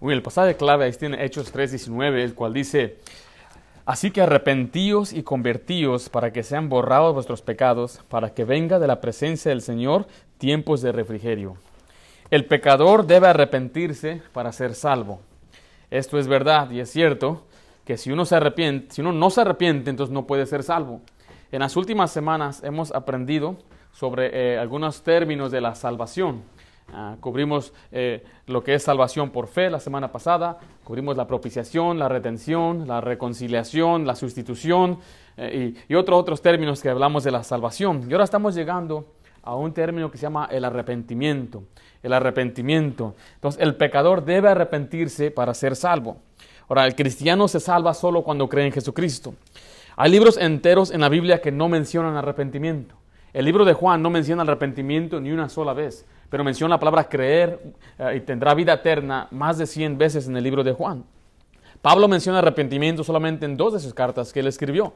Uy, 0.00 0.12
el 0.12 0.22
pasaje 0.22 0.56
clave 0.56 0.84
ahí 0.84 0.92
tiene 0.92 1.24
Hechos 1.24 1.52
3:19, 1.52 2.22
el 2.22 2.34
cual 2.34 2.52
dice, 2.52 2.98
Así 3.86 4.10
que 4.10 4.20
arrepentíos 4.20 5.12
y 5.12 5.22
convertíos 5.22 6.08
para 6.08 6.32
que 6.32 6.42
sean 6.42 6.68
borrados 6.68 7.14
vuestros 7.14 7.40
pecados, 7.40 8.00
para 8.08 8.34
que 8.34 8.44
venga 8.44 8.80
de 8.80 8.88
la 8.88 9.00
presencia 9.00 9.50
del 9.50 9.62
Señor 9.62 10.08
tiempos 10.38 10.82
de 10.82 10.90
refrigerio. 10.90 11.56
El 12.32 12.46
pecador 12.46 13.06
debe 13.06 13.28
arrepentirse 13.28 14.22
para 14.32 14.52
ser 14.52 14.74
salvo. 14.74 15.20
Esto 15.88 16.18
es 16.18 16.26
verdad 16.26 16.68
y 16.72 16.80
es 16.80 16.90
cierto 16.90 17.46
que 17.84 17.96
si 17.96 18.10
uno 18.10 18.24
se 18.24 18.34
arrepiente, 18.34 18.92
si 18.92 19.02
uno 19.02 19.12
no 19.12 19.30
se 19.30 19.42
arrepiente, 19.42 19.88
entonces 19.88 20.12
no 20.12 20.26
puede 20.26 20.46
ser 20.46 20.64
salvo. 20.64 21.00
En 21.52 21.60
las 21.60 21.76
últimas 21.76 22.10
semanas 22.10 22.64
hemos 22.64 22.92
aprendido 22.92 23.56
sobre 23.92 24.30
eh, 24.32 24.58
algunos 24.58 25.02
términos 25.04 25.52
de 25.52 25.60
la 25.60 25.76
salvación. 25.76 26.42
Ah, 26.92 27.16
cubrimos 27.20 27.72
eh, 27.90 28.24
lo 28.46 28.62
que 28.62 28.74
es 28.74 28.82
salvación 28.82 29.30
por 29.30 29.48
fe 29.48 29.70
la 29.70 29.80
semana 29.80 30.12
pasada, 30.12 30.58
cubrimos 30.84 31.16
la 31.16 31.26
propiciación, 31.26 31.98
la 31.98 32.08
retención, 32.08 32.86
la 32.86 33.00
reconciliación, 33.00 34.06
la 34.06 34.14
sustitución 34.14 34.98
eh, 35.36 35.74
y, 35.88 35.94
otros 35.94 36.20
otros 36.20 36.42
términos 36.42 36.80
que 36.80 36.88
hablamos 36.88 37.24
de 37.24 37.32
la 37.32 37.42
salvación. 37.42 38.06
Y 38.08 38.12
ahora 38.12 38.24
estamos 38.24 38.54
llegando 38.54 39.14
a 39.42 39.56
un 39.56 39.72
término 39.72 40.10
que 40.10 40.18
se 40.18 40.22
llama 40.22 40.48
el 40.50 40.64
arrepentimiento. 40.64 41.64
El 42.02 42.12
arrepentimiento. 42.12 43.16
Entonces, 43.34 43.60
el 43.60 43.74
pecador 43.74 44.24
debe 44.24 44.48
arrepentirse 44.48 45.32
para 45.32 45.54
ser 45.54 45.74
salvo. 45.74 46.18
Ahora, 46.68 46.86
el 46.86 46.94
cristiano 46.94 47.48
se 47.48 47.58
salva 47.58 47.94
solo 47.94 48.22
cuando 48.22 48.48
cree 48.48 48.66
en 48.66 48.72
Jesucristo. 48.72 49.34
Hay 49.96 50.10
libros 50.10 50.36
enteros 50.36 50.92
en 50.92 51.00
la 51.00 51.08
Biblia 51.08 51.40
que 51.40 51.50
no 51.50 51.68
mencionan 51.68 52.16
arrepentimiento. 52.16 52.94
El 53.32 53.44
libro 53.44 53.64
de 53.64 53.72
Juan 53.72 54.02
no 54.02 54.10
menciona 54.10 54.42
arrepentimiento 54.42 55.20
ni 55.20 55.32
una 55.32 55.48
sola 55.48 55.72
vez 55.74 56.06
pero 56.28 56.44
menciona 56.44 56.74
la 56.74 56.80
palabra 56.80 57.08
creer 57.08 57.60
eh, 57.98 58.16
y 58.16 58.20
tendrá 58.20 58.54
vida 58.54 58.74
eterna 58.74 59.28
más 59.30 59.58
de 59.58 59.66
100 59.66 59.98
veces 59.98 60.28
en 60.28 60.36
el 60.36 60.44
libro 60.44 60.64
de 60.64 60.72
Juan. 60.72 61.04
Pablo 61.82 62.08
menciona 62.08 62.38
arrepentimiento 62.38 63.04
solamente 63.04 63.46
en 63.46 63.56
dos 63.56 63.72
de 63.72 63.80
sus 63.80 63.94
cartas 63.94 64.32
que 64.32 64.40
él 64.40 64.46
escribió. 64.46 64.94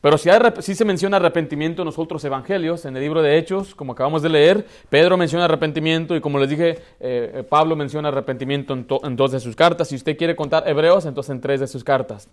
Pero 0.00 0.18
si, 0.18 0.74
se 0.74 0.84
menciona 0.84 1.16
arrepentimiento 1.16 1.82
en 1.82 1.86
los 1.86 1.98
otros 1.98 2.24
evangelios, 2.24 2.84
en 2.84 2.94
el 2.96 3.02
libro 3.02 3.22
de 3.22 3.38
Hechos, 3.38 3.74
como 3.74 3.92
acabamos 3.92 4.22
de 4.22 4.28
leer, 4.28 4.64
Pedro 4.88 5.16
menciona 5.16 5.46
arrepentimiento 5.46 6.14
y 6.14 6.20
como 6.20 6.38
les 6.38 6.48
dije, 6.48 6.70
eh, 7.00 7.32
eh, 7.34 7.42
Pablo 7.48 7.74
menciona 7.74 8.08
arrepentimiento 8.08 8.74
en, 8.74 8.86
en, 9.02 9.16
dos 9.16 9.32
de 9.32 9.40
sus 9.40 9.56
cartas. 9.56 9.88
Si 9.88 9.96
usted 9.96 10.16
quiere 10.16 10.36
contar 10.36 10.68
hebreos, 10.68 11.06
entonces 11.06 11.30
en 11.30 11.40
tres 11.40 11.60
de 11.60 11.66
sus 11.66 11.82
cartas. 11.82 12.28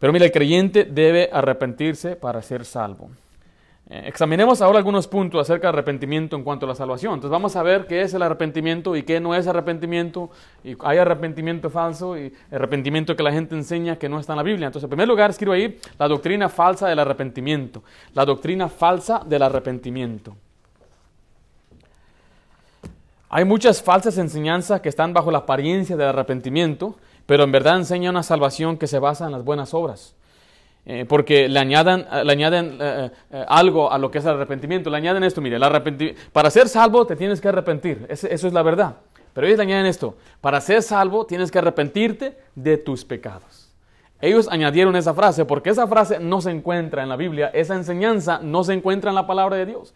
Pero 0.00 0.12
mira, 0.12 0.24
el 0.24 0.32
creyente 0.32 0.84
debe 0.84 1.30
arrepentirse 1.32 2.16
para 2.16 2.42
ser 2.42 2.64
salvo. 2.64 3.10
Eh, 3.92 4.04
examinemos 4.06 4.62
ahora 4.62 4.78
algunos 4.78 5.08
puntos 5.08 5.40
acerca 5.40 5.66
del 5.66 5.74
arrepentimiento 5.74 6.36
en 6.36 6.44
cuanto 6.44 6.64
a 6.64 6.68
la 6.68 6.76
salvación. 6.76 7.14
Entonces 7.14 7.32
vamos 7.32 7.56
a 7.56 7.62
ver 7.64 7.88
qué 7.88 8.02
es 8.02 8.14
el 8.14 8.22
arrepentimiento 8.22 8.94
y 8.94 9.02
qué 9.02 9.18
no 9.18 9.34
es 9.34 9.48
arrepentimiento. 9.48 10.30
Y 10.62 10.76
hay 10.84 10.98
arrepentimiento 10.98 11.70
falso 11.70 12.16
y 12.16 12.32
arrepentimiento 12.52 13.16
que 13.16 13.24
la 13.24 13.32
gente 13.32 13.56
enseña 13.56 13.96
que 13.96 14.08
no 14.08 14.20
está 14.20 14.34
en 14.34 14.36
la 14.36 14.42
Biblia. 14.44 14.66
Entonces, 14.66 14.84
en 14.84 14.90
primer 14.90 15.08
lugar, 15.08 15.30
escribo 15.30 15.54
ahí 15.54 15.76
la 15.98 16.06
doctrina 16.06 16.48
falsa 16.48 16.86
del 16.86 17.00
arrepentimiento. 17.00 17.82
La 18.14 18.24
doctrina 18.24 18.68
falsa 18.68 19.22
del 19.26 19.42
arrepentimiento. 19.42 20.36
Hay 23.28 23.44
muchas 23.44 23.82
falsas 23.82 24.18
enseñanzas 24.18 24.80
que 24.80 24.88
están 24.88 25.12
bajo 25.12 25.32
la 25.32 25.38
apariencia 25.38 25.96
del 25.96 26.08
arrepentimiento, 26.08 26.96
pero 27.26 27.42
en 27.42 27.50
verdad 27.50 27.76
enseñan 27.76 28.10
una 28.10 28.22
salvación 28.22 28.76
que 28.76 28.86
se 28.86 29.00
basa 29.00 29.26
en 29.26 29.32
las 29.32 29.44
buenas 29.44 29.74
obras. 29.74 30.14
Eh, 30.86 31.04
porque 31.06 31.48
le 31.48 31.58
añaden, 31.58 32.06
eh, 32.10 32.24
le 32.24 32.32
añaden 32.32 32.78
eh, 32.80 33.10
algo 33.48 33.92
a 33.92 33.98
lo 33.98 34.10
que 34.10 34.18
es 34.18 34.24
el 34.24 34.32
arrepentimiento. 34.32 34.90
Le 34.90 34.96
añaden 34.96 35.22
esto, 35.24 35.40
mire, 35.40 35.56
el 35.56 36.16
para 36.32 36.50
ser 36.50 36.68
salvo 36.68 37.06
te 37.06 37.16
tienes 37.16 37.40
que 37.40 37.48
arrepentir, 37.48 38.06
eso 38.08 38.26
es 38.28 38.52
la 38.52 38.62
verdad. 38.62 38.96
Pero 39.32 39.46
ellos 39.46 39.58
le 39.58 39.64
añaden 39.64 39.86
esto, 39.86 40.16
para 40.40 40.60
ser 40.60 40.82
salvo 40.82 41.26
tienes 41.26 41.50
que 41.50 41.58
arrepentirte 41.58 42.36
de 42.54 42.78
tus 42.78 43.04
pecados. 43.04 43.70
Ellos 44.20 44.48
añadieron 44.50 44.96
esa 44.96 45.14
frase 45.14 45.44
porque 45.44 45.70
esa 45.70 45.86
frase 45.86 46.18
no 46.18 46.40
se 46.40 46.50
encuentra 46.50 47.02
en 47.02 47.08
la 47.08 47.16
Biblia, 47.16 47.50
esa 47.54 47.74
enseñanza 47.74 48.40
no 48.42 48.64
se 48.64 48.72
encuentra 48.72 49.10
en 49.10 49.14
la 49.14 49.26
palabra 49.26 49.56
de 49.56 49.66
Dios. 49.66 49.94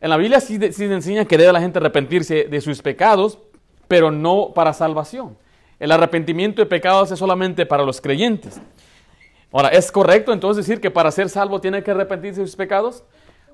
En 0.00 0.10
la 0.10 0.16
Biblia 0.16 0.40
sí, 0.40 0.58
sí 0.58 0.72
se 0.72 0.92
enseña 0.92 1.24
que 1.24 1.36
debe 1.36 1.52
la 1.52 1.60
gente 1.60 1.78
arrepentirse 1.78 2.44
de 2.44 2.60
sus 2.60 2.80
pecados, 2.80 3.38
pero 3.88 4.10
no 4.10 4.52
para 4.54 4.72
salvación. 4.72 5.36
El 5.78 5.92
arrepentimiento 5.92 6.62
de 6.62 6.66
pecados 6.66 7.10
es 7.10 7.18
solamente 7.18 7.66
para 7.66 7.84
los 7.84 8.00
creyentes. 8.00 8.60
Ahora, 9.52 9.68
¿es 9.68 9.90
correcto 9.90 10.32
entonces 10.32 10.66
decir 10.66 10.80
que 10.80 10.90
para 10.90 11.10
ser 11.10 11.28
salvo 11.28 11.60
tiene 11.60 11.82
que 11.82 11.90
arrepentirse 11.90 12.40
de 12.40 12.46
sus 12.46 12.56
pecados? 12.56 13.04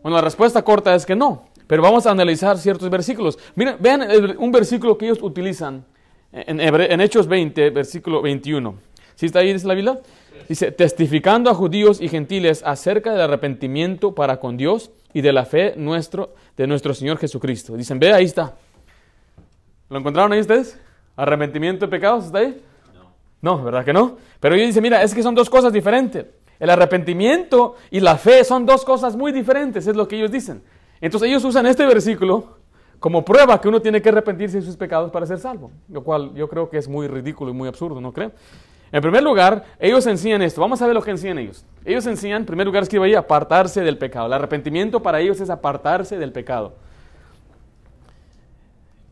Bueno, 0.03 0.17
la 0.17 0.23
respuesta 0.23 0.63
corta 0.63 0.95
es 0.95 1.07
que 1.07 1.17
no. 1.17 1.47
Pero 1.67 1.83
vamos 1.83 2.07
a 2.07 2.11
analizar 2.11 2.59
ciertos 2.59 2.89
versículos. 2.91 3.39
Miren, 3.55 3.77
vean 3.81 4.07
un 4.39 4.53
versículo 4.53 4.97
que 4.97 5.07
ellos 5.07 5.19
utilizan 5.23 5.85
en, 6.33 7.01
Hechos 7.01 7.27
20, 7.27 7.71
versículo 7.71 8.23
21. 8.23 8.75
¿Sí 9.15 9.27
está 9.27 9.41
ahí, 9.41 9.53
dice 9.53 9.67
la 9.67 9.75
Biblia? 9.75 10.01
Dice, 10.49 10.71
testificando 10.71 11.51
a 11.51 11.55
judíos 11.55 12.01
y 12.01 12.09
gentiles 12.09 12.63
acerca 12.65 13.13
del 13.13 13.23
arrepentimiento 13.23 14.15
para 14.15 14.39
con 14.39 14.57
Dios 14.57 14.91
y 15.13 15.23
de 15.23 15.33
la 15.33 15.45
fe 15.45 15.75
nuestro, 15.77 16.35
de 16.57 16.67
nuestro 16.67 16.95
Señor 16.95 17.19
Jesucristo. 17.19 17.77
Dicen, 17.77 17.99
ve, 17.99 18.13
ahí 18.13 18.27
está. 18.27 18.55
¿Lo 19.89 19.99
encontraron 19.99 20.33
ahí 20.33 20.41
ustedes? 20.41 20.79
¿Arrepentimiento 21.17 21.87
de 21.87 21.91
pecados? 21.91 22.27
¿Está 22.27 22.39
ahí? 22.39 22.63
No, 23.43 23.63
¿verdad 23.63 23.85
que 23.85 23.93
no? 23.93 24.17
Pero 24.41 24.55
ellos 24.55 24.69
dicen, 24.69 24.83
mira, 24.83 25.03
es 25.03 25.15
que 25.15 25.23
son 25.23 25.35
dos 25.35 25.51
cosas 25.51 25.73
diferentes. 25.73 26.27
El 26.59 26.71
arrepentimiento 26.71 27.75
y 27.91 28.01
la 28.01 28.17
fe 28.17 28.45
son 28.45 28.65
dos 28.65 28.85
cosas 28.85 29.15
muy 29.17 29.33
diferentes, 29.33 29.87
es 29.87 29.97
lo 29.97 30.09
que 30.09 30.17
ellos 30.17 30.31
dicen. 30.31 30.63
Entonces 31.01 31.29
ellos 31.29 31.45
usan 31.45 31.67
este 31.67 31.85
versículo 31.85 32.57
como 32.99 33.25
prueba 33.25 33.61
que 33.61 33.69
uno 33.69 33.81
tiene 33.83 34.01
que 34.01 34.09
arrepentirse 34.09 34.59
de 34.59 34.63
sus 34.63 34.77
pecados 34.77 35.11
para 35.11 35.27
ser 35.27 35.39
salvo, 35.39 35.71
lo 35.89 36.03
cual 36.03 36.33
yo 36.35 36.49
creo 36.49 36.71
que 36.71 36.79
es 36.79 36.89
muy 36.89 37.09
ridículo 37.09 37.51
y 37.51 37.55
muy 37.55 37.69
absurdo, 37.69 38.01
¿no 38.01 38.13
creen? 38.13 38.33
En 38.93 39.03
primer 39.03 39.23
lugar, 39.23 39.65
ellos 39.79 40.07
enseñan 40.07 40.43
esto. 40.43 40.61
Vamos 40.61 40.81
a 40.81 40.87
ver 40.87 40.95
lo 40.95 41.03
que 41.03 41.11
enseñan 41.11 41.39
ellos. 41.39 41.65
Ellos 41.85 42.07
enseñan, 42.07 42.43
en 42.43 42.47
primer 42.47 42.67
lugar, 42.67 42.83
escribe 42.85 43.07
ahí, 43.07 43.15
apartarse 43.15 43.83
del 43.83 43.99
pecado. 43.99 44.27
El 44.27 44.33
arrepentimiento 44.33 45.03
para 45.03 45.21
ellos 45.21 45.41
es 45.41 45.51
apartarse 45.51 46.17
del 46.19 46.33
pecado. 46.33 46.77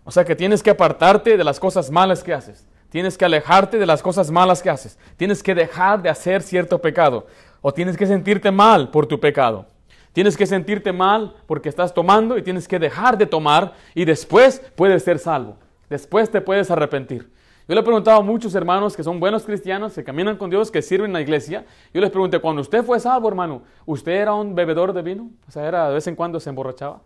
O 0.05 0.11
sea 0.11 0.25
que 0.25 0.37
tienes 0.37 0.63
que 0.63 0.71
apartarte 0.71 1.37
de 1.37 1.45
las 1.45 1.59
cosas 1.59 1.91
malas 1.91 2.23
que 2.23 2.33
haces. 2.33 2.67
Tienes 2.95 3.19
que 3.19 3.25
alejarte 3.25 3.77
de 3.77 3.87
las 3.87 4.05
cosas 4.05 4.31
malas 4.31 4.63
que 4.63 4.71
haces. 4.71 4.97
Tienes 5.17 5.43
que 5.43 5.53
dejar 5.53 6.01
de 6.01 6.09
hacer 6.09 6.43
cierto 6.43 6.81
pecado. 6.81 7.27
O 7.61 7.75
tienes 7.75 7.97
que 7.97 8.07
sentirte 8.07 8.53
mal 8.53 8.93
por 8.93 9.05
tu 9.07 9.19
pecado. 9.19 9.67
Tienes 10.13 10.37
que 10.37 10.47
sentirte 10.47 10.93
mal 10.93 11.35
porque 11.49 11.69
estás 11.69 11.93
tomando 11.93 12.39
y 12.39 12.43
tienes 12.43 12.69
que 12.69 12.79
dejar 12.79 13.19
de 13.19 13.27
tomar 13.27 13.73
y 13.97 14.05
después 14.05 14.63
puedes 14.77 15.03
ser 15.03 15.19
salvo. 15.19 15.57
Después 15.91 16.31
te 16.31 16.41
puedes 16.41 16.71
arrepentir. 16.71 17.33
Yo 17.67 17.75
le 17.75 17.81
he 17.81 17.83
preguntado 17.83 18.21
a 18.21 18.23
muchos 18.23 18.55
hermanos 18.55 18.95
que 18.95 19.03
son 19.03 19.19
buenos 19.19 19.43
cristianos, 19.43 19.93
que 19.93 20.05
caminan 20.05 20.37
con 20.37 20.49
Dios, 20.49 20.71
que 20.71 20.81
sirven 20.81 21.07
en 21.07 21.15
la 21.15 21.21
iglesia. 21.21 21.67
Yo 21.93 22.01
les 22.01 22.11
pregunté, 22.11 22.39
cuando 22.39 22.63
usted 22.63 22.85
fue 22.85 23.01
salvo, 23.01 23.27
hermano, 23.27 23.63
¿usted 23.87 24.13
era 24.13 24.35
un 24.35 24.55
bebedor 24.55 24.93
de 24.93 25.03
vino? 25.03 25.31
O 25.49 25.51
sea, 25.51 25.67
era 25.67 25.89
de 25.89 25.95
vez 25.95 26.07
en 26.07 26.15
cuando 26.15 26.39
se 26.39 26.49
emborrachaba. 26.49 27.03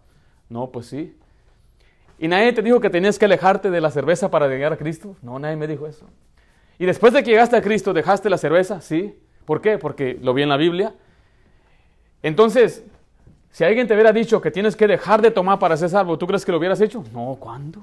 No, 0.50 0.70
pues 0.70 0.84
sí. 0.84 1.16
¿Y 2.18 2.28
nadie 2.28 2.52
te 2.52 2.62
dijo 2.62 2.80
que 2.80 2.90
tenías 2.90 3.18
que 3.18 3.26
alejarte 3.26 3.70
de 3.70 3.80
la 3.80 3.90
cerveza 3.90 4.30
para 4.30 4.48
llegar 4.48 4.72
a 4.72 4.76
Cristo? 4.76 5.16
No, 5.22 5.38
nadie 5.38 5.56
me 5.56 5.66
dijo 5.66 5.86
eso. 5.86 6.06
¿Y 6.78 6.86
después 6.86 7.12
de 7.12 7.22
que 7.22 7.30
llegaste 7.30 7.56
a 7.56 7.62
Cristo 7.62 7.92
dejaste 7.92 8.28
la 8.28 8.38
cerveza? 8.38 8.80
Sí. 8.80 9.14
¿Por 9.44 9.60
qué? 9.60 9.78
Porque 9.78 10.18
lo 10.20 10.34
vi 10.34 10.42
en 10.42 10.48
la 10.48 10.56
Biblia. 10.56 10.94
Entonces, 12.22 12.84
si 13.50 13.64
alguien 13.64 13.86
te 13.86 13.94
hubiera 13.94 14.12
dicho 14.12 14.40
que 14.40 14.50
tienes 14.50 14.76
que 14.76 14.86
dejar 14.86 15.22
de 15.22 15.30
tomar 15.30 15.58
para 15.58 15.76
ser 15.76 15.90
salvo, 15.90 16.18
¿tú 16.18 16.26
crees 16.26 16.44
que 16.44 16.52
lo 16.52 16.58
hubieras 16.58 16.80
hecho? 16.80 17.04
No, 17.12 17.36
¿cuándo? 17.38 17.80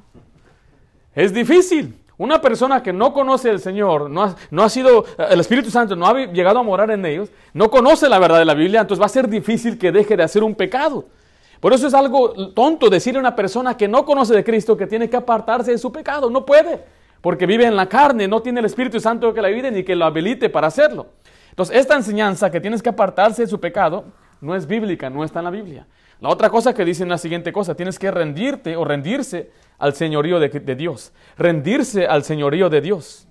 Es 1.14 1.34
difícil. 1.34 1.96
Una 2.18 2.40
persona 2.40 2.82
que 2.82 2.94
no 2.94 3.14
conoce 3.14 3.50
al 3.50 3.60
Señor, 3.60 4.10
no 4.10 4.24
ha, 4.24 4.36
no 4.50 4.64
ha, 4.64 4.70
sido, 4.70 5.06
el 5.18 5.40
Espíritu 5.40 5.70
Santo 5.70 5.96
no 5.96 6.08
ha 6.08 6.26
llegado 6.28 6.60
a 6.60 6.64
morar 6.64 6.92
en 6.92 7.06
ellos, 7.06 7.30
no 7.54 7.70
conoce 7.70 8.08
la 8.08 8.20
verdad 8.20 8.40
de 8.40 8.46
la 8.46 8.54
Biblia, 8.54 8.82
entonces 8.82 9.02
va 9.02 9.08
a 9.08 9.10
ser 9.10 9.28
difícil 9.28 9.78
que 9.78 9.92
deje 9.92 10.16
de 10.16 10.24
hacer 10.24 10.44
un 10.44 10.56
pecado. 10.56 11.06
Por 11.66 11.74
eso 11.74 11.88
es 11.88 11.96
algo 11.96 12.52
tonto 12.54 12.92
decirle 12.92 13.18
a 13.18 13.22
una 13.22 13.36
persona 13.36 13.76
que 13.76 13.88
no 13.88 14.06
conoce 14.06 14.36
de 14.36 14.44
Cristo 14.44 14.78
que 14.78 14.86
tiene 14.86 15.10
que 15.10 15.18
apartarse 15.18 15.72
de 15.72 15.80
su 15.80 15.92
pecado. 15.92 16.30
No 16.30 16.46
puede, 16.46 16.84
porque 17.22 17.48
vive 17.48 17.66
en 17.66 17.76
la 17.76 17.90
carne, 17.90 18.28
no 18.28 18.44
tiene 18.44 18.60
el 18.60 18.68
Espíritu 18.68 19.00
Santo 19.00 19.34
que 19.34 19.42
la 19.42 19.48
ayude 19.48 19.72
ni 19.72 19.84
que 19.84 19.96
lo 19.96 20.06
habilite 20.06 20.48
para 20.52 20.68
hacerlo. 20.68 21.08
Entonces, 21.50 21.78
esta 21.78 21.96
enseñanza 21.96 22.52
que 22.52 22.62
tienes 22.62 22.84
que 22.84 22.90
apartarse 22.90 23.42
de 23.42 23.48
su 23.48 23.60
pecado 23.60 24.06
no 24.42 24.54
es 24.54 24.68
bíblica, 24.68 25.10
no 25.10 25.24
está 25.24 25.40
en 25.40 25.46
la 25.46 25.50
Biblia. 25.50 25.88
La 26.22 26.30
otra 26.30 26.52
cosa 26.52 26.72
que 26.72 26.86
dice 26.86 27.02
es 27.02 27.10
la 27.10 27.18
siguiente 27.18 27.52
cosa, 27.52 27.74
tienes 27.74 27.98
que 27.98 28.12
rendirte 28.12 28.78
o 28.78 28.86
rendirse 28.86 29.50
al 29.80 29.96
señorío 29.96 30.40
de 30.40 30.76
Dios. 30.76 31.14
Rendirse 31.36 32.06
al 32.06 32.24
señorío 32.24 32.70
de 32.70 32.82
Dios. 32.82 33.28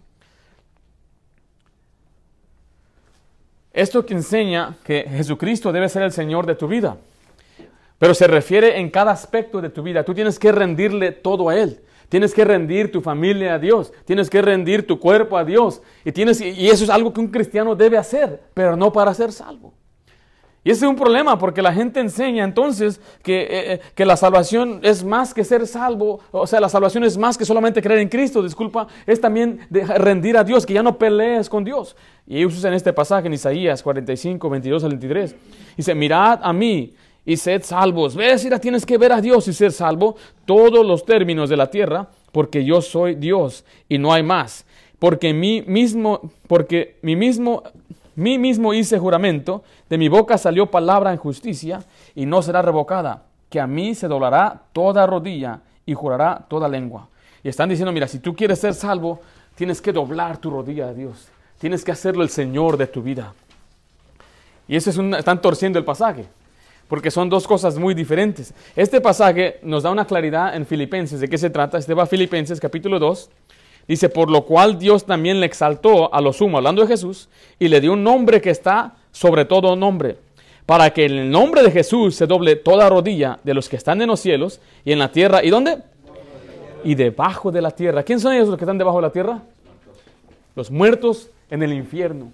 Esto 3.73 4.05
que 4.05 4.15
enseña 4.15 4.77
que 4.83 5.05
Jesucristo 5.09 5.71
debe 5.71 5.89
ser 5.89 6.03
el 6.03 6.11
Señor 6.11 6.47
de 6.47 6.57
tu 6.57 6.67
vida. 6.67 6.97
Pero 8.05 8.13
se 8.13 8.27
refiere 8.27 8.81
en 8.81 8.91
cada 8.91 9.13
aspecto 9.13 9.63
de 9.63 9.71
tu 9.71 9.83
vida. 9.83 10.05
Tú 10.05 10.13
tienes 10.13 10.39
que 10.39 10.53
rendirle 10.53 11.11
todo 11.11 11.49
a 11.49 11.57
Él. 11.59 11.81
Tienes 12.11 12.35
que 12.35 12.45
rendir 12.45 12.93
tu 12.93 13.01
familia 13.01 13.55
a 13.55 13.59
Dios. 13.59 13.95
Tienes 14.05 14.29
que 14.29 14.43
rendir 14.43 14.87
tu 14.87 15.01
cuerpo 15.01 15.39
a 15.39 15.45
Dios. 15.47 15.81
Y, 16.05 16.13
tienes, 16.13 16.39
y 16.39 16.69
eso 16.69 16.85
es 16.85 16.91
algo 16.91 17.15
que 17.15 17.21
un 17.21 17.29
cristiano 17.29 17.75
debe 17.75 17.97
hacer, 17.97 18.43
pero 18.53 18.77
no 18.77 18.93
para 18.93 19.15
ser 19.15 19.33
salvo. 19.33 19.73
Y 20.65 20.71
ese 20.71 20.85
es 20.85 20.91
un 20.91 20.97
problema 20.97 21.39
porque 21.39 21.63
la 21.63 21.73
gente 21.73 21.99
enseña 22.01 22.45
entonces 22.45 23.01
que, 23.23 23.43
eh, 23.43 23.73
eh, 23.73 23.81
que, 23.95 24.05
la 24.05 24.19
salvación 24.19 24.81
es 24.83 25.03
más 25.03 25.33
que 25.33 25.43
ser 25.43 25.67
salvo, 25.67 26.21
o 26.31 26.47
sea, 26.47 26.61
la 26.61 26.71
salvación 26.71 27.05
es 27.05 27.17
más 27.17 27.39
que 27.39 27.47
solamente 27.47 27.81
creer 27.81 28.01
en 28.01 28.09
Cristo, 28.09 28.43
disculpa, 28.43 28.87
es 29.07 29.19
también 29.19 29.61
rendir 29.71 30.37
a 30.37 30.45
Dios, 30.45 30.67
que 30.67 30.75
ya 30.75 30.83
no 30.83 30.99
pelees 30.99 31.51
con 31.51 31.65
Dios. 31.65 31.97
Y 32.27 32.39
ellos 32.39 32.57
usan 32.57 32.75
este 32.75 32.93
pasaje 32.93 33.27
en 33.27 33.35
Isaías 33.35 33.83
45, 33.83 34.49
22 34.49 34.85
al 34.85 34.91
23. 34.91 35.37
Dice, 35.77 35.95
mirad 35.95 36.41
a 36.43 36.53
mí 36.53 36.95
y 37.25 37.37
sed 37.37 37.63
salvos. 37.63 38.15
Ves, 38.15 38.45
mira, 38.45 38.59
tienes 38.59 38.85
que 38.85 38.99
ver 38.99 39.13
a 39.13 39.21
Dios 39.21 39.49
y 39.49 39.53
ser 39.53 39.73
salvo 39.73 40.17
todos 40.45 40.85
los 40.85 41.05
términos 41.05 41.49
de 41.49 41.57
la 41.57 41.71
tierra, 41.71 42.09
porque 42.33 42.65
yo 42.65 42.81
soy 42.81 43.15
Dios 43.15 43.65
y 43.89 43.99
no 43.99 44.13
hay 44.13 44.23
más. 44.23 44.67
Porque 44.99 45.35
mí 45.35 45.63
mismo, 45.67 46.33
porque 46.47 46.99
mi 47.03 47.17
mismo 47.17 47.63
mismo 48.17 48.75
hice 48.75 48.99
juramento, 48.99 49.65
de 49.89 49.99
mi 49.99 50.09
boca 50.09 50.39
salió 50.39 50.71
palabra 50.71 51.13
en 51.13 51.19
justicia 51.19 51.85
y 52.15 52.27
no 52.27 52.43
será 52.43 52.63
revocada, 52.63 53.25
que 53.51 53.61
a 53.61 53.67
mí 53.67 53.95
se 53.95 54.09
doblará 54.09 54.63
toda 54.73 55.07
rodilla 55.07 55.61
y 55.87 55.95
jurará 55.95 56.45
toda 56.49 56.69
lengua. 56.69 57.09
Y 57.43 57.49
están 57.49 57.69
diciendo, 57.69 57.93
mira, 57.93 58.09
si 58.09 58.19
tú 58.21 58.35
quieres 58.35 58.59
ser 58.59 58.75
salvo, 58.75 59.21
tienes 59.55 59.81
que 59.81 59.93
doblar 59.93 60.39
tu 60.39 60.51
rodilla 60.51 60.89
a 60.89 60.95
Dios. 60.95 61.29
Tienes 61.59 61.85
que 61.85 61.93
hacerlo 61.93 62.23
el 62.23 62.31
Señor 62.31 62.77
de 62.77 62.87
tu 62.87 63.03
vida. 63.03 63.35
Y 64.67 64.77
eso 64.77 64.91
es 64.91 64.97
un, 64.97 65.15
están 65.15 65.43
torciendo 65.43 65.79
el 65.79 65.85
pasaje, 65.85 66.27
porque 66.89 67.11
son 67.11 67.29
dos 67.29 67.47
cosas 67.47 67.79
muy 67.79 67.95
diferentes. 67.95 68.55
Este 68.77 69.01
pasaje 69.01 69.59
nos 69.63 69.83
da 69.83 69.91
una 69.91 70.07
claridad 70.07 70.55
en 70.55 70.67
Filipenses. 70.67 71.21
¿De 71.21 71.29
qué 71.29 71.39
se 71.39 71.51
trata? 71.51 71.79
Este 71.79 71.95
va 71.95 72.05
a 72.05 72.07
Filipenses 72.07 72.61
capítulo 72.61 72.99
2, 72.99 73.31
Dice, 73.87 74.09
por 74.09 74.31
lo 74.31 74.45
cual 74.45 74.79
Dios 74.79 75.05
también 75.05 75.41
le 75.41 75.47
exaltó 75.47 76.13
a 76.13 76.21
lo 76.21 76.33
sumo, 76.33 76.57
hablando 76.57 76.83
de 76.83 76.89
Jesús, 76.89 77.29
y 77.59 77.69
le 77.69 77.81
dio 77.81 77.93
un 77.93 78.03
nombre 78.03 78.41
que 78.41 78.51
está 78.51 78.95
sobre 79.13 79.45
todo 79.45 79.77
nombre, 79.77 80.17
para 80.65 80.91
que 80.91 81.05
en 81.05 81.13
el 81.13 81.31
nombre 81.31 81.63
de 81.63 81.71
Jesús 81.71 82.15
se 82.15 82.27
doble 82.27 82.57
toda 82.57 82.89
rodilla 82.89 83.39
de 83.45 83.53
los 83.53 83.69
que 83.69 83.77
están 83.77 84.01
en 84.01 84.09
los 84.09 84.21
cielos 84.21 84.61
y 84.85 84.93
en 84.93 84.99
la 84.99 85.13
tierra. 85.13 85.45
¿Y 85.45 85.51
dónde? 85.51 85.79
Y 86.83 86.95
debajo 86.95 87.53
de 87.53 87.61
la 87.61 87.71
tierra. 87.71 88.03
¿Quién 88.03 88.21
son 88.21 88.33
ellos 88.33 88.49
los 88.49 88.57
que 88.57 88.65
están 88.65 88.79
debajo 88.79 88.99
de 88.99 89.03
la 89.03 89.13
tierra? 89.13 89.43
Los 90.57 90.71
muertos 90.71 91.29
en 91.51 91.63
el 91.63 91.73
infierno. 91.75 92.33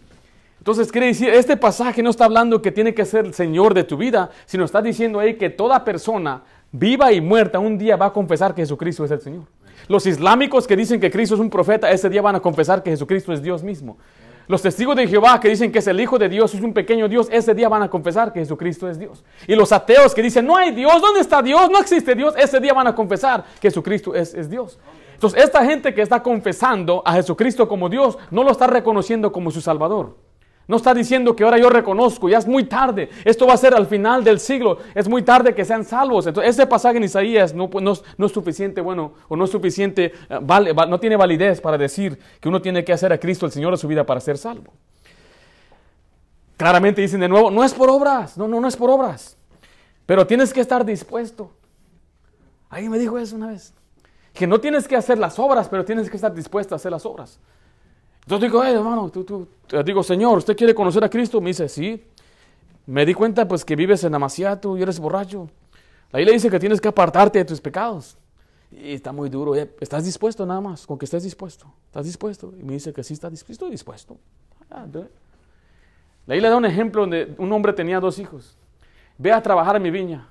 Entonces 0.61 0.93
quiere 0.93 1.07
decir, 1.07 1.31
este 1.31 1.57
pasaje 1.57 2.03
no 2.03 2.11
está 2.11 2.27
hablando 2.27 2.61
que 2.61 2.71
tiene 2.71 2.93
que 2.93 3.07
ser 3.07 3.25
el 3.25 3.33
Señor 3.33 3.73
de 3.73 3.83
tu 3.83 3.97
vida, 3.97 4.29
sino 4.45 4.67
está 4.67 4.83
diciendo 4.83 5.19
ahí 5.19 5.39
que 5.39 5.49
toda 5.49 5.83
persona 5.87 6.43
viva 6.71 7.11
y 7.13 7.23
muerta 7.23 7.59
un 7.59 7.79
día 7.79 7.97
va 7.97 8.07
a 8.07 8.13
confesar 8.13 8.55
que 8.55 8.61
Jesucristo 8.61 9.07
es 9.07 9.11
el 9.11 9.21
Señor. 9.23 9.45
Los 9.89 10.05
islámicos 10.05 10.67
que 10.67 10.77
dicen 10.77 11.01
que 11.01 11.11
Cristo 11.11 11.35
es 11.35 11.41
un 11.41 11.49
profeta, 11.49 11.91
ese 11.91 12.11
día 12.11 12.21
van 12.21 12.37
a 12.37 12.41
confesar 12.41 12.83
que 12.83 12.91
Jesucristo 12.91 13.33
es 13.33 13.43
Dios 13.43 13.63
mismo. 13.63 13.97
Los 14.49 14.61
testigos 14.61 14.97
de 14.97 15.09
Jehová 15.09 15.41
que 15.41 15.49
dicen 15.49 15.73
que 15.73 15.79
es 15.79 15.87
el 15.87 15.99
Hijo 15.99 16.19
de 16.19 16.29
Dios, 16.29 16.55
es 16.55 16.61
un 16.61 16.75
pequeño 16.75 17.09
Dios, 17.09 17.29
ese 17.31 17.55
día 17.55 17.71
van 17.71 17.83
a 17.83 17.89
confesar 17.89 18.31
que 18.31 18.41
Jesucristo 18.41 18.87
es 18.87 18.99
Dios. 18.99 19.25
Y 19.47 19.55
los 19.55 19.73
ateos 19.73 20.15
que 20.15 20.21
dicen, 20.23 20.45
no 20.45 20.57
hay 20.59 20.73
Dios, 20.73 21.01
¿dónde 21.01 21.21
está 21.21 21.41
Dios? 21.41 21.71
No 21.71 21.81
existe 21.81 22.15
Dios, 22.15 22.35
ese 22.37 22.61
día 22.61 22.75
van 22.75 22.87
a 22.87 22.95
confesar 22.95 23.45
que 23.61 23.69
Jesucristo 23.69 24.15
es, 24.15 24.35
es 24.35 24.51
Dios. 24.51 24.79
Entonces, 25.15 25.43
esta 25.43 25.65
gente 25.65 25.95
que 25.95 26.03
está 26.03 26.23
confesando 26.23 27.03
a 27.07 27.15
Jesucristo 27.15 27.67
como 27.67 27.89
Dios, 27.89 28.19
no 28.31 28.45
lo 28.45 28.51
está 28.51 28.67
reconociendo 28.67 29.33
como 29.33 29.51
su 29.51 29.63
Salvador. 29.63 30.17
No 30.71 30.77
está 30.77 30.95
diciendo 30.95 31.35
que 31.35 31.43
ahora 31.43 31.59
yo 31.59 31.69
reconozco, 31.69 32.29
ya 32.29 32.39
es 32.39 32.47
muy 32.47 32.63
tarde, 32.63 33.11
esto 33.25 33.45
va 33.45 33.55
a 33.55 33.57
ser 33.57 33.75
al 33.75 33.89
final 33.89 34.23
del 34.23 34.39
siglo, 34.39 34.79
es 34.95 35.09
muy 35.09 35.23
tarde 35.23 35.53
que 35.53 35.65
sean 35.65 35.85
salvos. 35.85 36.29
Entonces, 36.29 36.55
ese 36.55 36.65
pasaje 36.65 36.99
en 36.99 37.03
Isaías 37.03 37.53
no, 37.53 37.69
no 37.81 38.27
es 38.27 38.33
suficiente, 38.33 38.81
bueno, 38.81 39.15
o 39.27 39.35
no 39.35 39.47
es 39.47 39.51
suficiente, 39.51 40.13
eh, 40.29 40.75
no 40.89 41.01
tiene 41.01 41.17
validez 41.17 41.61
para 41.61 41.77
decir 41.77 42.17
que 42.39 42.49
uno 42.49 42.63
tiene 42.63 42.85
que 42.85 42.93
hacer 42.93 43.13
a 43.13 43.19
Cristo 43.19 43.47
el 43.47 43.51
Señor 43.51 43.73
de 43.73 43.79
su 43.79 43.89
vida 43.89 44.07
para 44.07 44.21
ser 44.21 44.39
salvo. 44.39 44.73
Claramente 46.57 47.01
dicen 47.01 47.19
de 47.19 47.29
nuevo, 47.29 47.51
no 47.51 47.65
es 47.65 47.75
por 47.75 47.91
obras, 47.91 48.39
no, 48.39 48.47
no, 48.47 48.61
no 48.61 48.69
es 48.69 48.77
por 48.77 48.91
obras, 48.91 49.37
pero 50.07 50.25
tienes 50.25 50.53
que 50.53 50.61
estar 50.61 50.85
dispuesto. 50.85 51.51
Alguien 52.69 52.93
me 52.93 52.99
dijo 53.01 53.19
eso 53.19 53.35
una 53.35 53.49
vez, 53.49 53.75
que 54.33 54.47
no 54.47 54.61
tienes 54.61 54.87
que 54.87 54.95
hacer 54.95 55.19
las 55.19 55.37
obras, 55.41 55.69
pero 55.69 55.85
tienes 55.85 56.09
que 56.09 56.15
estar 56.15 56.33
dispuesto 56.33 56.77
a 56.77 56.77
hacer 56.77 56.93
las 56.93 57.05
obras. 57.05 57.41
Entonces 58.23 58.51
digo, 58.51 58.63
hermano, 58.63 59.11
tú, 59.11 59.25
tú, 59.25 59.49
digo, 59.85 60.03
Señor, 60.03 60.39
¿usted 60.39 60.57
quiere 60.57 60.75
conocer 60.75 61.03
a 61.05 61.11
Cristo? 61.11 61.41
Me 61.41 61.51
dice, 61.51 61.69
sí. 61.69 62.05
Me 62.87 63.07
di 63.07 63.15
cuenta 63.15 63.47
pues 63.47 63.65
que 63.65 63.77
vives 63.77 64.05
en 64.05 64.15
Amaciato 64.15 64.77
y 64.77 64.83
eres 64.83 64.99
borracho. 64.99 65.49
Ahí 66.13 66.25
le 66.25 66.33
dice 66.33 66.51
que 66.51 66.59
tienes 66.59 66.81
que 66.81 66.89
apartarte 66.89 67.39
de 67.39 67.45
tus 67.45 67.61
pecados. 67.61 68.17
Y 68.73 68.95
está 68.95 69.13
muy 69.13 69.29
duro. 69.29 69.55
Eh, 69.55 69.71
¿Estás 69.81 70.05
dispuesto 70.05 70.47
nada 70.47 70.61
más? 70.61 70.87
Con 70.87 70.99
que 70.99 71.05
estés 71.05 71.23
dispuesto. 71.23 71.73
¿Estás 71.87 72.05
dispuesto? 72.05 72.53
Y 72.59 72.63
me 72.63 72.75
dice 72.75 72.93
que 72.93 73.03
sí 73.03 73.15
está 73.15 73.29
dispuesto. 73.31 73.65
Estoy 73.65 73.71
dispuesto. 73.71 74.17
Ah, 74.71 74.87
Ahí 76.29 76.41
le 76.41 76.49
da 76.49 76.57
un 76.57 76.65
ejemplo 76.65 77.03
donde 77.03 77.35
un 77.39 77.53
hombre 77.53 77.73
tenía 77.73 77.99
dos 77.99 78.19
hijos. 78.21 78.57
Ve 79.19 79.33
a 79.33 79.43
trabajar 79.43 79.77
en 79.77 79.83
mi 79.83 79.91
viña. 79.91 80.29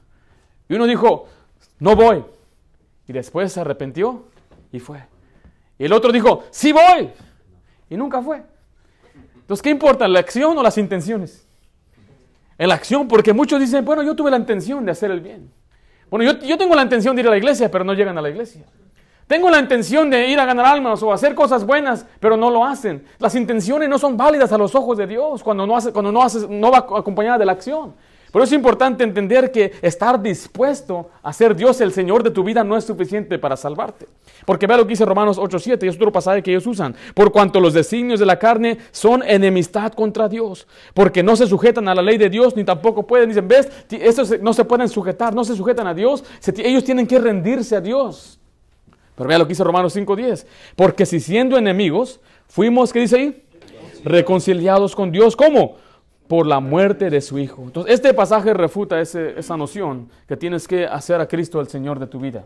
Y 0.70 0.76
uno 0.76 0.86
dijo, 0.86 1.28
no 1.80 1.96
voy. 1.96 2.24
Y 3.08 3.14
después 3.14 3.52
se 3.52 3.60
arrepintió 3.60 4.24
y 4.72 4.80
fue. 4.80 5.04
Y 5.78 5.86
el 5.86 5.94
otro 5.94 6.12
dijo, 6.12 6.46
sí 6.52 6.72
voy. 6.72 7.12
Y 7.90 7.98
nunca 7.98 8.22
fue. 8.22 8.44
Entonces, 9.36 9.62
¿qué 9.64 9.70
importa, 9.70 10.08
la 10.08 10.20
acción 10.20 10.58
o 10.58 10.64
las 10.64 10.78
intenciones? 10.78 11.48
En 12.58 12.68
la 12.68 12.76
acción, 12.76 13.08
porque 13.08 13.34
muchos 13.34 13.60
dicen, 13.60 13.84
bueno, 13.86 14.04
yo 14.04 14.16
tuve 14.16 14.30
la 14.30 14.38
intención 14.38 14.86
de 14.86 14.92
hacer 14.92 15.12
el 15.12 15.22
bien. 15.22 15.52
Bueno, 16.10 16.32
yo, 16.32 16.40
yo 16.40 16.58
tengo 16.58 16.76
la 16.76 16.84
intención 16.84 17.16
de 17.16 17.22
ir 17.22 17.28
a 17.28 17.32
la 17.32 17.38
iglesia, 17.38 17.72
pero 17.72 17.84
no 17.84 17.94
llegan 17.94 18.18
a 18.18 18.22
la 18.22 18.30
iglesia. 18.30 18.66
Tengo 19.30 19.50
la 19.52 19.60
intención 19.60 20.10
de 20.10 20.28
ir 20.28 20.40
a 20.40 20.46
ganar 20.46 20.66
almas 20.66 21.04
o 21.04 21.14
hacer 21.14 21.36
cosas 21.36 21.64
buenas, 21.64 22.04
pero 22.20 22.36
no 22.36 22.50
lo 22.50 22.66
hacen. 22.66 23.06
Las 23.20 23.36
intenciones 23.36 23.88
no 23.88 24.00
son 24.00 24.18
válidas 24.18 24.52
a 24.52 24.58
los 24.58 24.74
ojos 24.74 24.98
de 24.98 25.06
Dios 25.06 25.44
cuando 25.44 25.68
no, 25.68 25.78
hace, 25.78 25.94
cuando 25.94 26.12
no, 26.12 26.24
hace, 26.24 26.48
no 26.50 26.72
va 26.72 26.80
acompañada 26.80 27.38
de 27.38 27.46
la 27.46 27.52
acción. 27.52 27.94
Por 28.32 28.42
eso 28.42 28.54
es 28.54 28.58
importante 28.58 29.04
entender 29.04 29.52
que 29.52 29.74
estar 29.82 30.22
dispuesto 30.22 31.10
a 31.24 31.34
ser 31.34 31.56
Dios 31.56 31.82
el 31.82 31.92
Señor 31.92 32.22
de 32.24 32.32
tu 32.32 32.44
vida 32.44 32.64
no 32.64 32.78
es 32.78 32.84
suficiente 32.84 33.40
para 33.40 33.58
salvarte. 33.58 34.08
Porque 34.46 34.68
vea 34.68 34.78
lo 34.78 34.84
que 34.84 34.90
dice 34.90 35.06
Romanos 35.06 35.38
8:7, 35.38 35.86
y 35.86 35.90
es 35.90 35.96
otro 35.96 36.12
pasaje 36.12 36.44
que 36.44 36.52
ellos 36.52 36.68
usan. 36.68 36.96
Por 37.14 37.32
cuanto 37.32 37.60
los 37.60 37.74
designios 37.74 38.20
de 38.20 38.26
la 38.26 38.38
carne 38.38 38.78
son 38.92 39.24
enemistad 39.24 39.94
contra 39.94 40.30
Dios, 40.30 40.68
porque 40.94 41.24
no 41.24 41.36
se 41.36 41.48
sujetan 41.48 41.88
a 41.88 41.96
la 41.96 42.02
ley 42.02 42.18
de 42.18 42.30
Dios 42.30 42.56
ni 42.56 42.64
tampoco 42.64 43.08
pueden. 43.08 43.30
Dicen, 43.30 43.48
ves, 43.48 43.70
estos 43.90 44.40
no 44.42 44.54
se 44.54 44.66
pueden 44.66 44.90
sujetar, 44.90 45.34
no 45.34 45.44
se 45.44 45.56
sujetan 45.56 45.88
a 45.88 45.94
Dios, 45.94 46.24
ellos 46.58 46.84
tienen 46.84 47.08
que 47.08 47.20
rendirse 47.20 47.76
a 47.76 47.82
Dios. 47.82 48.40
Pero 49.16 49.28
vea 49.28 49.38
lo 49.38 49.46
que 49.46 49.50
dice 49.50 49.64
Romanos 49.64 49.96
5:10. 49.96 50.46
Porque 50.76 51.06
si 51.06 51.20
siendo 51.20 51.58
enemigos, 51.58 52.20
fuimos, 52.48 52.94
¿qué 52.94 53.00
dice 53.00 53.16
ahí? 53.18 53.44
Reconciliados 54.04 54.96
con 54.96 55.12
Dios. 55.12 55.36
¿Cómo? 55.36 55.76
Por 56.30 56.46
la 56.46 56.60
muerte 56.60 57.10
de 57.10 57.22
su 57.22 57.40
Hijo. 57.40 57.64
Entonces, 57.64 57.96
este 57.96 58.14
pasaje 58.14 58.54
refuta 58.54 59.02
esa 59.02 59.58
noción 59.58 60.10
que 60.28 60.38
tienes 60.38 60.68
que 60.68 60.86
hacer 60.86 61.20
a 61.20 61.28
Cristo 61.28 61.60
el 61.60 61.68
Señor 61.68 61.98
de 61.98 62.06
tu 62.06 62.20
vida, 62.20 62.46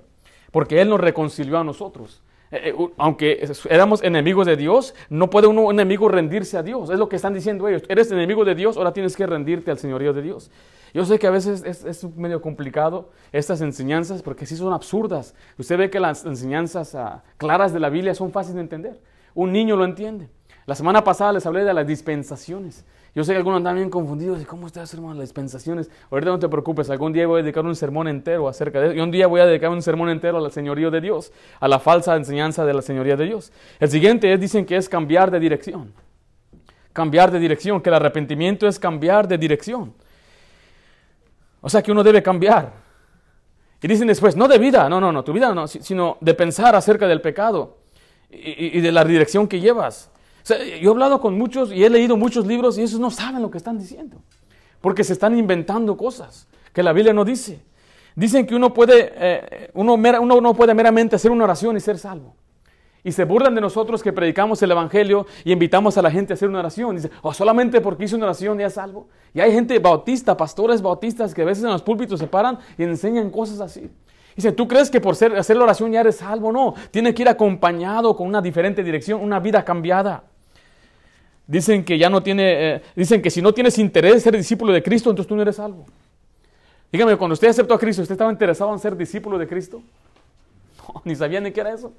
porque 0.51 0.80
Él 0.80 0.88
nos 0.88 1.01
reconcilió 1.01 1.59
a 1.59 1.65
nosotros. 1.65 2.24
Eh, 2.50 2.69
eh, 2.69 2.75
aunque 2.97 3.45
éramos 3.69 4.01
enemigos 4.01 4.47
de 4.47 4.56
Dios, 4.56 4.95
no 5.09 5.30
puede 5.30 5.47
un 5.47 5.69
enemigo 5.69 6.07
rendirse 6.07 6.57
a 6.57 6.63
Dios. 6.63 6.91
Es 6.91 6.98
lo 6.98 7.10
que 7.10 7.17
están 7.17 7.34
diciendo 7.34 7.67
ellos. 7.67 7.84
Eres 7.89 8.10
enemigo 8.10 8.46
de 8.46 8.55
Dios, 8.55 8.77
ahora 8.77 8.93
tienes 8.93 9.17
que 9.17 9.27
rendirte 9.27 9.69
al 9.69 9.77
señorío 9.77 10.13
de 10.13 10.22
Dios. 10.22 10.50
Yo 10.93 11.03
sé 11.03 11.19
que 11.19 11.27
a 11.27 11.31
veces 11.31 11.63
es, 11.65 11.84
es 11.84 12.05
medio 12.15 12.41
complicado 12.41 13.10
estas 13.34 13.60
enseñanzas 13.60 14.22
porque 14.22 14.46
sí 14.46 14.55
son 14.55 14.72
absurdas. 14.72 15.36
Usted 15.57 15.77
ve 15.77 15.89
que 15.89 16.00
las 16.00 16.25
enseñanzas 16.25 16.96
ah, 16.96 17.22
claras 17.36 17.74
de 17.74 17.81
la 17.81 17.89
Biblia 17.89 18.15
son 18.15 18.31
fáciles 18.31 18.55
de 18.55 18.62
entender. 18.62 19.01
Un 19.36 19.51
niño 19.51 19.75
lo 19.75 19.84
entiende. 19.84 20.29
La 20.65 20.75
semana 20.75 21.03
pasada 21.03 21.34
les 21.34 21.46
hablé 21.46 21.65
de 21.65 21.74
las 21.74 21.86
dispensaciones. 21.86 22.86
Yo 23.15 23.24
sé 23.24 23.34
que 23.34 23.38
algunos 23.38 23.58
andan 23.58 23.75
bien 23.75 23.89
confundidos. 23.91 24.41
¿Y 24.41 24.46
cómo 24.46 24.65
ustedes, 24.65 24.91
hermano, 24.93 25.13
las 25.13 25.25
dispensaciones? 25.25 25.89
Ahorita 26.10 26.32
no 26.32 26.39
te 26.39 26.50
preocupes, 26.50 26.89
algún 26.89 27.13
día 27.13 27.27
voy 27.27 27.41
a 27.41 27.43
dedicar 27.43 27.63
un 27.63 27.75
sermón 27.75 28.08
entero 28.08 28.48
acerca 28.48 28.79
de 28.79 28.88
eso. 28.88 28.96
Y 28.96 29.01
un 29.01 29.12
día 29.12 29.27
voy 29.27 29.39
a 29.39 29.46
dedicar 29.46 29.70
un 29.70 29.84
sermón 29.84 30.10
entero 30.10 30.39
al 30.39 30.51
señorío 30.51 30.89
de 30.89 31.00
Dios, 31.00 31.32
a 31.60 31.67
la 31.67 31.79
falsa 31.79 32.15
enseñanza 32.15 32.65
de 32.65 32.74
la 32.74 32.82
señoría 32.82 33.15
de 33.15 33.25
Dios. 33.25 33.51
El 33.79 33.89
siguiente 33.89 34.34
es, 34.34 34.39
dicen 34.39 34.65
que 34.65 34.77
es 34.77 34.89
cambiar 34.89 35.29
de 35.29 35.39
dirección. 35.39 35.93
Cambiar 36.91 37.29
de 37.29 37.38
dirección, 37.38 37.82
que 37.82 37.89
el 37.89 37.96
arrepentimiento 37.96 38.67
es 38.67 38.79
cambiar 38.79 39.27
de 39.27 39.38
dirección. 39.38 39.93
O 41.62 41.70
sea 41.70 41.84
que 41.84 41.91
uno 41.91 42.03
debe 42.03 42.24
cambiar. 42.24 42.74
Y 43.79 43.88
dicen 43.88 44.08
después, 44.08 44.36
no 44.36 44.48
de 44.48 44.58
vida, 44.58 44.89
no, 44.89 45.00
no, 45.00 45.12
no, 45.12 45.24
tu 45.24 45.34
vida 45.34 45.53
no, 45.53 45.67
sino 45.67 46.17
de 46.20 46.34
pensar 46.34 46.75
acerca 46.75 47.08
del 47.08 47.22
pecado 47.22 47.77
y, 48.32 48.77
y 48.77 48.82
de 48.82 48.91
la 48.91 49.03
dirección 49.03 49.48
que 49.48 49.60
llevas 49.60 50.10
yo 50.45 50.55
he 50.55 50.88
hablado 50.89 51.21
con 51.21 51.38
muchos 51.38 51.71
y 51.71 51.83
he 51.83 51.89
leído 51.89 52.17
muchos 52.17 52.45
libros 52.45 52.77
y 52.77 52.83
esos 52.83 53.00
no 53.00 53.12
saben 53.12 53.41
lo 53.41 53.50
que 53.50 53.57
están 53.57 53.77
diciendo. 53.77 54.21
Porque 54.81 55.03
se 55.03 55.13
están 55.13 55.38
inventando 55.38 55.95
cosas 55.95 56.47
que 56.73 56.83
la 56.83 56.91
Biblia 56.91 57.13
no 57.13 57.23
dice. 57.23 57.62
Dicen 58.15 58.45
que 58.45 58.55
uno, 58.55 58.73
puede, 58.73 59.13
eh, 59.15 59.71
uno, 59.73 59.93
uno 59.93 60.41
no 60.41 60.53
puede 60.53 60.73
meramente 60.73 61.15
hacer 61.15 61.31
una 61.31 61.45
oración 61.45 61.77
y 61.77 61.79
ser 61.79 61.97
salvo. 61.97 62.35
Y 63.03 63.12
se 63.12 63.25
burlan 63.25 63.53
de 63.53 63.62
nosotros 63.62 64.01
que 64.01 64.13
predicamos 64.13 64.62
el 64.62 64.71
Evangelio 64.71 65.25
y 65.43 65.51
invitamos 65.51 65.97
a 65.97 66.01
la 66.01 66.09
gente 66.09 66.33
a 66.33 66.35
hacer 66.35 66.47
una 66.47 66.59
oración. 66.59 66.95
Dice, 66.95 67.09
oh, 67.21 67.33
solamente 67.33 67.81
porque 67.81 68.05
hizo 68.05 68.15
una 68.15 68.25
oración 68.25 68.57
ya 68.59 68.67
es 68.67 68.75
salvo. 68.75 69.09
Y 69.33 69.41
hay 69.41 69.51
gente 69.51 69.77
bautista, 69.79 70.38
pastores 70.38 70.81
bautistas 70.81 71.33
que 71.33 71.41
a 71.41 71.45
veces 71.45 71.63
en 71.65 71.71
los 71.71 71.81
púlpitos 71.81 72.19
se 72.19 72.27
paran 72.27 72.59
y 72.77 72.83
enseñan 72.83 73.29
cosas 73.29 73.59
así. 73.59 73.89
Dice, 74.35 74.51
¿tú 74.51 74.67
crees 74.67 74.89
que 74.89 75.01
por 75.01 75.15
ser, 75.15 75.35
hacer 75.35 75.57
la 75.57 75.63
oración 75.63 75.91
ya 75.91 76.00
eres 76.00 76.17
salvo? 76.17 76.51
No, 76.51 76.73
tiene 76.91 77.13
que 77.13 77.23
ir 77.23 77.29
acompañado 77.29 78.15
con 78.15 78.27
una 78.27 78.41
diferente 78.41 78.83
dirección, 78.83 79.21
una 79.21 79.39
vida 79.39 79.65
cambiada. 79.65 80.23
Dicen 81.45 81.83
que 81.83 81.97
ya 81.97 82.09
no 82.09 82.23
tiene, 82.23 82.75
eh, 82.75 82.81
dicen 82.95 83.21
que 83.21 83.29
si 83.29 83.41
no 83.41 83.53
tienes 83.53 83.77
interés 83.77 84.13
en 84.13 84.21
ser 84.21 84.38
discípulo 84.38 84.71
de 84.71 84.81
Cristo, 84.81 85.09
entonces 85.09 85.27
tú 85.27 85.35
no 85.35 85.41
eres 85.41 85.57
salvo. 85.57 85.85
Dígame, 86.91 87.17
cuando 87.17 87.33
usted 87.33 87.50
aceptó 87.50 87.73
a 87.73 87.79
Cristo, 87.79 88.01
¿usted 88.01 88.13
estaba 88.13 88.31
interesado 88.31 88.71
en 88.71 88.79
ser 88.79 88.95
discípulo 88.95 89.38
de 89.38 89.47
Cristo? 89.47 89.81
No, 90.85 91.01
ni 91.05 91.15
sabía 91.15 91.39
ni 91.39 91.51
qué 91.51 91.62
era 91.62 91.71
eso. 91.73 91.93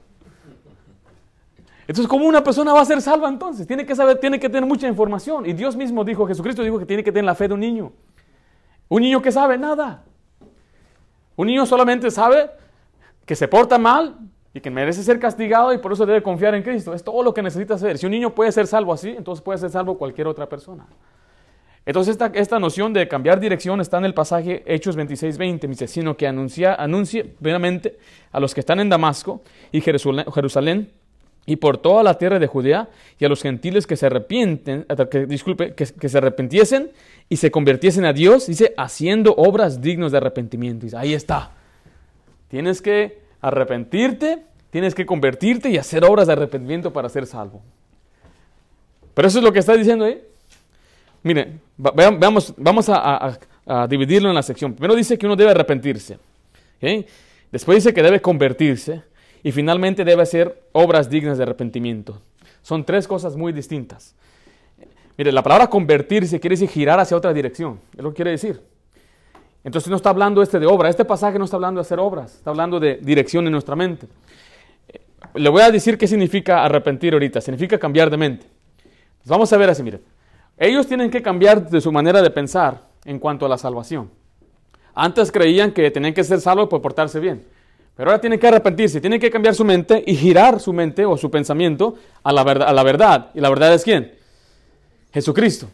Entonces, 1.86 2.06
¿cómo 2.06 2.26
una 2.26 2.44
persona 2.44 2.72
va 2.72 2.82
a 2.82 2.84
ser 2.84 3.00
salva 3.00 3.28
entonces? 3.28 3.66
Tiene 3.66 3.84
que 3.84 3.94
saber, 3.94 4.18
tiene 4.18 4.38
que 4.38 4.48
tener 4.48 4.66
mucha 4.66 4.86
información. 4.88 5.46
Y 5.46 5.52
Dios 5.52 5.74
mismo 5.74 6.04
dijo, 6.04 6.26
Jesucristo 6.26 6.62
dijo 6.62 6.78
que 6.78 6.86
tiene 6.86 7.02
que 7.02 7.10
tener 7.10 7.24
la 7.24 7.34
fe 7.34 7.48
de 7.48 7.54
un 7.54 7.60
niño. 7.60 7.92
Un 8.88 9.02
niño 9.02 9.22
que 9.22 9.32
sabe 9.32 9.56
nada. 9.56 10.04
Un 11.36 11.46
niño 11.46 11.66
solamente 11.66 12.10
sabe 12.10 12.50
que 13.26 13.34
se 13.34 13.48
porta 13.48 13.78
mal 13.78 14.18
y 14.54 14.60
que 14.60 14.70
merece 14.70 15.02
ser 15.02 15.18
castigado 15.18 15.74
y 15.74 15.78
por 15.78 15.92
eso 15.92 16.06
debe 16.06 16.22
confiar 16.22 16.54
en 16.54 16.62
Cristo. 16.62 16.94
Es 16.94 17.02
todo 17.02 17.24
lo 17.24 17.34
que 17.34 17.42
necesita 17.42 17.74
hacer. 17.74 17.98
Si 17.98 18.06
un 18.06 18.12
niño 18.12 18.34
puede 18.34 18.52
ser 18.52 18.68
salvo 18.68 18.92
así, 18.92 19.10
entonces 19.10 19.42
puede 19.42 19.58
ser 19.58 19.70
salvo 19.70 19.98
cualquier 19.98 20.28
otra 20.28 20.48
persona. 20.48 20.86
Entonces 21.84 22.12
esta, 22.12 22.26
esta 22.32 22.60
noción 22.60 22.92
de 22.92 23.06
cambiar 23.08 23.40
dirección 23.40 23.80
está 23.80 23.98
en 23.98 24.04
el 24.04 24.14
pasaje 24.14 24.62
Hechos 24.64 24.94
26, 24.94 25.36
20. 25.36 25.66
Dice, 25.66 25.88
sino 25.88 26.16
que 26.16 26.28
anuncia, 26.28 26.74
anuncie 26.76 27.24
primeramente 27.24 27.98
a 28.30 28.38
los 28.38 28.54
que 28.54 28.60
están 28.60 28.78
en 28.78 28.88
Damasco 28.88 29.42
y 29.72 29.80
Jerusalén 29.80 30.88
y 31.46 31.56
por 31.56 31.76
toda 31.76 32.02
la 32.04 32.16
tierra 32.16 32.38
de 32.38 32.46
Judea 32.46 32.88
y 33.18 33.24
a 33.24 33.28
los 33.28 33.42
gentiles 33.42 33.88
que 33.88 33.96
se 33.96 34.06
arrepienten, 34.06 34.86
que, 35.10 35.26
disculpe, 35.26 35.74
que, 35.74 36.08
se 36.08 36.18
arrepintiesen 36.18 36.92
y 37.28 37.36
se 37.36 37.50
convirtiesen 37.50 38.04
a 38.04 38.12
Dios, 38.12 38.46
dice, 38.46 38.72
haciendo 38.76 39.34
obras 39.34 39.82
dignas 39.82 40.12
de 40.12 40.18
arrepentimiento. 40.18 40.86
Dice, 40.86 40.96
ahí 40.96 41.12
está. 41.12 41.50
Tienes 42.48 42.80
que 42.80 43.23
arrepentirte, 43.44 44.42
tienes 44.70 44.94
que 44.94 45.04
convertirte 45.04 45.68
y 45.68 45.76
hacer 45.76 46.04
obras 46.04 46.26
de 46.26 46.32
arrepentimiento 46.32 46.92
para 46.92 47.08
ser 47.08 47.26
salvo. 47.26 47.62
Pero 49.12 49.28
eso 49.28 49.38
es 49.38 49.44
lo 49.44 49.52
que 49.52 49.58
está 49.58 49.74
diciendo 49.74 50.06
ahí. 50.06 50.20
Mire, 51.22 51.58
veamos, 51.76 52.54
vamos 52.56 52.86
a, 52.88 53.38
dividirlo 53.88 54.28
en 54.28 54.34
la 54.34 54.42
sección. 54.42 54.74
Primero 54.74 54.94
dice 54.94 55.16
que 55.16 55.26
uno 55.26 55.36
debe 55.36 55.50
arrepentirse. 55.50 56.18
Después 57.52 57.76
dice 57.76 57.94
que 57.94 58.02
debe 58.02 58.20
convertirse. 58.20 59.02
Y 59.42 59.52
finalmente 59.52 60.04
debe 60.04 60.22
hacer 60.22 60.62
obras 60.72 61.10
dignas 61.10 61.36
de 61.36 61.44
arrepentimiento. 61.44 62.22
Son 62.62 62.82
tres 62.82 63.06
cosas 63.06 63.36
muy 63.36 63.52
distintas. 63.52 64.14
Mire, 65.18 65.32
la 65.32 65.42
palabra 65.42 65.68
convertirse 65.68 66.40
quiere 66.40 66.54
decir 66.54 66.70
girar 66.70 66.98
hacia 66.98 67.16
otra 67.16 67.34
dirección. 67.34 67.78
Es 67.94 68.02
lo 68.02 68.10
que 68.10 68.16
quiere 68.16 68.30
decir. 68.32 68.62
Entonces 69.64 69.88
no 69.88 69.96
está 69.96 70.10
hablando 70.10 70.42
este 70.42 70.60
de 70.60 70.66
obra. 70.66 70.90
Este 70.90 71.06
pasaje 71.06 71.38
no 71.38 71.46
está 71.46 71.56
hablando 71.56 71.80
de 71.80 71.86
hacer 71.86 71.98
obras. 71.98 72.34
Está 72.34 72.50
hablando 72.50 72.78
de 72.78 72.98
dirección 73.02 73.46
en 73.46 73.52
nuestra 73.52 73.74
mente. 73.74 74.06
Le 75.32 75.48
voy 75.48 75.62
a 75.62 75.70
decir 75.70 75.96
qué 75.96 76.06
significa 76.06 76.62
arrepentir 76.62 77.14
ahorita. 77.14 77.40
Significa 77.40 77.78
cambiar 77.78 78.10
de 78.10 78.18
mente. 78.18 78.46
vamos 79.24 79.52
a 79.52 79.56
ver 79.56 79.70
así, 79.70 79.82
mire. 79.82 80.00
Ellos 80.58 80.86
tienen 80.86 81.10
que 81.10 81.22
cambiar 81.22 81.68
de 81.68 81.80
su 81.80 81.90
manera 81.90 82.22
de 82.22 82.30
pensar 82.30 82.82
en 83.04 83.18
cuanto 83.18 83.46
a 83.46 83.48
la 83.48 83.58
salvación. 83.58 84.10
Antes 84.94 85.32
creían 85.32 85.72
que 85.72 85.90
tenían 85.90 86.14
que 86.14 86.22
ser 86.22 86.40
salvos 86.40 86.68
por 86.68 86.80
portarse 86.80 87.18
bien. 87.18 87.42
Pero 87.96 88.10
ahora 88.10 88.20
tiene 88.20 88.38
que 88.38 88.46
arrepentirse, 88.46 89.00
tiene 89.00 89.18
que 89.18 89.30
cambiar 89.30 89.54
su 89.54 89.64
mente 89.64 90.02
y 90.06 90.14
girar 90.14 90.60
su 90.60 90.72
mente 90.72 91.04
o 91.04 91.16
su 91.16 91.30
pensamiento 91.30 91.94
a 92.22 92.32
la, 92.32 92.44
verdad, 92.44 92.68
a 92.68 92.72
la 92.72 92.82
verdad. 92.82 93.30
¿Y 93.34 93.40
la 93.40 93.48
verdad 93.48 93.72
es 93.72 93.82
quién? 93.82 94.14
Jesucristo. 95.12 95.68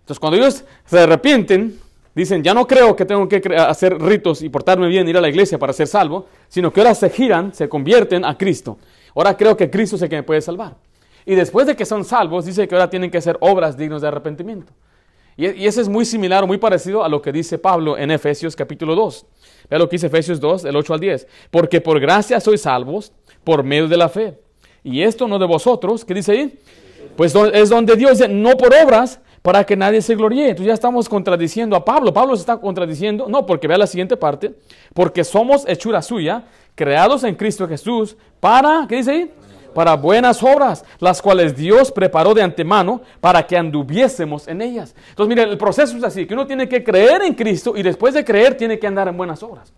Entonces 0.00 0.20
cuando 0.20 0.36
ellos 0.36 0.64
se 0.84 0.98
arrepienten, 0.98 1.78
dicen, 2.20 2.42
ya 2.42 2.54
no 2.54 2.66
creo 2.66 2.96
que 2.96 3.04
tengo 3.04 3.28
que 3.28 3.42
hacer 3.56 4.00
ritos 4.00 4.42
y 4.42 4.48
portarme 4.48 4.88
bien, 4.88 5.06
ir 5.08 5.16
a 5.16 5.20
la 5.20 5.28
iglesia 5.28 5.58
para 5.58 5.72
ser 5.72 5.86
salvo, 5.86 6.26
sino 6.48 6.72
que 6.72 6.80
ahora 6.80 6.94
se 6.94 7.10
giran, 7.10 7.52
se 7.54 7.68
convierten 7.68 8.24
a 8.24 8.36
Cristo. 8.36 8.78
Ahora 9.14 9.36
creo 9.36 9.56
que 9.56 9.70
Cristo 9.70 9.96
es 9.96 10.02
el 10.02 10.08
que 10.08 10.16
me 10.16 10.22
puede 10.22 10.40
salvar. 10.40 10.76
Y 11.24 11.34
después 11.34 11.66
de 11.66 11.76
que 11.76 11.84
son 11.84 12.04
salvos, 12.04 12.46
dice 12.46 12.66
que 12.66 12.74
ahora 12.74 12.88
tienen 12.88 13.10
que 13.10 13.18
hacer 13.18 13.36
obras 13.40 13.76
dignas 13.76 14.00
de 14.02 14.08
arrepentimiento. 14.08 14.72
Y, 15.36 15.50
y 15.50 15.66
eso 15.66 15.80
es 15.80 15.88
muy 15.88 16.04
similar 16.04 16.44
o 16.44 16.46
muy 16.46 16.58
parecido 16.58 17.04
a 17.04 17.08
lo 17.08 17.20
que 17.20 17.32
dice 17.32 17.58
Pablo 17.58 17.98
en 17.98 18.10
Efesios 18.10 18.56
capítulo 18.56 18.94
2. 18.94 19.26
Vea 19.68 19.78
lo 19.78 19.88
que 19.88 19.96
dice 19.96 20.06
Efesios 20.06 20.40
2, 20.40 20.62
del 20.62 20.76
8 20.76 20.94
al 20.94 21.00
10. 21.00 21.26
Porque 21.50 21.80
por 21.80 22.00
gracia 22.00 22.40
sois 22.40 22.62
salvos 22.62 23.12
por 23.44 23.62
medio 23.62 23.88
de 23.88 23.96
la 23.96 24.08
fe. 24.08 24.38
Y 24.82 25.02
esto 25.02 25.26
no 25.26 25.38
de 25.38 25.46
vosotros, 25.46 26.04
¿qué 26.04 26.14
dice 26.14 26.32
ahí? 26.32 26.58
Pues 27.16 27.34
es 27.52 27.68
donde 27.68 27.96
Dios 27.96 28.18
dice, 28.18 28.28
no 28.28 28.56
por 28.56 28.72
obras, 28.74 29.20
para 29.46 29.62
que 29.62 29.76
nadie 29.76 30.02
se 30.02 30.16
gloríe. 30.16 30.48
Entonces 30.48 30.66
ya 30.66 30.74
estamos 30.74 31.08
contradiciendo 31.08 31.76
a 31.76 31.84
Pablo. 31.84 32.12
Pablo 32.12 32.34
se 32.34 32.40
está 32.40 32.56
contradiciendo. 32.56 33.26
No, 33.28 33.46
porque 33.46 33.68
vea 33.68 33.78
la 33.78 33.86
siguiente 33.86 34.16
parte. 34.16 34.54
Porque 34.92 35.22
somos 35.22 35.68
hechura 35.68 36.02
suya, 36.02 36.42
creados 36.74 37.22
en 37.22 37.36
Cristo 37.36 37.68
Jesús, 37.68 38.16
para, 38.40 38.86
¿qué 38.88 38.96
dice 38.96 39.10
ahí? 39.12 39.30
para 39.72 39.94
buenas 39.94 40.42
obras, 40.42 40.84
las 40.98 41.22
cuales 41.22 41.54
Dios 41.54 41.92
preparó 41.92 42.34
de 42.34 42.42
antemano 42.42 43.02
para 43.20 43.46
que 43.46 43.56
anduviésemos 43.56 44.48
en 44.48 44.62
ellas. 44.62 44.96
Entonces, 45.10 45.28
mire, 45.28 45.48
el 45.48 45.58
proceso 45.58 45.96
es 45.96 46.02
así, 46.02 46.26
que 46.26 46.34
uno 46.34 46.46
tiene 46.46 46.68
que 46.68 46.82
creer 46.82 47.22
en 47.22 47.34
Cristo 47.34 47.74
y 47.76 47.84
después 47.84 48.14
de 48.14 48.24
creer 48.24 48.56
tiene 48.56 48.80
que 48.80 48.86
andar 48.88 49.06
en 49.06 49.16
buenas 49.16 49.44
obras. 49.44 49.72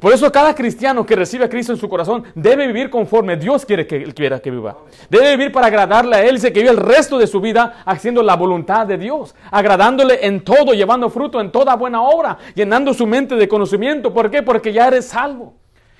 Por 0.00 0.12
eso 0.12 0.30
cada 0.30 0.54
cristiano 0.54 1.06
que 1.06 1.16
recibe 1.16 1.44
a 1.44 1.48
Cristo 1.48 1.72
en 1.72 1.78
su 1.78 1.88
corazón 1.88 2.24
debe 2.34 2.66
vivir 2.66 2.90
conforme 2.90 3.36
Dios 3.36 3.64
quiere 3.64 3.86
que 3.86 4.12
quiera 4.12 4.40
que 4.40 4.50
viva. 4.50 4.76
Debe 5.08 5.36
vivir 5.36 5.52
para 5.52 5.68
agradarle 5.68 6.16
a 6.16 6.24
Él, 6.24 6.34
dice 6.34 6.52
que 6.52 6.60
vive 6.60 6.72
el 6.72 6.78
resto 6.78 7.16
de 7.16 7.26
su 7.26 7.40
vida 7.40 7.82
haciendo 7.84 8.22
la 8.22 8.36
voluntad 8.36 8.86
de 8.86 8.98
Dios, 8.98 9.34
agradándole 9.50 10.26
en 10.26 10.42
todo, 10.42 10.74
llevando 10.74 11.08
fruto 11.10 11.40
en 11.40 11.50
toda 11.50 11.76
buena 11.76 12.02
obra, 12.02 12.38
llenando 12.54 12.92
su 12.92 13.06
mente 13.06 13.36
de 13.36 13.48
conocimiento. 13.48 14.12
¿Por 14.12 14.30
qué? 14.30 14.42
Porque 14.42 14.72
ya 14.72 14.88
eres 14.88 15.06
salvo. 15.06 15.54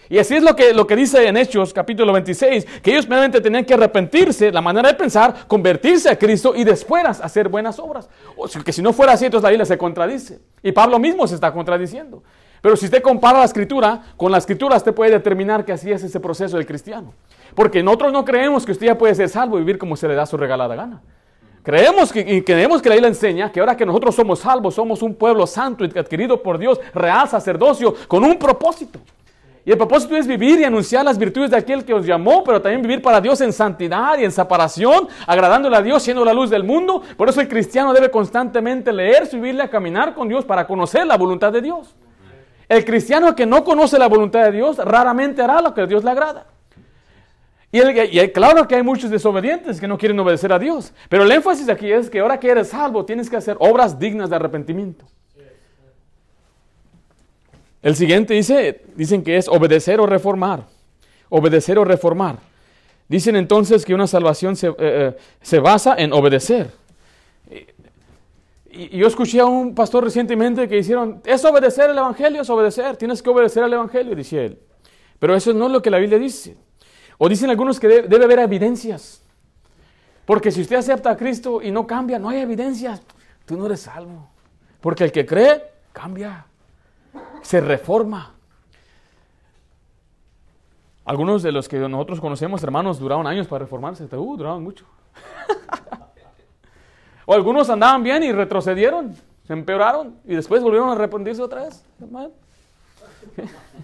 Y 0.09 0.19
así 0.19 0.37
es 0.37 0.43
lo 0.43 0.55
que, 0.55 0.75
lo 0.75 0.87
que 0.87 0.97
dice 0.97 1.27
en 1.27 1.37
Hechos 1.37 1.73
capítulo 1.73 2.13
26, 2.13 2.67
que 2.83 2.91
ellos 2.91 3.07
primeramente 3.07 3.41
tenían 3.41 3.65
que 3.65 3.75
arrepentirse, 3.75 4.53
la 4.53 4.61
manera 4.61 4.89
de 4.89 4.95
pensar, 4.95 5.47
convertirse 5.47 6.11
a 6.11 6.19
Cristo 6.19 6.53
y 6.55 6.65
después 6.65 7.05
hacer 7.07 7.49
buenas 7.49 7.79
obras. 7.79 8.09
O 8.37 8.47
que 8.47 8.73
si 8.73 8.83
no 8.83 8.93
fuera 8.93 9.13
así, 9.13 9.25
entonces 9.25 9.45
la 9.45 9.51
Biblia 9.51 9.65
se 9.65 9.79
contradice. 9.79 10.41
Y 10.63 10.73
Pablo 10.73 10.99
mismo 10.99 11.27
se 11.27 11.37
está 11.37 11.53
contradiciendo. 11.53 12.23
Pero 12.65 12.77
si 12.77 12.87
usted 12.87 13.03
compara 13.03 13.41
la 13.41 13.45
escritura 13.45 14.01
con 14.17 14.33
la 14.33 14.39
escritura, 14.39 14.79
usted 14.79 14.95
puede 14.95 15.11
determinar 15.11 15.67
que 15.67 15.73
así 15.73 15.93
es 15.93 16.03
ese 16.03 16.19
proceso 16.19 16.57
del 16.57 16.65
cristiano. 16.65 17.13
Porque 17.55 17.83
nosotros 17.83 18.11
no 18.11 18.25
creemos 18.25 18.65
que 18.65 18.73
usted 18.73 18.87
ya 18.87 18.97
puede 18.97 19.15
ser 19.15 19.29
salvo 19.29 19.59
y 19.59 19.61
vivir 19.61 19.77
como 19.77 19.99
se 19.99 20.09
le 20.09 20.15
da 20.15 20.25
su 20.25 20.39
regalada 20.39 20.75
gana. 20.75 21.03
Creemos 21.63 22.11
que, 22.11 22.21
y 22.21 22.41
creemos 22.41 22.81
que 22.81 22.89
la 22.89 22.95
Biblia 22.95 23.11
enseña 23.11 23.53
que 23.53 23.61
ahora 23.61 23.77
que 23.77 23.85
nosotros 23.85 24.15
somos 24.15 24.39
salvos, 24.39 24.77
somos 24.77 25.03
un 25.03 25.15
pueblo 25.15 25.47
santo 25.47 25.85
adquirido 25.85 26.43
por 26.43 26.57
Dios, 26.57 26.81
real 26.95 27.29
sacerdocio, 27.29 27.95
con 28.09 28.25
un 28.25 28.39
propósito. 28.39 28.99
Y 29.67 29.71
el 29.71 29.77
propósito 29.77 30.17
es 30.17 30.27
vivir 30.27 30.59
y 30.59 30.65
anunciar 30.65 31.05
las 31.05 31.19
virtudes 31.19 31.51
de 31.51 31.59
aquel 31.59 31.85
que 31.85 31.93
os 31.93 32.07
llamó, 32.07 32.43
pero 32.45 32.63
también 32.63 32.81
vivir 32.81 33.03
para 33.03 33.21
Dios 33.21 33.43
en 33.43 33.53
santidad 33.53 34.17
y 34.19 34.25
en 34.25 34.33
separación, 34.33 35.07
agradándole 35.27 35.77
a 35.77 35.83
Dios, 35.83 36.03
siendo 36.03 36.25
la 36.25 36.33
luz 36.33 36.49
del 36.49 36.65
mundo. 36.65 37.03
Por 37.19 37.29
eso 37.29 37.43
el 37.43 37.49
cristiano 37.49 37.93
debe 37.93 38.11
constantemente 38.11 38.91
leer 38.91 39.27
su 39.27 39.39
Biblia, 39.39 39.69
caminar 39.69 40.15
con 40.15 40.29
Dios 40.29 40.47
para 40.47 40.67
conocer 40.67 41.07
la 41.07 41.19
voluntad 41.19 41.53
de 41.53 41.61
Dios. 41.61 41.95
El 42.75 42.85
cristiano 42.85 43.37
que 43.37 43.47
no 43.47 43.63
conoce 43.63 44.01
la 44.01 44.09
voluntad 44.09 44.45
de 44.45 44.51
Dios 44.51 44.79
raramente 44.79 45.41
hará 45.41 45.63
lo 45.63 45.73
que 45.73 45.83
a 45.83 45.87
Dios 45.87 46.03
le 46.03 46.11
agrada. 46.11 46.47
Y, 47.71 48.29
claro 48.31 48.67
que 48.67 48.75
hay 48.75 48.83
muchos 48.83 49.11
desobedientes 49.11 49.81
que 49.81 49.87
no 49.87 49.97
quieren 49.97 50.19
obedecer 50.19 50.53
a 50.53 50.59
Dios. 50.59 50.93
Pero 51.09 51.23
el 51.23 51.31
énfasis 51.31 51.69
aquí 51.69 51.93
es 51.93 52.11
que 52.11 52.19
ahora 52.19 52.41
que 52.41 52.49
eres 52.49 52.69
salvo 52.69 53.05
tienes 53.05 53.31
que 53.31 53.37
hacer 53.37 53.57
obras 53.61 53.97
dignas 53.97 54.29
de 54.29 54.37
arrepentimiento. 54.37 55.05
El 57.81 57.95
siguiente 57.95 58.35
dice, 58.35 58.83
dicen 58.97 59.23
que 59.23 59.37
es 59.37 59.47
obedecer 59.47 60.01
o 60.01 60.07
reformar. 60.07 60.65
Obedecer 61.29 61.79
o 61.79 61.85
reformar. 61.85 62.39
Dicen 63.09 63.37
entonces 63.37 63.85
que 63.85 63.95
una 63.95 64.09
salvación 64.09 64.57
se, 64.57 64.69
eh, 64.79 65.17
eh, 65.53 65.59
basa 65.61 65.95
en 65.97 66.13
obedecer. 66.13 66.73
Y, 68.77 68.99
yo 68.99 69.07
escuché 69.07 69.41
a 69.41 69.47
un 69.47 69.75
pastor 69.75 70.05
recientemente 70.05 70.69
que 70.69 70.79
hicieron, 70.79 71.23
es 71.25 71.45
obedecer 71.45 71.91
el 71.91 71.99
Evangelio, 71.99 72.43
es 72.43 72.51
obedecer, 72.51 72.97
tienes 72.97 73.23
que 73.23 73.31
obedecer 73.31 73.63
al 73.63 73.73
Evangelio, 73.73 74.15
dice 74.15 74.45
él. 74.45 74.59
Pero 75.19 75.35
eso 75.35 75.53
no 75.53 75.67
es 75.67 75.73
lo 75.73 75.81
que 75.81 75.91
la 75.91 75.99
Biblia 75.99 76.19
dice. 76.19 76.57
O 77.19 77.29
dicen 77.29 77.51
algunos 77.51 77.79
que 77.79 77.89
debe 77.89 78.25
haber 78.25 78.41
evidencias. 78.41 79.23
Porque 80.27 80.51
si 80.51 80.63
usted 80.63 80.77
acepta 80.77 81.11
a 81.11 81.17
Cristo 81.17 81.63
y 81.63 81.71
no 81.71 81.87
cambia, 81.87 82.19
no 82.19 82.29
hay 82.31 82.41
evidencias, 82.41 83.03
tú 83.47 83.57
no 83.57 83.67
eres 83.67 83.81
salvo. 83.81 84.29
Porque 84.81 85.05
el 85.05 85.13
que 85.13 85.25
cree, 85.25 85.63
cambia 85.93 86.47
se 87.43 87.61
reforma. 87.61 88.35
Algunos 91.05 91.43
de 91.43 91.53
los 91.53 91.69
que 91.69 91.79
nosotros 91.79 92.21
conocemos, 92.21 92.63
hermanos, 92.63 92.99
duraron 92.99 93.27
años 93.27 93.47
para 93.47 93.65
reformarse. 93.65 94.05
Uh, 94.05 94.37
duraron 94.37 94.63
mucho. 94.63 94.87
o 97.27 97.35
algunos 97.35 97.71
andaban 97.71 98.03
bien 98.03 98.23
y 98.23 98.33
retrocedieron, 98.33 99.15
se 99.47 99.53
empeoraron 99.53 100.17
y 100.25 100.35
después 100.35 100.63
volvieron 100.63 100.89
a 100.89 100.93
arrepentirse 100.93 101.43
otra 101.43 101.65
vez. 101.65 101.85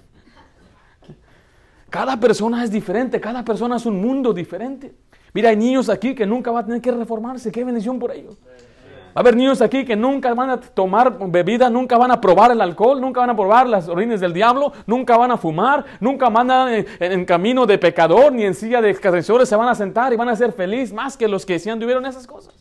Cada 1.91 2.19
persona 2.19 2.63
es 2.63 2.71
diferente, 2.71 3.21
cada 3.21 3.45
persona 3.45 3.75
es 3.77 3.85
un 3.85 4.01
mundo 4.01 4.33
diferente. 4.33 4.95
Mira, 5.35 5.51
hay 5.51 5.57
niños 5.57 5.89
aquí 5.89 6.15
que 6.15 6.25
nunca 6.25 6.53
van 6.53 6.63
a 6.63 6.67
tener 6.67 6.81
que 6.81 6.93
reformarse. 6.93 7.51
Qué 7.51 7.65
bendición 7.65 7.99
por 7.99 8.13
ellos. 8.13 8.39
Va 9.09 9.15
a 9.17 9.21
haber 9.21 9.35
niños 9.35 9.61
aquí 9.61 9.85
que 9.85 9.97
nunca 9.97 10.33
van 10.35 10.51
a 10.51 10.61
tomar 10.61 11.19
bebida, 11.29 11.69
nunca 11.69 11.99
van 11.99 12.13
a 12.13 12.21
probar 12.21 12.53
el 12.53 12.61
alcohol, 12.61 13.01
nunca 13.01 13.19
van 13.21 13.31
a 13.31 13.35
probar 13.35 13.69
las 13.69 13.89
orines 13.89 14.21
del 14.21 14.33
diablo, 14.33 14.73
nunca 14.87 15.17
van 15.17 15.33
a 15.33 15.37
fumar, 15.37 15.85
nunca 15.99 16.29
van 16.29 16.49
a 16.49 16.77
en, 16.77 16.87
en 17.01 17.25
camino 17.25 17.67
de 17.67 17.77
pecador 17.77 18.33
ni 18.33 18.45
en 18.45 18.55
silla 18.55 18.81
de 18.81 18.91
escarcedores 18.91 19.49
se 19.49 19.57
van 19.57 19.69
a 19.69 19.75
sentar 19.75 20.13
y 20.13 20.17
van 20.17 20.29
a 20.29 20.37
ser 20.37 20.53
felices 20.53 20.93
más 20.93 21.17
que 21.17 21.27
los 21.27 21.45
que 21.45 21.59
sí 21.59 21.69
anduvieron 21.69 22.07
esas 22.07 22.25
cosas. 22.25 22.55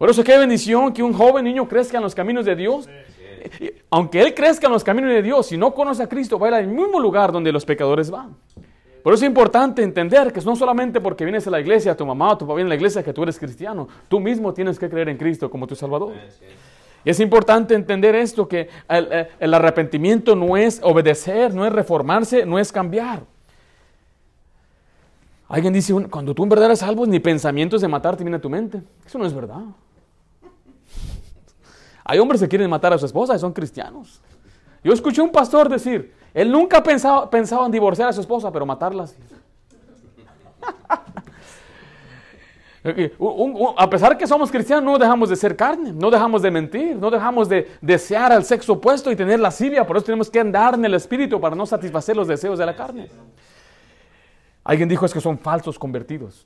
Por 0.00 0.08
eso 0.08 0.24
qué 0.24 0.38
bendición 0.38 0.94
que 0.94 1.02
un 1.02 1.12
joven 1.12 1.44
niño 1.44 1.68
crezca 1.68 1.98
en 1.98 2.02
los 2.02 2.14
caminos 2.14 2.46
de 2.46 2.56
Dios. 2.56 2.88
Aunque 3.90 4.22
él 4.22 4.32
crezca 4.32 4.66
en 4.66 4.72
los 4.72 4.82
caminos 4.82 5.10
de 5.10 5.20
Dios, 5.20 5.44
si 5.44 5.58
no 5.58 5.74
conoce 5.74 6.02
a 6.02 6.08
Cristo, 6.08 6.38
va 6.38 6.46
a 6.46 6.48
ir 6.48 6.54
al 6.54 6.68
mismo 6.68 6.98
lugar 6.98 7.30
donde 7.30 7.52
los 7.52 7.66
pecadores 7.66 8.10
van. 8.10 8.34
Por 9.02 9.12
eso 9.12 9.26
es 9.26 9.28
importante 9.28 9.82
entender 9.82 10.32
que 10.32 10.40
no 10.40 10.56
solamente 10.56 11.02
porque 11.02 11.22
vienes 11.22 11.46
a 11.46 11.50
la 11.50 11.60
iglesia, 11.60 11.94
tu 11.94 12.06
mamá 12.06 12.30
o 12.30 12.38
tu 12.38 12.46
papá 12.46 12.54
viene 12.54 12.68
a 12.68 12.70
la 12.70 12.76
iglesia, 12.76 13.02
que 13.02 13.12
tú 13.12 13.24
eres 13.24 13.38
cristiano. 13.38 13.88
Tú 14.08 14.20
mismo 14.20 14.54
tienes 14.54 14.78
que 14.78 14.88
creer 14.88 15.10
en 15.10 15.18
Cristo 15.18 15.50
como 15.50 15.66
tu 15.66 15.74
Salvador. 15.74 16.14
Y 17.04 17.10
es 17.10 17.20
importante 17.20 17.74
entender 17.74 18.14
esto, 18.14 18.48
que 18.48 18.70
el, 18.88 19.26
el, 19.38 19.52
arrepentimiento 19.52 20.34
no 20.34 20.56
es 20.56 20.80
obedecer, 20.82 21.52
no 21.52 21.66
es 21.66 21.74
reformarse, 21.74 22.46
no 22.46 22.58
es 22.58 22.72
cambiar. 22.72 23.20
Alguien 25.46 25.74
dice, 25.74 25.92
cuando 26.08 26.34
tú 26.34 26.42
en 26.44 26.48
verdad 26.48 26.66
eres 26.68 26.78
salvo, 26.78 27.04
ni 27.04 27.20
pensamientos 27.20 27.82
de 27.82 27.88
matarte 27.88 28.24
vienen 28.24 28.38
a 28.38 28.40
tu 28.40 28.48
mente. 28.48 28.80
Eso 29.04 29.18
no 29.18 29.26
es 29.26 29.34
verdad. 29.34 29.60
Hay 32.10 32.18
hombres 32.18 32.40
que 32.40 32.48
quieren 32.48 32.68
matar 32.68 32.92
a 32.92 32.98
su 32.98 33.06
esposa 33.06 33.36
y 33.36 33.38
son 33.38 33.52
cristianos. 33.52 34.20
Yo 34.82 34.92
escuché 34.92 35.22
un 35.22 35.30
pastor 35.30 35.68
decir, 35.68 36.12
él 36.34 36.50
nunca 36.50 36.82
pensaba, 36.82 37.30
pensaba 37.30 37.64
en 37.66 37.70
divorciar 37.70 38.08
a 38.08 38.12
su 38.12 38.20
esposa, 38.20 38.50
pero 38.50 38.66
matarla 38.66 39.04
a 43.76 43.88
pesar 43.88 44.18
que 44.18 44.26
somos 44.26 44.50
cristianos, 44.50 44.82
no 44.82 44.98
dejamos 44.98 45.28
de 45.28 45.36
ser 45.36 45.54
carne, 45.54 45.92
no 45.92 46.10
dejamos 46.10 46.42
de 46.42 46.50
mentir, 46.50 46.96
no 46.96 47.12
dejamos 47.12 47.48
de 47.48 47.70
desear 47.80 48.32
al 48.32 48.44
sexo 48.44 48.72
opuesto 48.72 49.12
y 49.12 49.14
tener 49.14 49.38
lascivia. 49.38 49.86
Por 49.86 49.96
eso 49.96 50.06
tenemos 50.06 50.28
que 50.28 50.40
andar 50.40 50.74
en 50.74 50.84
el 50.84 50.94
espíritu 50.94 51.40
para 51.40 51.54
no 51.54 51.64
satisfacer 51.64 52.16
los 52.16 52.26
deseos 52.26 52.58
de 52.58 52.66
la 52.66 52.74
carne. 52.74 53.08
Alguien 54.64 54.88
dijo 54.88 55.06
es 55.06 55.14
que 55.14 55.20
son 55.20 55.38
falsos 55.38 55.78
convertidos. 55.78 56.44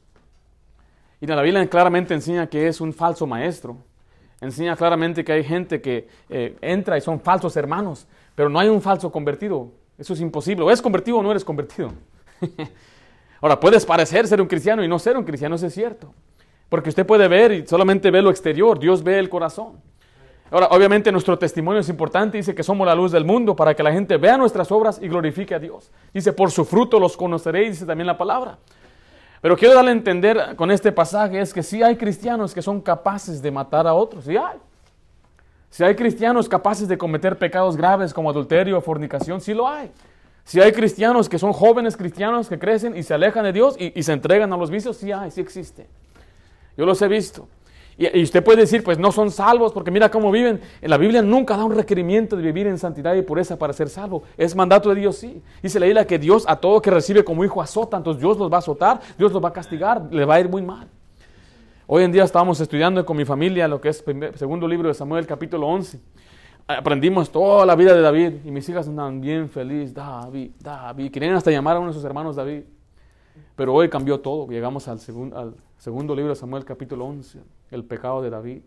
Y 1.23 1.27
la 1.27 1.41
Biblia 1.41 1.67
claramente 1.71 2.13
enseña 2.13 2.47
que 2.49 2.69
es 2.69 2.83
un 2.83 2.93
falso 2.93 3.27
maestro. 3.27 3.79
Enseña 4.45 4.77
claramente 4.77 5.25
que 5.25 5.33
hay 5.33 5.43
gente 5.43 5.81
que 5.81 6.07
eh, 6.29 6.57
entra 6.61 6.99
y 6.99 7.01
son 7.01 7.19
falsos 7.19 7.57
hermanos. 7.57 8.07
Pero 8.35 8.49
no 8.49 8.59
hay 8.59 8.69
un 8.69 8.83
falso 8.83 9.11
convertido. 9.11 9.71
Eso 9.97 10.13
es 10.13 10.21
imposible. 10.21 10.65
O 10.65 10.71
es 10.71 10.83
convertido 10.83 11.19
o 11.19 11.23
no 11.23 11.31
eres 11.31 11.45
convertido. 11.45 11.93
Ahora, 13.41 13.59
puedes 13.59 13.87
parecer 13.87 14.27
ser 14.27 14.41
un 14.41 14.47
cristiano 14.47 14.85
y 14.85 14.89
no 14.89 14.99
ser 14.99 15.17
un 15.17 15.25
cristiano, 15.25 15.57
eso 15.57 15.67
es 15.67 15.75
cierto. 15.75 16.13
Porque 16.69 16.91
usted 16.91 17.07
puede 17.07 17.27
ver 17.29 17.53
y 17.53 17.67
solamente 17.67 18.11
ve 18.11 18.21
lo 18.21 18.31
exterior, 18.31 18.79
Dios 18.79 19.03
ve 19.03 19.19
el 19.19 19.29
corazón. 19.29 19.81
Ahora, 20.51 20.69
obviamente 20.71 21.11
nuestro 21.11 21.39
testimonio 21.39 21.81
es 21.81 21.89
importante, 21.89 22.37
dice 22.37 22.55
que 22.55 22.63
somos 22.63 22.87
la 22.87 22.95
luz 22.95 23.13
del 23.13 23.25
mundo 23.25 23.57
para 23.57 23.75
que 23.75 23.83
la 23.83 23.93
gente 23.93 24.17
vea 24.19 24.37
nuestras 24.37 24.71
obras 24.71 25.01
y 25.03 25.09
glorifique 25.09 25.55
a 25.55 25.59
Dios. 25.59 25.91
Dice, 26.13 26.33
por 26.33 26.51
su 26.51 26.65
fruto 26.65 27.01
los 27.01 27.17
conoceréis, 27.17 27.71
dice 27.73 27.87
también 27.87 28.07
la 28.07 28.19
palabra. 28.19 28.59
Pero 29.45 29.59
quiero 29.59 29.75
darle 29.75 29.91
a 29.91 29.93
entender 29.93 30.57
con 30.57 30.71
este 30.71 30.91
pasaje 30.91 31.39
es 31.39 31.53
que 31.53 31.63
sí 31.63 31.83
hay 31.83 31.97
cristianos 31.97 32.55
que 32.55 32.63
son 32.63 32.81
capaces 32.81 33.43
de 33.43 33.51
matar 33.51 33.87
a 33.87 33.93
otros, 33.93 34.25
sí 34.25 34.39
hay. 34.39 34.57
Si 35.69 35.85
hay 35.85 35.95
cristianos 35.95 36.49
capaces 36.49 36.89
de 36.89 36.97
cometer 36.97 37.37
pecados 37.37 37.77
graves 37.77 38.15
como 38.15 38.31
adulterio 38.31 38.79
o 38.79 38.81
fornicación, 38.81 39.43
sí 39.43 39.53
lo 39.53 39.69
hay. 39.69 39.91
Si 40.45 40.63
hay 40.63 40.73
cristianos 40.73 41.29
que 41.29 41.39
son 41.39 41.53
jóvenes 41.53 41.95
cristianos 41.95 42.49
que 42.49 42.59
crecen 42.59 42.97
y 42.97 43.03
se 43.03 43.13
alejan 43.13 43.45
de 43.45 43.53
Dios 43.53 43.77
y, 43.79 44.03
se 44.03 44.15
entregan 44.15 44.51
a 44.51 44.57
los 44.57 44.71
vicios, 44.71 44.97
sí 44.97 45.13
hay, 45.13 45.31
sí 45.31 45.43
existe. 45.43 45.89
Yo 46.79 46.87
los 46.87 47.03
he 47.03 47.09
visto. 47.09 47.47
Y, 47.97 48.23
usted 48.23 48.43
puede 48.43 48.63
decir, 48.63 48.83
pues 48.83 48.99
no 48.99 49.13
son 49.13 49.31
salvos 49.31 49.73
porque 49.73 49.91
mira 49.91 50.11
cómo 50.11 50.31
viven. 50.31 50.61
En 50.81 50.91
la 50.91 50.97
Biblia 50.97 51.23
nunca 51.23 51.57
da 51.57 51.65
un 51.65 51.75
requerimiento 51.75 52.37
de 52.37 52.43
vivir 52.43 52.67
en 52.67 52.79
santidad 52.79 53.15
y 53.15 53.23
pureza 53.23 53.59
para 53.59 53.73
ser 53.73 53.89
salvo. 53.89 54.25
Es 54.37 54.57
mandato 54.57 54.89
de 54.89 54.97
Dios, 55.01 55.17
sí. 55.17 55.43
Dice 55.63 55.79
la 55.79 55.87
Biblia 55.87 56.07
que 56.07 56.19
Dios 56.19 56.45
a 56.49 56.57
todo 56.57 56.83
que 56.83 56.91
recibe 56.91 57.25
como 57.25 57.45
hijo 57.45 57.63
azota, 57.63 57.97
entonces 57.97 58.21
Dios 58.21 58.37
los 58.39 58.51
va 58.51 58.57
a 58.57 58.59
azotar, 58.59 59.01
Dios 59.17 59.33
los 59.33 59.43
va 59.43 59.49
a 59.49 59.53
castigar, 59.53 60.09
le 60.11 60.25
va 60.25 60.35
a 60.35 60.41
ir 60.41 60.49
muy 60.49 60.63
mal. 60.63 60.89
Hoy 61.87 62.03
en 62.03 62.13
día 62.13 62.25
estábamos 62.25 62.59
estudiando 62.61 63.05
con 63.05 63.17
mi 63.17 63.25
familia 63.25 63.69
lo 63.69 63.81
que 63.81 63.91
es 63.91 64.03
el 64.07 64.35
segundo 64.37 64.67
libro 64.67 64.89
de 64.89 64.95
Samuel, 64.95 65.27
capítulo 65.27 65.69
11. 65.69 66.01
Aprendimos 66.67 67.31
toda 67.31 67.67
la 67.67 67.77
vida 67.77 67.95
de 67.95 68.01
David 68.01 68.33
y 68.45 68.51
mis 68.51 68.67
hijas 68.71 68.89
andaban 68.89 69.21
bien 69.21 69.51
felices. 69.51 69.93
David, 69.93 70.53
David. 70.59 71.13
Querían 71.13 71.35
hasta 71.35 71.51
llamar 71.51 71.77
a 71.77 71.81
uno 71.81 71.89
de 71.89 71.95
sus 71.95 72.05
hermanos 72.05 72.37
David. 72.37 72.63
Pero 73.57 73.75
hoy 73.75 73.89
cambió 73.89 74.21
todo. 74.21 74.49
Llegamos 74.49 74.89
al, 74.89 74.99
al 75.35 75.55
segundo 75.79 76.15
libro 76.15 76.31
de 76.31 76.37
Samuel, 76.37 76.65
capítulo 76.65 77.05
11, 77.07 77.41
el 77.71 77.85
pecado 77.85 78.23
de 78.23 78.31
David. 78.31 78.63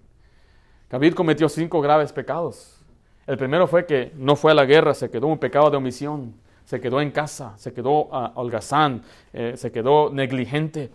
David 0.89 1.13
cometió 1.13 1.49
cinco 1.49 1.81
graves 1.81 2.13
pecados. 2.13 2.85
El 3.25 3.37
primero 3.37 3.67
fue 3.67 3.85
que 3.85 4.13
no 4.15 4.37
fue 4.37 4.51
a 4.51 4.55
la 4.55 4.65
guerra, 4.65 4.93
se 4.93 5.09
quedó 5.09 5.27
un 5.27 5.37
pecado 5.37 5.69
de 5.69 5.75
omisión, 5.75 6.33
se 6.63 6.79
quedó 6.79 7.01
en 7.01 7.11
casa, 7.11 7.53
se 7.57 7.73
quedó 7.73 8.05
uh, 8.05 8.31
holgazán, 8.35 9.03
eh, 9.33 9.53
se 9.57 9.71
quedó 9.71 10.09
negligente. 10.09 10.91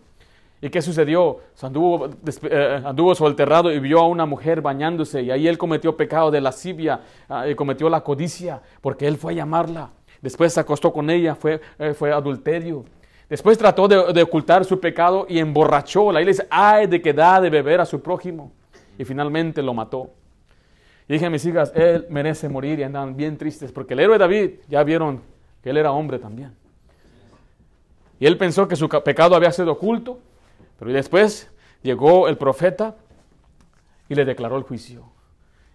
¿Y 0.62 0.70
qué 0.70 0.80
sucedió? 0.80 1.40
Anduvo, 1.61 2.08
eh, 2.44 2.82
anduvo 2.85 3.14
solterrado 3.14 3.70
y 3.70 3.80
vio 3.80 3.98
a 3.98 4.06
una 4.06 4.24
mujer 4.24 4.62
bañándose 4.62 5.20
y 5.22 5.30
ahí 5.30 5.46
él 5.48 5.58
cometió 5.58 5.96
pecado 5.96 6.30
de 6.30 6.40
lascivia 6.40 7.00
ah, 7.28 7.48
y 7.48 7.54
cometió 7.54 7.90
la 7.90 8.02
codicia 8.02 8.62
porque 8.80 9.06
él 9.06 9.18
fue 9.18 9.32
a 9.32 9.37
llamarla. 9.37 9.90
Después 10.22 10.54
se 10.54 10.61
acostó 10.61 10.92
con 10.92 11.11
ella, 11.11 11.35
fue, 11.35 11.61
eh, 11.78 11.94
fue 11.94 12.12
adulterio. 12.12 12.85
Después 13.32 13.56
trató 13.56 13.88
de, 13.88 14.22
ocultar 14.22 14.62
su 14.66 14.78
pecado 14.78 15.24
y 15.26 15.38
emborrachó. 15.38 16.12
La 16.12 16.20
iglesia, 16.20 16.46
ay 16.50 16.86
de 16.86 17.00
que 17.00 17.14
da 17.14 17.40
de 17.40 17.48
beber 17.48 17.80
a 17.80 17.86
su 17.86 18.02
prójimo. 18.02 18.52
Y 18.98 19.06
finalmente 19.06 19.62
lo 19.62 19.72
mató. 19.72 20.10
Y 21.08 21.14
dije 21.14 21.24
a 21.24 21.30
mis 21.30 21.42
hijas, 21.46 21.72
él 21.74 22.04
merece 22.10 22.50
morir 22.50 22.78
y 22.78 22.82
andan 22.82 23.16
bien 23.16 23.38
tristes 23.38 23.72
porque 23.72 23.94
el 23.94 24.00
héroe 24.00 24.18
David 24.18 24.56
ya 24.68 24.84
vieron 24.84 25.22
que 25.62 25.70
él 25.70 25.78
era 25.78 25.92
hombre 25.92 26.18
también. 26.18 26.54
Y 28.20 28.26
él 28.26 28.36
pensó 28.36 28.68
que 28.68 28.76
su 28.76 28.86
pecado 28.86 29.34
había 29.34 29.50
sido 29.50 29.72
oculto 29.72 30.18
pero 30.78 30.92
después 30.92 31.50
llegó 31.82 32.28
el 32.28 32.36
profeta 32.36 32.96
y 34.10 34.14
le 34.14 34.26
declaró 34.26 34.58
el 34.58 34.64
juicio. 34.64 35.06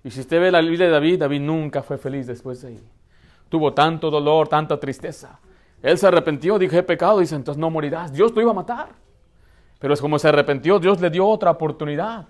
Y 0.04 0.12
si 0.12 0.20
usted 0.20 0.40
ve 0.40 0.52
la 0.52 0.62
Biblia 0.62 0.86
de 0.86 0.92
David, 0.92 1.22
David 1.22 1.42
nunca 1.42 1.82
fue 1.82 1.98
feliz 1.98 2.28
después 2.28 2.62
de 2.62 2.68
ahí. 2.68 2.84
Tuvo 3.50 3.74
tanto 3.74 4.12
dolor, 4.12 4.48
tanta 4.48 4.80
tristeza. 4.80 5.40
Él 5.82 5.98
se 5.98 6.08
arrepintió, 6.08 6.58
dije, 6.58 6.80
he 6.80 6.84
pecado, 6.84 7.20
dice, 7.20 7.36
entonces 7.36 7.60
no 7.60 7.70
morirás. 7.70 8.12
Dios 8.12 8.34
lo 8.34 8.42
iba 8.42 8.52
a 8.52 8.56
matar. 8.56 8.90
Pero 9.80 9.94
es 9.94 10.02
como 10.02 10.18
se 10.18 10.28
arrepintió, 10.28 10.80
Dios 10.80 11.00
le 11.00 11.10
dio 11.10 11.28
otra 11.28 11.52
oportunidad. 11.52 12.28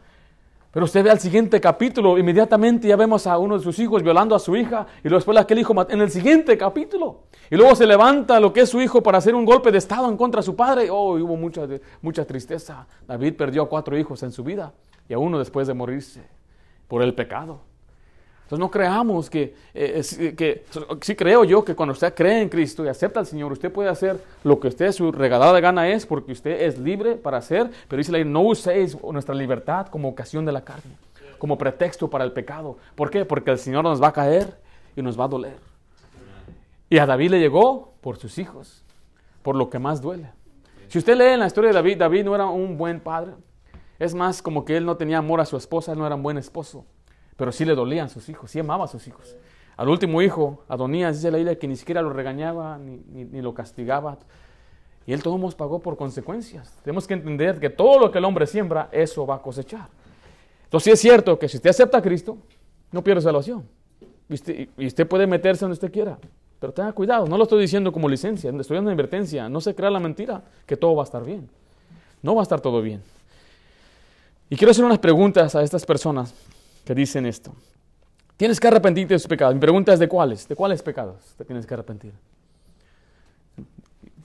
Pero 0.72 0.86
usted 0.86 1.04
ve 1.04 1.10
al 1.10 1.20
siguiente 1.20 1.62
capítulo, 1.62 2.18
inmediatamente 2.18 2.88
ya 2.88 2.96
vemos 2.96 3.26
a 3.26 3.38
uno 3.38 3.58
de 3.58 3.64
sus 3.64 3.80
hijos 3.80 4.04
violando 4.04 4.36
a 4.36 4.40
su 4.40 4.56
hija 4.56 4.86
y 5.00 5.08
luego 5.08 5.18
después 5.18 5.38
aquel 5.38 5.60
hijo 5.60 5.74
en 5.90 6.02
el 6.02 6.12
siguiente 6.12 6.58
capítulo. 6.58 7.22
Y 7.50 7.56
luego 7.56 7.74
se 7.74 7.88
levanta 7.88 8.40
lo 8.40 8.52
que 8.52 8.62
es 8.62 8.70
su 8.70 8.82
hijo 8.82 9.02
para 9.02 9.18
hacer 9.18 9.34
un 9.34 9.46
golpe 9.46 9.72
de 9.72 9.78
estado 9.78 10.10
en 10.10 10.18
contra 10.18 10.42
de 10.42 10.46
su 10.46 10.56
padre. 10.56 10.90
Oh, 10.92 11.16
hubo 11.16 11.38
mucha, 11.38 11.66
mucha 12.02 12.26
tristeza. 12.26 12.86
David 13.08 13.36
perdió 13.36 13.64
a 13.64 13.70
cuatro 13.70 13.98
hijos 13.98 14.22
en 14.24 14.32
su 14.32 14.44
vida 14.44 14.74
y 15.08 15.14
a 15.14 15.18
uno 15.18 15.40
después 15.40 15.68
de 15.68 15.74
morirse 15.74 16.28
por 16.88 17.02
el 17.02 17.16
pecado. 17.16 17.62
Entonces 18.48 18.62
no 18.62 18.72
creamos 18.72 19.30
que, 19.30 19.54
eh, 19.74 20.02
que, 20.38 20.64
sí 21.02 21.18
creo 21.18 21.44
yo 21.44 21.66
que 21.66 21.76
cuando 21.76 21.92
usted 21.92 22.14
cree 22.14 22.42
en 22.42 22.48
Cristo 22.48 22.86
y 22.86 22.88
acepta 22.88 23.20
al 23.20 23.26
Señor, 23.26 23.52
usted 23.52 23.70
puede 23.70 23.90
hacer 23.90 24.24
lo 24.46 24.58
que 24.58 24.70
usted 24.70 24.94
su 24.94 25.12
regalada 25.12 25.60
gana 25.60 25.90
es, 25.90 26.06
porque 26.06 26.32
usted 26.32 26.62
es 26.62 26.78
libre 26.78 27.16
para 27.16 27.40
hacer, 27.40 27.70
pero 27.90 27.98
dice 27.98 28.14
la 28.14 28.24
no 28.24 28.44
uséis 28.44 28.98
nuestra 29.12 29.36
libertad 29.36 29.88
como 29.88 30.08
ocasión 30.08 30.46
de 30.46 30.54
la 30.54 30.62
carne, 30.62 30.96
como 31.38 31.58
pretexto 31.58 32.10
para 32.10 32.24
el 32.24 32.32
pecado. 32.32 32.78
¿Por 32.96 33.10
qué? 33.10 33.26
Porque 33.26 33.52
el 33.52 33.58
Señor 33.60 33.84
nos 33.84 34.02
va 34.02 34.08
a 34.08 34.14
caer 34.14 34.58
y 34.96 35.02
nos 35.02 35.20
va 35.20 35.26
a 35.26 35.28
doler. 35.28 35.58
Y 36.90 37.00
a 37.00 37.06
David 37.06 37.32
le 37.32 37.40
llegó 37.42 37.96
por 38.00 38.16
sus 38.16 38.38
hijos, 38.38 38.82
por 39.44 39.58
lo 39.58 39.70
que 39.70 39.78
más 39.78 40.02
duele. 40.02 40.32
Si 40.88 40.98
usted 41.00 41.18
lee 41.18 41.34
en 41.34 41.42
la 41.42 41.48
historia 41.48 41.72
de 41.72 41.74
David, 41.74 41.98
David 41.98 42.24
no 42.24 42.34
era 42.34 42.46
un 42.46 42.78
buen 42.78 43.02
padre. 43.02 43.34
Es 44.00 44.16
más, 44.16 44.42
como 44.42 44.64
que 44.64 44.78
él 44.78 44.86
no 44.86 44.96
tenía 44.96 45.18
amor 45.18 45.42
a 45.42 45.46
su 45.46 45.58
esposa, 45.58 45.92
él 45.92 46.00
no 46.00 46.06
era 46.06 46.16
un 46.16 46.24
buen 46.24 46.38
esposo 46.38 46.86
pero 47.38 47.52
sí 47.52 47.64
le 47.64 47.76
dolían 47.76 48.10
sus 48.10 48.28
hijos, 48.28 48.52
sí 48.52 48.60
amaba 48.60 48.86
a 48.86 48.88
sus 48.88 49.08
hijos. 49.08 49.36
Al 49.78 49.90
último 49.90 50.24
hijo, 50.24 50.64
Adonías, 50.68 51.18
dice 51.18 51.30
la 51.30 51.38
Biblia 51.38 51.58
que 51.58 51.68
ni 51.68 51.76
siquiera 51.76 52.02
lo 52.02 52.10
regañaba 52.10 52.80
ni, 52.80 53.42
lo 53.42 53.54
castigaba. 53.54 54.18
Y 55.06 55.14
él 55.14 55.22
todos 55.22 55.56
pagó 55.56 55.80
por 55.80 55.96
consecuencias. 55.96 56.74
Tenemos 56.84 57.08
que 57.08 57.14
entender 57.14 57.60
que 57.60 57.70
todo 57.70 58.00
lo 58.00 58.12
que 58.12 58.18
el 58.18 58.26
hombre 58.26 58.48
siembra, 58.48 58.90
eso 58.92 59.26
va 59.26 59.36
a 59.36 59.42
cosechar. 59.42 59.88
Entonces 60.64 60.84
sí 60.84 60.92
es 60.92 61.00
cierto 61.00 61.38
que 61.38 61.48
si 61.48 61.58
usted 61.58 61.70
acepta 61.70 62.00
a 62.00 62.02
Cristo, 62.02 62.38
no 62.92 63.04
pierde 63.04 63.22
salvación. 63.22 63.64
Y 64.28 64.34
usted, 64.34 64.68
y 64.76 64.88
usted 64.88 65.08
puede 65.08 65.28
meterse 65.28 65.62
donde 65.62 65.74
usted 65.74 65.92
quiera. 65.92 66.18
Pero 66.60 66.74
tenga 66.74 66.92
cuidado, 66.92 67.28
no 67.28 67.38
lo 67.38 67.44
estoy 67.44 67.62
diciendo 67.62 67.92
como 67.92 68.10
licencia, 68.10 68.50
estoy 68.50 68.76
dando 68.76 68.90
advertencia. 68.90 69.48
No 69.48 69.62
se 69.62 69.76
crea 69.76 69.92
la 69.92 70.00
mentira 70.00 70.42
que 70.66 70.76
todo 70.76 70.96
va 70.96 71.04
a 71.04 71.06
estar 71.06 71.24
bien. 71.24 71.48
No 72.24 72.34
va 72.34 72.42
a 72.42 72.44
estar 72.44 72.60
todo 72.60 72.82
bien. 72.82 73.02
Y 74.50 74.56
quiero 74.56 74.72
hacer 74.72 74.84
unas 74.84 75.00
preguntas 75.00 75.54
a 75.56 75.62
estas 75.62 75.86
personas 75.86 76.34
que 76.88 76.96
dicen 76.96 77.26
esto. 77.26 77.54
Tienes 78.38 78.62
que 78.62 78.68
arrepentirte 78.70 79.14
de 79.14 79.20
tus 79.20 79.28
pecados. 79.28 79.54
Mi 79.54 79.60
pregunta 79.60 79.92
es 79.92 80.00
de 80.00 80.08
cuáles. 80.08 80.48
¿De 80.48 80.56
cuáles 80.56 80.82
pecados 80.82 81.36
te 81.38 81.44
tienes 81.44 81.66
que 81.66 81.74
arrepentir? 81.74 82.14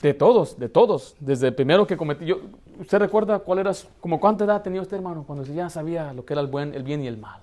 De 0.00 0.14
todos, 0.14 0.56
de 0.56 0.68
todos. 0.68 1.16
Desde 1.18 1.48
el 1.48 1.56
primero 1.56 1.84
que 1.88 1.96
cometí. 1.96 2.24
Yo, 2.24 2.36
¿Usted 2.78 3.00
recuerda 3.00 3.40
cuál 3.40 3.58
era, 3.58 3.72
como 4.00 4.20
cuánta 4.20 4.44
edad 4.44 4.62
tenía 4.62 4.80
usted, 4.80 4.96
hermano, 4.96 5.24
cuando 5.26 5.44
ya 5.44 5.68
sabía 5.70 6.12
lo 6.12 6.24
que 6.24 6.34
era 6.34 6.40
el, 6.40 6.46
buen, 6.46 6.72
el 6.72 6.84
bien 6.84 7.02
y 7.02 7.08
el 7.08 7.18
mal? 7.18 7.40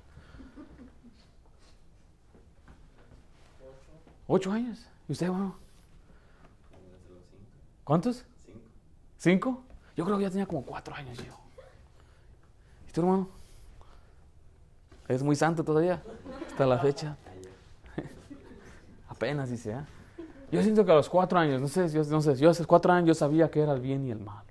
¿Ocho 4.25 4.53
años? 4.53 4.85
¿Y 5.09 5.11
usted, 5.11 5.25
hermano? 5.25 5.55
¿Cuántos? 7.83 8.23
Cinco. 8.45 8.59
¿Cinco? 9.17 9.63
Yo 9.97 10.05
creo 10.05 10.17
que 10.17 10.23
ya 10.23 10.29
tenía 10.29 10.45
como 10.45 10.63
cuatro 10.63 10.95
años 10.95 11.17
yo. 11.17 11.33
¿Y 12.87 12.91
tú, 12.93 13.01
hermano? 13.01 13.38
Es 15.09 15.23
muy 15.23 15.35
santo 15.35 15.63
todavía, 15.63 16.01
hasta 16.51 16.65
la 16.65 16.77
fecha. 16.77 17.17
Apenas 19.09 19.49
dice, 19.49 19.71
¿eh? 19.71 19.81
Yo 20.51 20.61
siento 20.63 20.85
que 20.85 20.91
a 20.91 20.95
los 20.95 21.09
cuatro 21.09 21.37
años, 21.37 21.59
no 21.59 21.67
sé, 21.67 21.89
yo, 21.89 22.03
no 22.05 22.21
sé, 22.21 22.35
yo 22.35 22.47
los 22.47 22.65
cuatro 22.65 22.93
años 22.93 23.07
yo 23.07 23.13
sabía 23.13 23.49
que 23.51 23.61
era 23.61 23.73
el 23.73 23.81
bien 23.81 24.05
y 24.05 24.11
el 24.11 24.19
mal. 24.19 24.43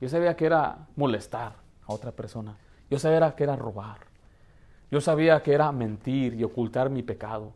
Yo 0.00 0.08
sabía 0.08 0.34
que 0.34 0.46
era 0.46 0.86
molestar 0.96 1.52
a 1.86 1.92
otra 1.92 2.10
persona. 2.10 2.56
Yo 2.90 2.98
sabía 2.98 3.34
que 3.34 3.44
era 3.44 3.56
robar. 3.56 3.98
Yo 4.90 5.00
sabía 5.00 5.42
que 5.42 5.52
era 5.52 5.72
mentir 5.72 6.34
y 6.34 6.44
ocultar 6.44 6.90
mi 6.90 7.02
pecado. 7.02 7.52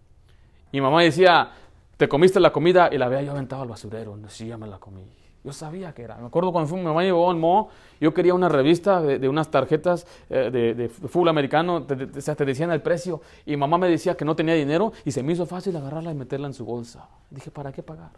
Y 0.72 0.80
mamá 0.80 1.02
decía, 1.02 1.50
te 1.96 2.08
comiste 2.08 2.40
la 2.40 2.52
comida 2.52 2.88
y 2.92 2.98
la 2.98 3.06
había 3.06 3.22
yo 3.22 3.32
aventado 3.32 3.62
al 3.62 3.68
basurero. 3.68 4.16
No, 4.16 4.28
sí, 4.28 4.46
ya 4.48 4.56
me 4.56 4.66
la 4.66 4.78
comí. 4.78 5.04
Yo 5.44 5.52
sabía 5.52 5.92
que 5.92 6.02
era. 6.02 6.16
Me 6.16 6.26
acuerdo 6.26 6.52
cuando 6.52 6.68
fui, 6.68 6.78
mi 6.78 6.84
mamá 6.84 7.02
llevó 7.02 7.30
al 7.30 7.36
Mo, 7.36 7.68
yo 8.00 8.12
quería 8.12 8.34
una 8.34 8.48
revista 8.48 9.00
de, 9.00 9.28
unas 9.28 9.50
tarjetas 9.50 10.06
eh, 10.28 10.50
de, 10.50 10.88
fútbol 10.88 11.28
americano, 11.28 11.84
te, 11.84 12.06
te, 12.06 12.44
decían 12.44 12.70
el 12.72 12.82
precio, 12.82 13.20
y 13.46 13.56
mamá 13.56 13.78
me 13.78 13.88
decía 13.88 14.16
que 14.16 14.24
no 14.24 14.34
tenía 14.34 14.54
dinero, 14.54 14.92
y 15.04 15.12
se 15.12 15.22
me 15.22 15.32
hizo 15.32 15.46
fácil 15.46 15.76
agarrarla 15.76 16.10
y 16.10 16.14
meterla 16.14 16.48
en 16.48 16.54
su 16.54 16.64
bolsa. 16.64 17.08
Dije, 17.30 17.50
¿para 17.50 17.72
qué 17.72 17.82
pagar? 17.82 18.10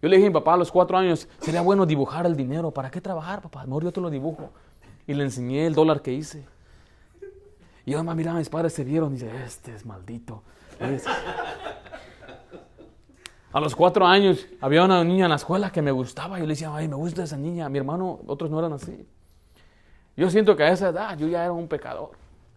Yo 0.00 0.08
le 0.08 0.16
dije 0.16 0.26
a 0.26 0.30
mi 0.30 0.34
papá 0.34 0.54
a 0.54 0.56
los 0.56 0.70
cuatro 0.70 0.96
años, 0.96 1.26
sería 1.40 1.60
bueno 1.62 1.86
dibujar 1.86 2.24
el 2.26 2.36
dinero, 2.36 2.70
¿para 2.70 2.90
qué 2.90 3.00
trabajar, 3.00 3.42
papá? 3.42 3.64
Mejor 3.64 3.84
yo 3.84 3.92
te 3.92 4.00
lo 4.00 4.10
dibujo. 4.10 4.50
Y 5.06 5.14
le 5.14 5.24
enseñé 5.24 5.66
el 5.66 5.74
dólar 5.74 6.02
que 6.02 6.12
hice. 6.12 6.46
Y 7.84 7.92
yo, 7.92 7.98
mamá, 7.98 8.14
mira, 8.14 8.34
mis 8.34 8.50
padres 8.50 8.74
se 8.74 8.84
vieron 8.84 9.10
y 9.10 9.14
dice, 9.14 9.30
este 9.44 9.74
es 9.74 9.86
maldito. 9.86 10.42
A 13.52 13.60
los 13.60 13.74
cuatro 13.74 14.06
años 14.06 14.46
había 14.60 14.84
una 14.84 15.02
niña 15.02 15.24
en 15.24 15.30
la 15.30 15.36
escuela 15.36 15.70
que 15.70 15.80
me 15.80 15.90
gustaba. 15.90 16.38
Yo 16.38 16.44
le 16.44 16.50
decía, 16.50 16.74
ay, 16.74 16.86
me 16.86 16.96
gusta 16.96 17.22
esa 17.22 17.36
niña. 17.36 17.68
Mi 17.68 17.78
hermano, 17.78 18.20
otros 18.26 18.50
no 18.50 18.58
eran 18.58 18.74
así. 18.74 19.06
Yo 20.16 20.28
siento 20.30 20.54
que 20.54 20.64
a 20.64 20.72
esa 20.72 20.88
edad 20.88 21.16
yo 21.16 21.28
ya 21.28 21.44
era 21.44 21.52
un 21.52 21.68
pecador. 21.68 22.10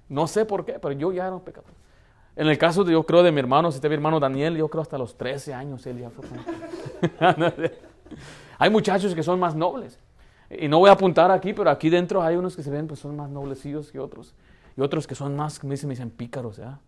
No 0.10 0.27
sé 0.27 0.45
por 0.45 0.65
qué, 0.65 0.73
pero 0.73 0.91
yo 0.91 1.13
ya 1.13 1.27
era 1.27 1.36
un 1.36 1.41
pecador. 1.41 1.71
En 2.36 2.47
el 2.47 2.58
caso 2.58 2.84
de, 2.84 2.93
yo 2.93 3.04
creo, 3.04 3.23
de 3.23 3.32
mi 3.32 3.39
hermano, 3.39 3.71
si 3.71 3.75
este 3.75 3.88
mi 3.88 3.95
hermano 3.95 4.19
Daniel, 4.19 4.58
yo 4.58 4.67
creo 4.67 4.82
hasta 4.82 4.97
los 4.97 5.17
13 5.17 5.54
años 5.54 5.86
él 5.86 5.99
ya 5.99 6.10
fue. 6.10 6.25
hay 8.58 8.69
muchachos 8.69 9.15
que 9.15 9.23
son 9.23 9.39
más 9.39 9.56
nobles. 9.56 9.97
Y 10.49 10.67
no 10.67 10.80
voy 10.80 10.89
a 10.89 10.93
apuntar 10.93 11.32
aquí, 11.32 11.54
pero 11.54 11.69
aquí 11.69 11.89
dentro 11.89 12.21
hay 12.21 12.36
unos 12.36 12.56
que 12.56 12.63
se 12.63 12.69
ven, 12.69 12.88
pues 12.88 12.99
son 12.99 13.15
más 13.15 13.30
noblecillos 13.30 13.91
que 13.91 13.99
otros. 13.99 14.34
Y 14.75 14.82
otros 14.82 15.08
que 15.08 15.15
son 15.15 15.36
más, 15.36 15.63
me 15.63 15.71
dicen, 15.71 15.88
me 15.88 15.93
dicen 15.93 16.10
pícaros, 16.10 16.58
¿ya? 16.58 16.80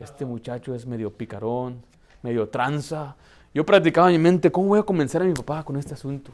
Este 0.00 0.24
muchacho 0.24 0.74
es 0.74 0.86
medio 0.86 1.12
picarón, 1.12 1.82
medio 2.22 2.48
tranza. 2.48 3.16
Yo 3.54 3.64
practicaba 3.64 4.08
en 4.08 4.20
mi 4.20 4.22
mente, 4.22 4.50
¿cómo 4.50 4.68
voy 4.68 4.80
a 4.80 4.82
convencer 4.82 5.22
a 5.22 5.24
mi 5.24 5.34
papá 5.34 5.62
con 5.62 5.76
este 5.76 5.94
asunto? 5.94 6.30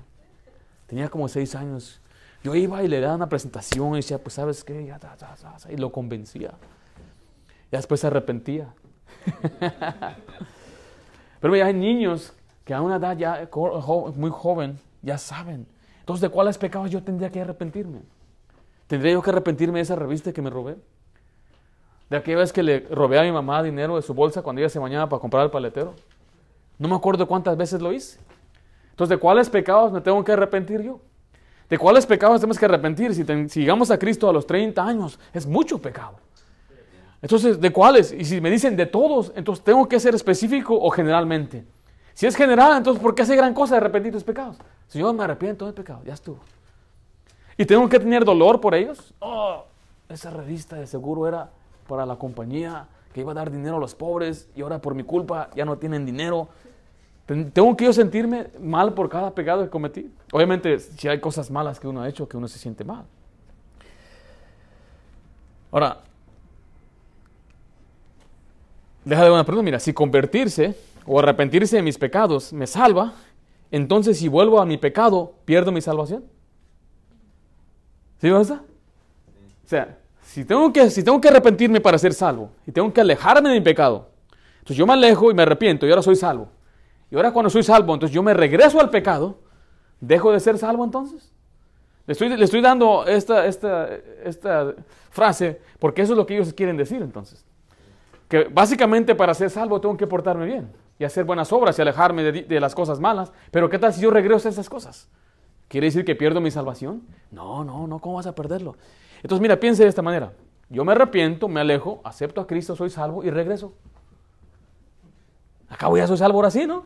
Tenía 0.87 1.09
como 1.09 1.29
seis 1.29 1.55
años. 1.55 2.01
Yo 2.43 2.55
iba 2.55 2.83
y 2.83 2.89
le 2.89 3.01
daba 3.01 3.15
una 3.15 3.29
presentación 3.29 3.95
y 3.95 3.97
decía, 3.97 4.19
pues 4.19 4.35
sabes 4.35 4.63
qué, 4.65 4.85
ya, 4.85 4.99
y 5.71 5.77
lo 5.77 5.91
convencía. 5.91 6.53
Y 7.73 7.77
después 7.77 8.01
se 8.01 8.07
arrepentía. 8.07 8.69
Pero 11.41 11.57
ya 11.57 11.67
hay 11.67 11.75
niños 11.75 12.33
que 12.65 12.75
a 12.75 12.81
una 12.81 12.97
edad 12.97 13.17
ya 13.17 13.49
muy 14.17 14.31
joven 14.31 14.79
ya 15.03 15.19
saben. 15.19 15.67
Entonces, 16.01 16.23
¿de 16.23 16.29
cuáles 16.29 16.59
pecados 16.59 16.91
yo 16.91 17.03
tendría 17.03 17.31
que 17.31 17.41
arrepentirme? 17.41 18.01
¿Tendría 18.87 19.13
yo 19.13 19.23
que 19.23 19.31
arrepentirme 19.31 19.79
de 19.79 19.83
esa 19.83 19.97
revista 19.97 20.33
que 20.33 20.43
me 20.43 20.51
robé? 20.51 20.77
De 22.11 22.17
aquella 22.17 22.39
vez 22.39 22.53
que 22.53 22.63
le 22.63 22.81
robé 22.91 23.19
a 23.19 23.23
mi 23.23 23.33
mamá 23.33 23.63
dinero 23.63 23.97
de 23.97 24.03
su 24.03 24.15
bolsa 24.15 24.43
cuando 24.43 24.61
ella 24.61 24.69
se 24.69 24.79
bañaba 24.79 25.09
para 25.09 25.21
comprar 25.21 25.45
el 25.45 25.51
paletero. 25.51 25.95
No 26.79 26.89
me 26.89 26.95
acuerdo 26.95 27.27
cuántas 27.27 27.57
veces 27.57 27.81
lo 27.81 27.93
hice. 27.93 28.19
Entonces, 28.91 29.17
¿de 29.17 29.19
cuáles 29.19 29.49
pecados 29.49 29.93
me 29.93 30.01
tengo 30.01 30.23
que 30.23 30.33
arrepentir 30.33 30.83
yo? 30.83 31.01
¿De 31.69 31.79
cuáles 31.79 32.07
pecados 32.07 32.41
tenemos 32.41 32.59
que 32.59 32.65
arrepentir? 32.67 33.15
Si, 33.15 33.25
si 33.49 33.61
llegamos 33.61 33.91
a 33.91 33.99
Cristo 33.99 34.29
a 34.29 34.33
los 34.33 34.47
30 34.47 34.85
años, 34.85 35.19
es 35.33 35.47
mucho 35.47 35.79
pecado. 35.81 36.17
Entonces, 37.23 37.59
¿de 37.59 37.73
cuáles? 37.73 38.13
Y 38.13 38.25
si 38.25 38.41
me 38.41 38.51
dicen 38.51 38.77
de 38.77 38.87
todos, 38.87 39.33
entonces 39.35 39.65
tengo 39.65 39.89
que 39.89 39.99
ser 39.99 40.15
específico 40.15 40.79
o 40.79 40.91
generalmente. 40.91 41.65
Si 42.13 42.27
es 42.27 42.37
general, 42.37 42.77
entonces 42.77 43.03
¿por 43.03 43.15
qué 43.15 43.23
hace 43.23 43.35
gran 43.35 43.55
cosa 43.55 43.75
de 43.75 43.79
arrepentir 43.79 44.13
tus 44.13 44.23
pecados? 44.23 44.57
Si 44.87 45.03
me 45.03 45.25
arrepiento 45.25 45.65
del 45.65 45.75
pecado, 45.75 46.03
ya 46.05 46.15
estuvo. 46.15 46.39
¿Y 47.57 47.65
tengo 47.65 47.89
que 47.89 47.99
tener 47.99 48.25
dolor 48.25 48.61
por 48.61 48.75
ellos? 48.75 49.15
Oh, 49.21 49.65
esa 50.09 50.31
revista 50.31 50.77
de 50.77 50.87
seguro 50.87 51.27
era 51.27 51.51
para 51.87 52.07
la 52.07 52.17
compañía 52.17 52.89
que 53.13 53.21
iba 53.21 53.33
a 53.33 53.35
dar 53.35 53.51
dinero 53.51 53.77
a 53.77 53.81
los 53.81 53.95
pobres 53.95 54.49
y 54.57 54.63
ahora 54.63 54.81
por 54.81 54.95
mi 54.95 55.05
culpa 55.05 55.51
ya 55.55 55.65
no 55.65 55.79
tienen 55.79 56.05
dinero. 56.05 56.49
¿Tengo 57.27 57.77
que 57.77 57.85
yo 57.85 57.93
sentirme 57.93 58.49
mal 58.61 58.93
por 58.93 59.09
cada 59.09 59.35
pecado 59.35 59.63
que 59.63 59.71
cometí? 59.71 60.13
Obviamente, 60.33 60.79
si 60.79 61.09
hay 61.09 61.21
cosas 61.21 61.51
malas 61.51 61.79
que 61.81 61.87
uno 61.87 62.03
ha 62.03 62.09
hecho, 62.09 62.29
que 62.29 62.37
uno 62.37 62.49
se 62.49 62.59
siente 62.59 62.85
mal. 62.85 63.05
Ahora, 65.71 66.01
deja 69.05 69.25
de 69.25 69.31
una 69.31 69.45
pregunta, 69.45 69.65
mira, 69.65 69.81
si 69.81 69.93
convertirse 69.93 70.77
o 71.07 71.19
arrepentirse 71.19 71.77
de 71.77 71.83
mis 71.83 71.99
pecados 71.99 72.53
me 72.53 72.67
salva, 72.67 73.15
entonces 73.71 74.19
si 74.19 74.29
vuelvo 74.29 74.61
a 74.61 74.67
mi 74.67 74.77
pecado, 74.77 75.35
¿pierdo 75.45 75.73
mi 75.73 75.81
salvación? 75.81 76.25
¿Sí 78.21 78.31
pasa? 78.31 78.63
O 79.65 79.69
sea, 79.69 79.99
si 80.25 80.45
tengo, 80.45 80.73
que, 80.73 80.91
si 80.91 81.03
tengo 81.03 81.21
que 81.21 81.29
arrepentirme 81.29 81.81
para 81.81 81.99
ser 81.99 82.13
salvo 82.13 82.51
y 82.67 82.73
tengo 82.73 82.93
que 82.93 83.01
alejarme 83.01 83.51
de 83.51 83.55
mi 83.55 83.61
pecado, 83.61 84.09
entonces 84.55 84.77
yo 84.77 84.87
me 84.87 84.95
alejo 84.95 85.31
y 85.31 85.35
me 85.35 85.43
arrepiento 85.43 85.87
y 85.87 85.91
ahora 85.91 86.03
soy 86.03 86.17
salvo. 86.17 86.49
Y 87.11 87.17
ahora 87.17 87.33
cuando 87.33 87.51
soy 87.51 87.63
salvo, 87.63 87.95
entonces 87.95 88.15
yo 88.15 88.23
me 88.23 88.35
regreso 88.35 88.81
al 88.81 88.91
pecado, 88.91 89.39
¿dejo 90.01 90.33
de 90.33 90.41
ser 90.41 90.59
salvo 90.59 90.85
entonces? 90.85 91.31
Le 92.07 92.13
estoy, 92.13 92.37
le 92.37 92.45
estoy 92.45 92.61
dando 92.61 93.07
esta, 93.07 93.47
esta, 93.47 93.89
esta 94.25 94.75
frase 95.11 95.61
porque 95.79 96.03
eso 96.03 96.13
es 96.13 96.17
lo 96.17 96.27
que 96.27 96.35
ellos 96.35 96.53
quieren 96.53 96.77
decir 96.77 97.01
entonces. 97.01 97.45
Que 98.29 98.45
básicamente 98.45 99.15
para 99.15 99.33
ser 99.35 99.51
salvo 99.51 99.81
tengo 99.81 99.97
que 99.97 100.07
portarme 100.07 100.47
bien 100.47 100.73
y 100.99 101.05
hacer 101.05 101.25
buenas 101.25 101.53
obras 101.53 101.79
y 101.79 101.83
alejarme 101.83 102.23
de, 102.23 102.61
las 102.61 102.75
cosas 102.75 103.01
malas. 103.01 103.33
Pero 103.51 103.69
¿qué 103.69 103.79
tal 103.79 103.93
si 103.93 104.01
yo 104.01 104.11
regreso 104.11 104.49
a 104.49 104.51
esas 104.51 104.69
cosas? 104.69 105.09
¿Quiere 105.75 105.89
decir 105.89 106.05
que 106.05 106.15
pierdo 106.15 106.41
mi 106.41 106.53
salvación? 106.53 107.03
No, 107.33 107.65
no, 107.65 107.89
no, 107.89 107.99
¿cómo 107.99 108.15
vas 108.15 108.29
a 108.29 108.35
perderlo? 108.37 108.77
Entonces, 109.25 109.43
mira, 109.43 109.59
piense 109.59 109.83
de 109.83 109.89
esta 109.89 110.03
manera. 110.03 110.33
Yo 110.69 110.85
me 110.85 110.93
arrepiento, 110.93 111.49
me 111.49 111.59
alejo, 111.59 112.01
acepto 112.05 112.41
a 112.41 112.47
Cristo, 112.47 112.77
soy 112.77 112.91
salvo 112.91 113.25
y 113.25 113.31
regreso. 113.31 113.73
Acabo 115.69 115.97
ya 115.97 116.07
soy 116.07 116.17
salvo 116.17 116.39
ahora 116.39 116.53
sí, 116.53 116.65
¿no? 116.65 116.85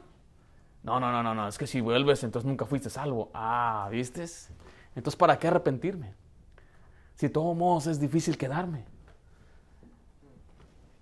No, 0.82 0.98
no, 0.98 1.12
no, 1.12 1.22
no, 1.22 1.34
no, 1.34 1.48
es 1.48 1.58
que 1.58 1.66
si 1.66 1.82
vuelves, 1.82 2.24
entonces 2.24 2.48
nunca 2.48 2.64
fuiste 2.64 2.88
salvo. 2.88 3.30
Ah, 3.34 3.88
¿viste? 3.90 4.24
Entonces, 4.96 5.16
¿para 5.16 5.38
qué 5.38 5.48
arrepentirme? 5.48 6.14
Si 7.14 7.26
de 7.26 7.30
todos 7.34 7.54
modos 7.54 7.88
es 7.88 8.00
difícil 8.00 8.38
quedarme. 8.38 8.86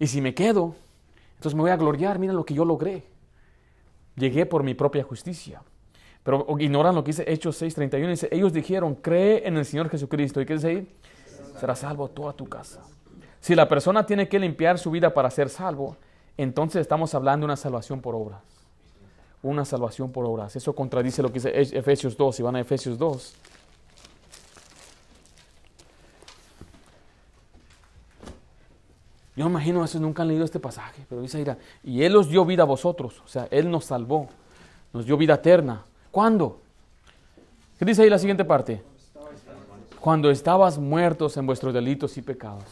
Y 0.01 0.09
si 0.09 0.20
me 0.20 0.35
quedo, 0.35 0.75
entonces 1.37 1.55
me 1.55 1.61
voy 1.61 1.70
a 1.70 1.77
gloriar, 1.77 2.18
mira 2.18 2.33
lo 2.33 2.44
que 2.44 2.55
yo 2.55 2.64
logré. 2.64 3.07
Llegué 4.16 4.44
por 4.44 4.64
mi 4.64 4.75
propia 4.75 5.05
justicia. 5.05 5.62
Pero 6.27 6.45
ignoran 6.59 6.93
lo 6.93 7.05
que 7.05 7.11
dice 7.11 7.25
Hechos 7.25 7.62
6:31. 7.62 8.09
Dice, 8.09 8.29
ellos 8.33 8.53
dijeron, 8.53 8.97
cree 8.97 9.47
en 9.47 9.57
el 9.57 9.65
Señor 9.65 9.89
Jesucristo. 9.89 10.41
¿Y 10.41 10.45
qué 10.45 10.55
dice 10.55 10.69
ahí? 10.69 10.89
Será 11.61 11.77
salvo 11.77 12.09
toda 12.09 12.33
tu 12.33 12.47
casa. 12.47 12.81
Si 13.39 13.55
la 13.55 13.69
persona 13.69 14.05
tiene 14.05 14.29
que 14.29 14.41
limpiar 14.41 14.77
su 14.81 14.91
vida 14.91 15.15
para 15.15 15.31
ser 15.31 15.49
salvo, 15.49 15.97
entonces 16.37 16.81
estamos 16.81 17.15
hablando 17.15 17.45
de 17.45 17.53
una 17.53 17.57
salvación 17.57 18.01
por 18.01 18.17
obras. 18.17 18.41
Una 19.41 19.65
salvación 19.65 20.11
por 20.11 20.25
obras. 20.25 20.57
Eso 20.57 20.75
contradice 20.75 21.23
lo 21.23 21.29
que 21.29 21.35
dice 21.35 21.53
Efesios 21.55 22.17
2. 22.17 22.35
Si 22.35 22.43
van 22.43 22.57
a 22.57 22.61
Efesios 22.61 22.99
2. 22.99 23.37
Yo 29.37 29.45
me 29.45 29.51
imagino, 29.53 29.85
a 29.85 29.99
nunca 30.01 30.23
han 30.23 30.29
leído 30.29 30.45
este 30.45 30.59
pasaje, 30.59 31.07
pero 31.09 31.23
dice, 31.23 31.39
mira, 31.39 31.57
y 31.85 32.03
Él 32.03 32.17
os 32.17 32.29
dio 32.29 32.45
vida 32.45 32.65
a 32.65 32.67
vosotros, 32.67 33.23
o 33.25 33.29
sea, 33.29 33.47
Él 33.53 33.71
nos 33.71 33.85
salvó, 33.85 34.29
nos 34.93 35.07
dio 35.07 35.17
vida 35.17 35.35
eterna. 35.35 35.85
¿Cuándo? 36.16 36.62
¿Qué 37.79 37.85
dice 37.85 38.00
ahí 38.00 38.09
la 38.09 38.18
siguiente 38.18 38.42
parte? 38.42 38.81
Cuando 40.00 40.31
estabas 40.31 40.79
muertos 40.79 41.37
en 41.37 41.44
vuestros 41.44 41.74
delitos 41.74 42.16
y 42.16 42.22
pecados. 42.22 42.64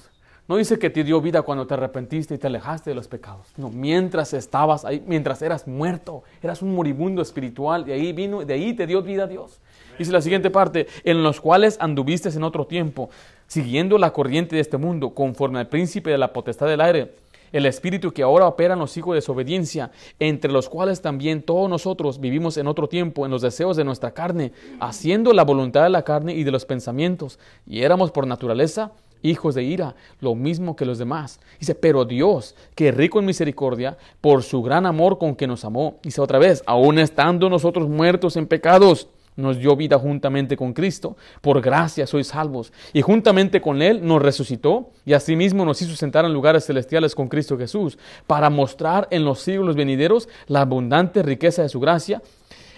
No 0.48 0.56
dice 0.56 0.78
que 0.78 0.88
te 0.88 1.04
dio 1.04 1.20
vida 1.20 1.42
cuando 1.42 1.66
te 1.66 1.74
arrepentiste 1.74 2.36
y 2.36 2.38
te 2.38 2.46
alejaste 2.46 2.88
de 2.88 2.96
los 2.96 3.06
pecados. 3.06 3.48
No, 3.58 3.68
mientras 3.68 4.32
estabas 4.32 4.86
ahí, 4.86 5.04
mientras 5.06 5.42
eras 5.42 5.68
muerto, 5.68 6.22
eras 6.42 6.62
un 6.62 6.74
moribundo 6.74 7.20
espiritual, 7.20 7.84
de 7.84 7.92
ahí 7.92 8.14
vino, 8.14 8.42
de 8.46 8.54
ahí 8.54 8.72
te 8.72 8.86
dio 8.86 9.02
vida 9.02 9.26
Dios. 9.26 9.60
Dice 9.98 10.10
la 10.10 10.22
siguiente 10.22 10.48
parte, 10.48 10.86
en 11.04 11.22
los 11.22 11.38
cuales 11.38 11.76
anduviste 11.80 12.30
en 12.30 12.44
otro 12.44 12.66
tiempo, 12.66 13.10
siguiendo 13.46 13.98
la 13.98 14.14
corriente 14.14 14.56
de 14.56 14.62
este 14.62 14.78
mundo, 14.78 15.10
conforme 15.10 15.58
al 15.58 15.68
príncipe 15.68 16.08
de 16.08 16.16
la 16.16 16.32
potestad 16.32 16.66
del 16.66 16.80
aire, 16.80 17.14
el 17.54 17.66
espíritu 17.66 18.12
que 18.12 18.24
ahora 18.24 18.48
opera 18.48 18.74
en 18.74 18.80
los 18.80 18.96
hijos 18.96 19.12
de 19.12 19.18
desobediencia, 19.18 19.92
entre 20.18 20.50
los 20.50 20.68
cuales 20.68 21.00
también 21.00 21.40
todos 21.40 21.70
nosotros 21.70 22.18
vivimos 22.18 22.56
en 22.56 22.66
otro 22.66 22.88
tiempo 22.88 23.24
en 23.24 23.30
los 23.30 23.42
deseos 23.42 23.76
de 23.76 23.84
nuestra 23.84 24.10
carne, 24.10 24.50
haciendo 24.80 25.32
la 25.32 25.44
voluntad 25.44 25.84
de 25.84 25.90
la 25.90 26.02
carne 26.02 26.34
y 26.34 26.42
de 26.42 26.50
los 26.50 26.66
pensamientos, 26.66 27.38
y 27.64 27.82
éramos 27.82 28.10
por 28.10 28.26
naturaleza 28.26 28.90
hijos 29.22 29.54
de 29.54 29.62
ira, 29.62 29.94
lo 30.20 30.34
mismo 30.34 30.74
que 30.74 30.84
los 30.84 30.98
demás. 30.98 31.40
Dice, 31.60 31.76
pero 31.76 32.04
Dios, 32.04 32.56
que 32.74 32.90
rico 32.90 33.20
en 33.20 33.24
misericordia, 33.26 33.96
por 34.20 34.42
su 34.42 34.60
gran 34.60 34.84
amor 34.84 35.18
con 35.18 35.36
que 35.36 35.46
nos 35.46 35.64
amó, 35.64 35.98
dice 36.02 36.20
otra 36.20 36.40
vez, 36.40 36.62
aún 36.66 36.98
estando 36.98 37.48
nosotros 37.48 37.88
muertos 37.88 38.36
en 38.36 38.48
pecados, 38.48 39.08
nos 39.36 39.58
dio 39.58 39.76
vida 39.76 39.98
juntamente 39.98 40.56
con 40.56 40.72
Cristo. 40.72 41.16
Por 41.40 41.60
gracia 41.60 42.06
sois 42.06 42.28
salvos. 42.28 42.72
Y 42.92 43.02
juntamente 43.02 43.60
con 43.60 43.82
Él 43.82 44.06
nos 44.06 44.22
resucitó 44.22 44.90
y 45.04 45.12
asimismo 45.12 45.64
nos 45.64 45.80
hizo 45.82 45.96
sentar 45.96 46.24
en 46.24 46.32
lugares 46.32 46.66
celestiales 46.66 47.14
con 47.14 47.28
Cristo 47.28 47.58
Jesús, 47.58 47.98
para 48.26 48.50
mostrar 48.50 49.08
en 49.10 49.24
los 49.24 49.40
siglos 49.40 49.76
venideros 49.76 50.28
la 50.46 50.62
abundante 50.62 51.22
riqueza 51.22 51.62
de 51.62 51.68
su 51.68 51.80
gracia 51.80 52.22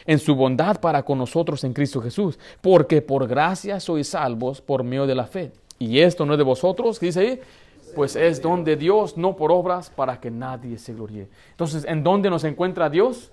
en 0.07 0.19
su 0.21 0.37
bondad 0.37 0.81
para 0.81 1.03
con 1.03 1.19
nosotros 1.19 1.64
en 1.64 1.73
Cristo 1.73 2.01
Jesús. 2.01 2.38
Porque 2.61 3.03
por 3.03 3.27
gracia 3.27 3.81
sois 3.81 4.09
salvos 4.09 4.61
por 4.61 4.85
medio 4.85 5.07
de 5.07 5.14
la 5.14 5.27
fe. 5.27 5.53
Y 5.79 6.01
esto 6.01 6.25
no 6.25 6.35
es 6.35 6.38
de 6.38 6.45
vosotros, 6.45 6.99
¿qué 6.99 7.07
dice 7.07 7.21
ahí? 7.21 7.40
Pues 7.95 8.16
es 8.16 8.40
don 8.40 8.64
de 8.64 8.77
Dios, 8.77 9.16
no 9.16 9.37
por 9.37 9.53
obras, 9.53 9.90
para 9.90 10.21
que 10.21 10.31
nadie 10.31 10.79
se 10.79 10.95
gloríe. 10.95 11.29
Entonces, 11.51 11.85
¿en 11.87 12.03
dónde 12.03 12.31
nos 12.31 12.45
encuentra 12.45 12.90
Dios? 12.90 13.31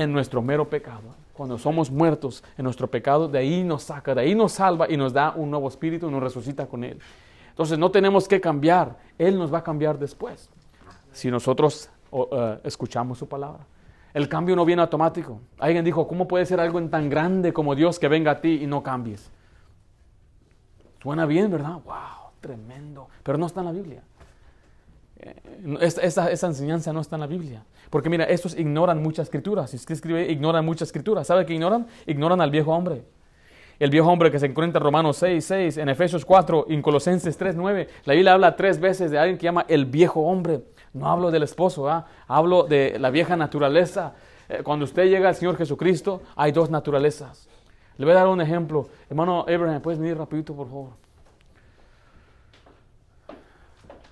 En 0.00 0.12
nuestro 0.12 0.42
mero 0.42 0.68
pecado 0.68 1.14
cuando 1.38 1.56
somos 1.56 1.88
muertos 1.88 2.42
en 2.56 2.64
nuestro 2.64 2.90
pecado, 2.90 3.28
de 3.28 3.38
ahí 3.38 3.62
nos 3.62 3.84
saca, 3.84 4.12
de 4.12 4.22
ahí 4.22 4.34
nos 4.34 4.50
salva 4.50 4.90
y 4.90 4.96
nos 4.96 5.12
da 5.12 5.30
un 5.36 5.52
nuevo 5.52 5.68
espíritu 5.68 6.08
y 6.08 6.10
nos 6.10 6.20
resucita 6.20 6.66
con 6.66 6.82
Él. 6.82 6.98
Entonces 7.50 7.78
no 7.78 7.92
tenemos 7.92 8.26
que 8.26 8.40
cambiar, 8.40 8.96
Él 9.16 9.38
nos 9.38 9.54
va 9.54 9.58
a 9.58 9.62
cambiar 9.62 10.00
después, 10.00 10.50
si 11.12 11.30
nosotros 11.30 11.90
eh, 12.10 12.58
escuchamos 12.64 13.18
su 13.18 13.28
palabra. 13.28 13.64
El 14.12 14.28
cambio 14.28 14.56
no 14.56 14.64
viene 14.64 14.82
automático. 14.82 15.40
Alguien 15.60 15.84
dijo, 15.84 16.08
¿cómo 16.08 16.26
puede 16.26 16.44
ser 16.44 16.58
algo 16.58 16.82
tan 16.88 17.08
grande 17.08 17.52
como 17.52 17.76
Dios 17.76 18.00
que 18.00 18.08
venga 18.08 18.32
a 18.32 18.40
ti 18.40 18.58
y 18.62 18.66
no 18.66 18.82
cambies? 18.82 19.30
Suena 21.00 21.24
bien, 21.24 21.52
¿verdad? 21.52 21.74
¡Wow! 21.84 22.32
Tremendo. 22.40 23.06
Pero 23.22 23.38
no 23.38 23.46
está 23.46 23.60
en 23.60 23.66
la 23.66 23.72
Biblia. 23.72 24.02
Esa, 25.80 26.30
enseñanza 26.30 26.92
no 26.92 27.00
está 27.00 27.16
en 27.16 27.20
la 27.20 27.26
Biblia. 27.26 27.64
Porque 27.90 28.08
mira, 28.08 28.24
estos 28.24 28.58
ignoran 28.58 29.02
muchas 29.02 29.26
escrituras. 29.26 29.70
Si 29.70 29.84
que 29.84 29.92
escribe, 29.92 30.30
ignoran 30.30 30.64
muchas 30.64 30.88
escrituras. 30.88 31.26
¿Sabe 31.26 31.46
qué 31.46 31.54
ignoran? 31.54 31.86
Ignoran 32.06 32.40
al 32.40 32.50
viejo 32.50 32.72
hombre. 32.72 33.02
El 33.78 33.90
viejo 33.90 34.10
hombre 34.10 34.30
que 34.30 34.40
se 34.40 34.46
encuentra 34.46 34.78
en 34.80 34.84
Romanos 34.84 35.18
6, 35.18 35.44
6, 35.44 35.76
en 35.78 35.88
Efesios 35.88 36.24
4, 36.24 36.66
en 36.68 36.82
Colosenses 36.82 37.36
3, 37.36 37.54
9. 37.54 37.88
La 38.04 38.14
Biblia 38.14 38.32
habla 38.32 38.56
tres 38.56 38.80
veces 38.80 39.10
de 39.10 39.18
alguien 39.18 39.38
que 39.38 39.44
llama 39.44 39.64
el 39.68 39.86
viejo 39.86 40.20
hombre. 40.22 40.62
No 40.92 41.08
hablo 41.08 41.30
del 41.30 41.44
esposo, 41.44 41.88
¿ah? 41.88 42.06
hablo 42.26 42.64
de 42.64 42.98
la 42.98 43.10
vieja 43.10 43.36
naturaleza. 43.36 44.14
Eh, 44.48 44.62
cuando 44.64 44.84
usted 44.84 45.04
llega 45.04 45.28
al 45.28 45.36
Señor 45.36 45.56
Jesucristo, 45.56 46.22
hay 46.34 46.50
dos 46.50 46.70
naturalezas. 46.70 47.48
Le 47.98 48.04
voy 48.04 48.12
a 48.14 48.18
dar 48.18 48.28
un 48.28 48.40
ejemplo. 48.40 48.88
Hermano 49.08 49.42
Abraham, 49.42 49.80
¿puedes 49.80 50.00
venir 50.00 50.16
rapidito, 50.16 50.54
por 50.54 50.66
favor? 50.66 50.90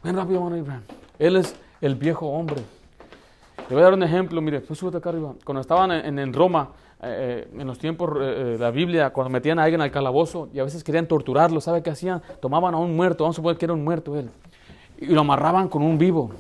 Ven 0.03 0.15
rápido, 0.15 0.39
hermano 0.39 0.57
Abraham. 0.57 0.83
Él 1.19 1.37
es 1.37 1.57
el 1.81 1.95
viejo 1.95 2.27
hombre. 2.27 2.63
Le 3.69 3.75
voy 3.75 3.81
a 3.81 3.85
dar 3.85 3.95
un 3.95 4.03
ejemplo, 4.03 4.41
mire, 4.41 4.61
pues 4.61 4.79
súbete 4.79 4.99
acá 4.99 5.09
arriba. 5.09 5.35
Cuando 5.45 5.61
estaban 5.61 5.91
en, 5.91 6.33
Roma, 6.33 6.71
eh, 7.03 7.47
eh, 7.53 7.61
en 7.61 7.67
los 7.67 7.79
tiempos 7.79 8.19
de 8.19 8.55
eh, 8.55 8.59
la 8.59 8.71
Biblia, 8.71 9.11
cuando 9.11 9.31
metían 9.31 9.59
a 9.59 9.65
alguien 9.65 9.81
al 9.81 9.91
calabozo 9.91 10.49
y 10.55 10.61
a 10.61 10.65
veces 10.65 10.85
querían 10.85 11.09
torturarlo, 11.09 11.61
¿sabe 11.61 11.83
qué 11.83 11.91
hacían? 11.91 12.23
Tomaban 12.41 12.75
a 12.75 12.79
un 12.79 12.95
muerto, 12.95 13.25
vamos 13.25 13.35
a 13.35 13.39
suponer 13.39 13.59
que 13.59 13.65
era 13.65 13.75
un 13.75 13.83
muerto 13.83 14.17
él, 14.17 14.31
y 14.99 15.07
lo 15.07 15.23
amarraban 15.23 15.69
con 15.69 15.83
un 15.83 15.99
vivo. 15.99 16.31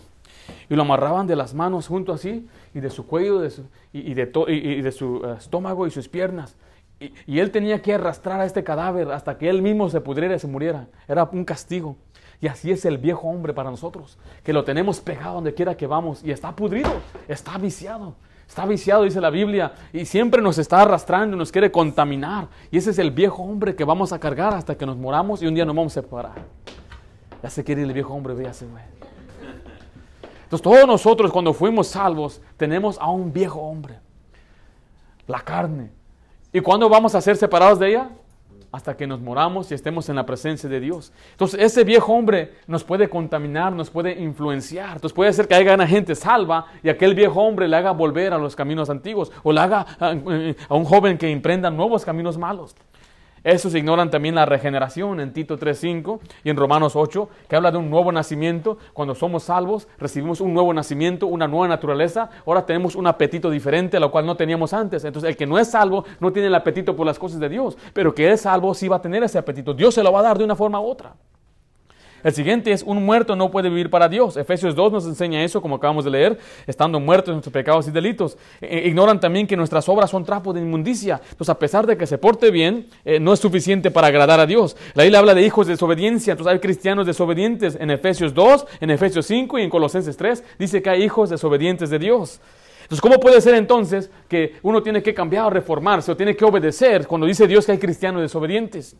Y 0.68 0.76
lo 0.76 0.82
amarraban 0.82 1.26
de 1.26 1.34
las 1.34 1.54
manos 1.54 1.88
junto 1.88 2.12
así, 2.12 2.46
y 2.74 2.80
de 2.80 2.90
su 2.90 3.06
cuello 3.06 3.44
y, 3.92 4.14
de 4.14 4.30
y, 4.48 4.82
de 4.82 4.92
su 4.92 5.26
estómago 5.36 5.86
y 5.86 5.90
sus 5.90 6.08
piernas. 6.08 6.54
Y, 7.00 7.12
y, 7.26 7.40
él 7.40 7.50
tenía 7.50 7.82
que 7.82 7.94
arrastrar 7.94 8.40
a 8.40 8.46
este 8.46 8.62
cadáver 8.62 9.10
hasta 9.10 9.36
que 9.36 9.48
él 9.50 9.62
mismo 9.62 9.88
se 9.90 10.00
pudriera 10.00 10.36
y 10.36 10.38
se 10.38 10.46
muriera. 10.46 10.86
Era 11.08 11.24
un 11.24 11.44
castigo. 11.44 11.96
Y 12.40 12.48
así 12.48 12.70
es 12.70 12.84
el 12.84 12.98
viejo 12.98 13.28
hombre 13.28 13.54
para 13.54 13.70
nosotros, 13.70 14.18
que 14.44 14.52
lo 14.52 14.64
tenemos 14.64 15.00
pegado 15.00 15.36
donde 15.36 15.54
quiera 15.54 15.76
que 15.76 15.86
vamos 15.86 16.22
y 16.22 16.30
está 16.30 16.54
pudrido, 16.54 16.92
está 17.28 17.56
viciado. 17.58 18.14
Está 18.46 18.64
viciado, 18.64 19.02
dice 19.02 19.20
la 19.20 19.30
Biblia, 19.30 19.72
y 19.92 20.06
siempre 20.06 20.40
nos 20.40 20.56
está 20.58 20.82
arrastrando 20.82 21.36
nos 21.36 21.50
quiere 21.50 21.72
contaminar. 21.72 22.46
Y 22.70 22.78
ese 22.78 22.90
es 22.90 22.98
el 22.98 23.10
viejo 23.10 23.42
hombre 23.42 23.74
que 23.74 23.84
vamos 23.84 24.12
a 24.12 24.20
cargar 24.20 24.54
hasta 24.54 24.76
que 24.76 24.86
nos 24.86 24.96
moramos 24.96 25.42
y 25.42 25.46
un 25.46 25.54
día 25.54 25.64
nos 25.64 25.74
vamos 25.74 25.96
a 25.96 26.00
separar. 26.00 26.44
Ya 27.42 27.50
se 27.50 27.64
quiere 27.64 27.82
el 27.82 27.92
viejo 27.92 28.14
hombre, 28.14 28.34
véase, 28.34 28.66
güey. 28.66 28.84
Entonces 30.44 30.62
todos 30.62 30.86
nosotros 30.86 31.32
cuando 31.32 31.52
fuimos 31.52 31.88
salvos 31.88 32.40
tenemos 32.56 32.98
a 33.00 33.10
un 33.10 33.32
viejo 33.32 33.60
hombre, 33.60 33.98
la 35.26 35.40
carne. 35.40 35.90
¿Y 36.52 36.60
cuándo 36.60 36.88
vamos 36.88 37.16
a 37.16 37.20
ser 37.20 37.36
separados 37.36 37.80
de 37.80 37.88
ella? 37.88 38.10
Hasta 38.76 38.94
que 38.94 39.06
nos 39.06 39.22
moramos 39.22 39.70
y 39.70 39.74
estemos 39.74 40.08
en 40.10 40.16
la 40.16 40.26
presencia 40.26 40.68
de 40.68 40.80
Dios. 40.80 41.10
Entonces 41.30 41.60
ese 41.62 41.82
viejo 41.82 42.12
hombre 42.12 42.52
nos 42.66 42.84
puede 42.84 43.08
contaminar, 43.08 43.72
nos 43.72 43.88
puede 43.88 44.20
influenciar. 44.20 44.96
Entonces 44.96 45.14
puede 45.14 45.32
ser 45.32 45.48
que 45.48 45.54
haya 45.54 45.74
una 45.74 45.86
gente 45.86 46.14
salva 46.14 46.66
y 46.82 46.90
aquel 46.90 47.14
viejo 47.14 47.40
hombre 47.40 47.68
le 47.68 47.76
haga 47.76 47.92
volver 47.92 48.34
a 48.34 48.38
los 48.38 48.54
caminos 48.54 48.90
antiguos 48.90 49.32
o 49.42 49.50
le 49.50 49.60
haga 49.60 49.86
a, 49.98 50.14
a 50.68 50.74
un 50.74 50.84
joven 50.84 51.16
que 51.16 51.30
emprenda 51.30 51.70
nuevos 51.70 52.04
caminos 52.04 52.36
malos. 52.36 52.76
Esos 53.46 53.76
ignoran 53.76 54.10
también 54.10 54.34
la 54.34 54.44
regeneración 54.44 55.20
en 55.20 55.32
Tito 55.32 55.56
3.5 55.56 56.18
y 56.42 56.50
en 56.50 56.56
Romanos 56.56 56.96
8, 56.96 57.28
que 57.48 57.54
habla 57.54 57.70
de 57.70 57.78
un 57.78 57.88
nuevo 57.88 58.10
nacimiento. 58.10 58.76
Cuando 58.92 59.14
somos 59.14 59.44
salvos, 59.44 59.86
recibimos 60.00 60.40
un 60.40 60.52
nuevo 60.52 60.74
nacimiento, 60.74 61.28
una 61.28 61.46
nueva 61.46 61.68
naturaleza. 61.68 62.28
Ahora 62.44 62.66
tenemos 62.66 62.96
un 62.96 63.06
apetito 63.06 63.48
diferente 63.48 64.00
lo 64.00 64.10
cual 64.10 64.26
no 64.26 64.36
teníamos 64.36 64.72
antes. 64.72 65.04
Entonces, 65.04 65.30
el 65.30 65.36
que 65.36 65.46
no 65.46 65.60
es 65.60 65.70
salvo 65.70 66.04
no 66.18 66.32
tiene 66.32 66.48
el 66.48 66.56
apetito 66.56 66.96
por 66.96 67.06
las 67.06 67.20
cosas 67.20 67.38
de 67.38 67.48
Dios, 67.48 67.78
pero 67.92 68.12
que 68.12 68.32
es 68.32 68.40
salvo 68.40 68.74
sí 68.74 68.88
va 68.88 68.96
a 68.96 69.00
tener 69.00 69.22
ese 69.22 69.38
apetito. 69.38 69.72
Dios 69.72 69.94
se 69.94 70.02
lo 70.02 70.10
va 70.10 70.18
a 70.18 70.24
dar 70.24 70.38
de 70.38 70.42
una 70.42 70.56
forma 70.56 70.80
u 70.80 70.86
otra. 70.88 71.14
El 72.26 72.32
siguiente 72.32 72.72
es, 72.72 72.82
un 72.82 73.04
muerto 73.04 73.36
no 73.36 73.52
puede 73.52 73.68
vivir 73.68 73.88
para 73.88 74.08
Dios. 74.08 74.36
Efesios 74.36 74.74
2 74.74 74.92
nos 74.92 75.06
enseña 75.06 75.44
eso, 75.44 75.62
como 75.62 75.76
acabamos 75.76 76.04
de 76.04 76.10
leer, 76.10 76.36
estando 76.66 76.98
muertos 76.98 77.28
en 77.28 77.34
nuestros 77.34 77.52
pecados 77.52 77.86
y 77.86 77.92
delitos. 77.92 78.36
Eh, 78.60 78.88
ignoran 78.88 79.20
también 79.20 79.46
que 79.46 79.56
nuestras 79.56 79.88
obras 79.88 80.10
son 80.10 80.24
trapos 80.24 80.52
de 80.52 80.60
inmundicia. 80.60 81.20
Entonces, 81.22 81.50
a 81.50 81.56
pesar 81.60 81.86
de 81.86 81.96
que 81.96 82.04
se 82.04 82.18
porte 82.18 82.50
bien, 82.50 82.88
eh, 83.04 83.20
no 83.20 83.32
es 83.32 83.38
suficiente 83.38 83.92
para 83.92 84.08
agradar 84.08 84.40
a 84.40 84.46
Dios. 84.46 84.76
La 84.94 85.04
Biblia 85.04 85.20
habla 85.20 85.34
de 85.34 85.42
hijos 85.46 85.68
de 85.68 85.74
desobediencia. 85.74 86.32
Entonces, 86.32 86.52
hay 86.52 86.58
cristianos 86.58 87.06
desobedientes 87.06 87.78
en 87.78 87.92
Efesios 87.92 88.34
2, 88.34 88.66
en 88.80 88.90
Efesios 88.90 89.24
5 89.26 89.60
y 89.60 89.62
en 89.62 89.70
Colosenses 89.70 90.16
3. 90.16 90.42
Dice 90.58 90.82
que 90.82 90.90
hay 90.90 91.04
hijos 91.04 91.30
desobedientes 91.30 91.90
de 91.90 92.00
Dios. 92.00 92.40
Entonces, 92.82 93.00
¿cómo 93.00 93.20
puede 93.20 93.40
ser 93.40 93.54
entonces 93.54 94.10
que 94.28 94.56
uno 94.62 94.82
tiene 94.82 95.00
que 95.00 95.14
cambiar 95.14 95.46
o 95.46 95.50
reformarse 95.50 96.10
o 96.10 96.16
tiene 96.16 96.34
que 96.34 96.44
obedecer 96.44 97.06
cuando 97.06 97.28
dice 97.28 97.46
Dios 97.46 97.66
que 97.66 97.72
hay 97.72 97.78
cristianos 97.78 98.22
desobedientes? 98.22 98.96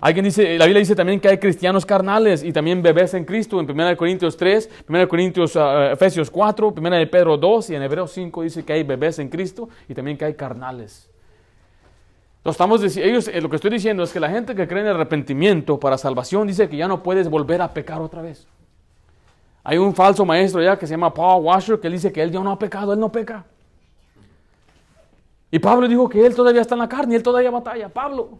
Alguien 0.00 0.24
dice, 0.24 0.56
la 0.58 0.66
Biblia 0.66 0.80
dice 0.80 0.94
también 0.94 1.18
que 1.18 1.28
hay 1.28 1.38
cristianos 1.38 1.84
carnales 1.84 2.44
y 2.44 2.52
también 2.52 2.82
bebés 2.82 3.14
en 3.14 3.24
Cristo 3.24 3.58
en 3.58 3.68
1 3.68 3.96
Corintios 3.96 4.36
3, 4.36 4.70
1 4.88 5.08
Corintios, 5.08 5.56
uh, 5.56 5.92
Efesios 5.92 6.30
4, 6.30 6.74
1 6.76 6.90
de 6.90 7.06
Pedro 7.08 7.36
2 7.36 7.70
y 7.70 7.74
en 7.74 7.82
Hebreos 7.82 8.12
5 8.12 8.42
dice 8.42 8.64
que 8.64 8.74
hay 8.74 8.84
bebés 8.84 9.18
en 9.18 9.28
Cristo 9.28 9.68
y 9.88 9.94
también 9.94 10.16
que 10.16 10.24
hay 10.24 10.34
carnales. 10.34 11.10
Entonces, 12.38 12.56
estamos 12.56 12.96
ellos, 12.96 13.28
eh, 13.28 13.40
lo 13.40 13.50
que 13.50 13.56
estoy 13.56 13.70
diciendo 13.70 14.04
es 14.04 14.12
que 14.12 14.20
la 14.20 14.30
gente 14.30 14.54
que 14.54 14.68
cree 14.68 14.82
en 14.82 14.86
el 14.86 14.94
arrepentimiento 14.94 15.80
para 15.80 15.98
salvación 15.98 16.46
dice 16.46 16.68
que 16.68 16.76
ya 16.76 16.86
no 16.86 17.02
puedes 17.02 17.28
volver 17.28 17.60
a 17.60 17.74
pecar 17.74 18.00
otra 18.00 18.22
vez. 18.22 18.46
Hay 19.64 19.78
un 19.78 19.94
falso 19.94 20.24
maestro 20.24 20.62
ya 20.62 20.78
que 20.78 20.86
se 20.86 20.92
llama 20.92 21.12
Paul 21.12 21.44
Washer 21.44 21.80
que 21.80 21.90
dice 21.90 22.12
que 22.12 22.22
él 22.22 22.30
ya 22.30 22.40
no 22.40 22.52
ha 22.52 22.58
pecado, 22.58 22.92
él 22.92 23.00
no 23.00 23.10
peca. 23.10 23.44
Y 25.50 25.58
Pablo 25.58 25.88
dijo 25.88 26.08
que 26.08 26.24
él 26.24 26.34
todavía 26.34 26.60
está 26.60 26.74
en 26.74 26.80
la 26.80 26.88
carne, 26.88 27.16
él 27.16 27.22
todavía 27.22 27.50
batalla. 27.50 27.88
Pablo. 27.88 28.38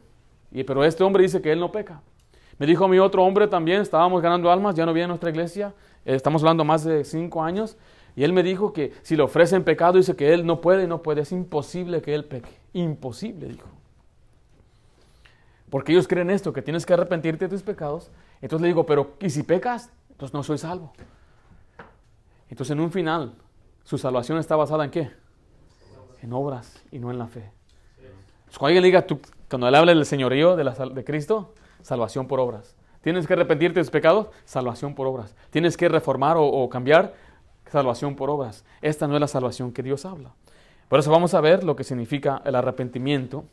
Y, 0.51 0.65
pero 0.65 0.85
este 0.85 1.05
hombre 1.05 1.23
dice 1.23 1.41
que 1.41 1.53
él 1.53 1.61
no 1.61 1.71
peca. 1.71 2.01
Me 2.59 2.67
dijo 2.67 2.89
mi 2.89 2.99
otro 2.99 3.25
hombre 3.25 3.47
también, 3.47 3.81
estábamos 3.81 4.21
ganando 4.21 4.51
almas, 4.51 4.75
ya 4.75 4.85
no 4.85 4.93
viene 4.93 5.05
a 5.05 5.09
nuestra 5.09 5.31
iglesia, 5.31 5.75
eh, 6.05 6.15
estamos 6.15 6.43
hablando 6.43 6.65
más 6.65 6.85
de 6.85 7.05
cinco 7.05 7.43
años, 7.43 7.77
y 8.17 8.25
él 8.25 8.33
me 8.33 8.43
dijo 8.43 8.73
que 8.73 8.93
si 9.03 9.17
le 9.17 9.23
ofrecen 9.23 9.63
pecado, 9.63 9.97
dice 9.99 10.17
que 10.17 10.35
él 10.35 10.45
no 10.45 10.61
puede, 10.61 10.89
no 10.89 11.03
puede, 11.03 11.21
es 11.21 11.31
imposible 11.31 12.03
que 12.03 12.15
él 12.15 12.25
peque. 12.25 12.51
Imposible, 12.73 13.47
dijo. 13.47 13.69
Porque 15.71 15.93
ellos 15.93 16.09
creen 16.09 16.31
esto, 16.31 16.53
que 16.53 16.63
tienes 16.63 16.85
que 16.85 16.95
arrepentirte 16.95 17.45
de 17.45 17.51
tus 17.51 17.63
pecados. 17.63 18.11
Entonces 18.41 18.63
le 18.63 18.69
digo, 18.69 18.87
pero 18.87 19.15
¿y 19.21 19.31
si 19.31 19.45
pecas? 19.45 19.93
Entonces 20.11 20.35
no 20.35 20.43
soy 20.43 20.59
salvo. 20.59 20.93
Entonces 22.51 22.73
en 22.73 22.81
un 22.81 22.91
final, 22.91 23.35
su 23.85 23.99
salvación 23.99 24.39
está 24.39 24.57
basada 24.57 24.85
en 24.85 24.91
qué? 24.91 25.11
En 26.23 26.33
obras 26.33 26.83
y 26.91 26.99
no 26.99 27.13
en 27.13 27.19
la 27.19 27.29
fe. 27.29 27.51
cuando 28.59 28.67
alguien 28.67 28.83
diga, 28.83 29.07
tú 29.07 29.21
cuando 29.49 29.69
él 29.69 29.75
habla 29.75 29.95
del 29.95 30.05
señorío 30.05 30.57
de, 30.57 30.65
la, 30.65 30.73
de 30.73 31.05
Cristo, 31.05 31.55
salvación 31.83 32.27
por 32.27 32.41
obras. 32.41 32.77
¿Tienes 33.03 33.27
que 33.27 33.33
arrepentirte 33.33 33.81
de 33.81 33.85
tus 33.85 33.91
pecados? 33.91 34.29
Salvación 34.45 34.95
por 34.95 35.07
obras. 35.07 35.35
¿Tienes 35.51 35.77
que 35.77 35.89
reformar 35.89 36.37
o, 36.39 36.69
cambiar? 36.69 37.15
Salvación 37.71 38.17
por 38.17 38.29
obras. 38.29 38.65
Esta 38.83 39.07
no 39.07 39.15
es 39.15 39.21
la 39.21 39.29
salvación 39.29 39.73
que 39.73 39.83
Dios 39.83 40.05
habla. 40.05 40.33
Por 40.89 40.99
eso 40.99 41.11
vamos 41.11 41.35
a 41.35 41.41
ver 41.41 41.65
lo 41.65 41.77
que 41.77 41.85
significa 41.85 42.43
el 42.45 42.55
arrepentimiento 42.55 43.45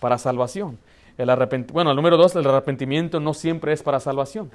para 0.00 0.18
salvación. 0.18 0.78
El 1.18 1.30
bueno, 1.72 1.90
el 1.90 1.96
número 1.96 2.16
dos, 2.16 2.34
el 2.36 2.46
arrepentimiento 2.46 3.20
no 3.20 3.34
siempre 3.34 3.72
es 3.72 3.82
para 3.82 4.00
salvación. 4.00 4.50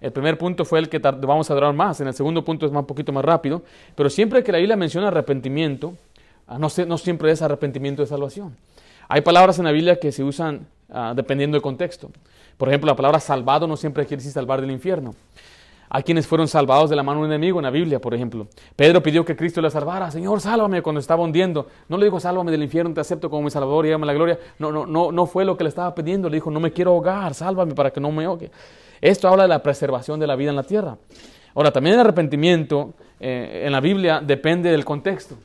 El 0.00 0.12
primer 0.12 0.38
punto 0.38 0.64
fue 0.64 0.78
el 0.78 0.88
que 0.88 0.98
vamos 0.98 1.50
a 1.50 1.54
durar 1.54 1.72
más, 1.72 2.00
en 2.00 2.06
el 2.06 2.14
segundo 2.14 2.44
punto 2.44 2.66
es 2.66 2.72
un 2.72 2.86
poquito 2.86 3.12
más 3.12 3.24
rápido, 3.24 3.62
pero 3.96 4.08
siempre 4.08 4.44
que 4.44 4.52
la 4.52 4.58
Biblia 4.58 4.76
menciona 4.76 5.08
arrepentimiento, 5.08 5.94
ah, 6.46 6.58
no 6.58 6.68
siempre 6.70 7.32
es 7.32 7.42
arrepentimiento 7.42 8.02
de 8.02 8.06
salvación. 8.06 8.56
Hay 9.08 9.22
palabras 9.22 9.58
en 9.58 9.64
la 9.64 9.72
Biblia 9.72 9.98
que 9.98 10.12
se 10.12 10.22
usan 10.22 10.66
ah, 10.90 11.14
dependiendo 11.16 11.54
del 11.54 11.62
contexto. 11.62 12.10
Por 12.58 12.68
ejemplo, 12.68 12.88
la 12.88 12.96
palabra 12.96 13.20
salvado 13.20 13.66
no 13.66 13.76
siempre 13.76 14.04
quiere 14.04 14.18
decir 14.18 14.32
salvar 14.32 14.60
del 14.60 14.70
infierno. 14.70 15.14
a 15.90 16.02
quienes 16.02 16.26
fueron 16.26 16.46
salvados 16.46 16.90
de 16.90 16.96
la 16.96 17.02
mano 17.02 17.20
de 17.20 17.26
un 17.26 17.32
enemigo 17.32 17.58
en 17.58 17.64
la 17.64 17.70
Biblia, 17.70 17.98
por 17.98 18.12
ejemplo. 18.12 18.46
Pedro 18.76 19.02
pidió 19.02 19.24
que 19.24 19.34
Cristo 19.34 19.62
le 19.62 19.70
salvara. 19.70 20.10
Señor, 20.10 20.38
sálvame 20.42 20.82
cuando 20.82 21.00
estaba 21.00 21.22
hundiendo. 21.22 21.66
No 21.88 21.96
le 21.96 22.04
dijo, 22.04 22.20
sálvame 22.20 22.50
del 22.50 22.62
infierno, 22.62 22.92
te 22.92 23.00
acepto 23.00 23.30
como 23.30 23.44
mi 23.44 23.50
salvador 23.50 23.86
y 23.86 23.90
dame 23.90 24.04
la 24.04 24.12
gloria. 24.12 24.38
No, 24.58 24.70
no, 24.70 24.84
no, 24.84 25.10
no 25.10 25.24
fue 25.24 25.46
lo 25.46 25.56
que 25.56 25.64
le 25.64 25.70
estaba 25.70 25.94
pidiendo. 25.94 26.28
Le 26.28 26.36
dijo, 26.36 26.50
no 26.50 26.60
me 26.60 26.70
quiero 26.72 26.90
ahogar, 26.90 27.32
sálvame 27.32 27.74
para 27.74 27.90
que 27.90 28.00
no 28.00 28.12
me 28.12 28.26
ahogue. 28.26 28.50
Esto 29.00 29.28
habla 29.28 29.44
de 29.44 29.48
la 29.48 29.62
preservación 29.62 30.20
de 30.20 30.26
la 30.26 30.36
vida 30.36 30.50
en 30.50 30.56
la 30.56 30.62
tierra. 30.64 30.98
Ahora, 31.54 31.70
también 31.70 31.94
el 31.94 32.00
arrepentimiento 32.00 32.92
eh, 33.18 33.62
en 33.64 33.72
la 33.72 33.80
Biblia 33.80 34.20
depende 34.22 34.70
del 34.70 34.84
contexto. 34.84 35.36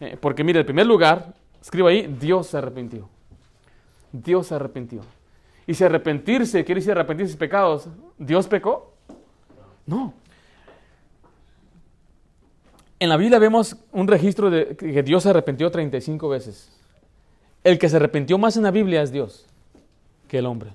Eh, 0.00 0.16
porque 0.18 0.42
mire, 0.42 0.60
en 0.60 0.66
primer 0.66 0.86
lugar, 0.86 1.34
escribo 1.66 1.88
ahí, 1.88 2.06
Dios 2.06 2.46
se 2.46 2.58
arrepintió. 2.58 3.08
Dios 4.12 4.46
se 4.46 4.54
arrepintió. 4.54 5.00
Y 5.66 5.74
si 5.74 5.82
arrepentirse 5.82 6.64
quiere 6.64 6.80
decir 6.80 6.92
arrepentirse 6.92 7.32
de 7.32 7.38
pecados, 7.38 7.88
¿Dios 8.16 8.46
pecó? 8.46 8.94
No. 9.84 10.14
En 13.00 13.08
la 13.08 13.16
Biblia 13.16 13.40
vemos 13.40 13.76
un 13.90 14.06
registro 14.06 14.48
de 14.48 14.76
que 14.76 15.02
Dios 15.02 15.24
se 15.24 15.30
arrepintió 15.30 15.68
35 15.68 16.28
veces. 16.28 16.70
El 17.64 17.80
que 17.80 17.88
se 17.88 17.96
arrepintió 17.96 18.38
más 18.38 18.56
en 18.56 18.62
la 18.62 18.70
Biblia 18.70 19.02
es 19.02 19.10
Dios 19.10 19.44
que 20.28 20.38
el 20.38 20.46
hombre. 20.46 20.70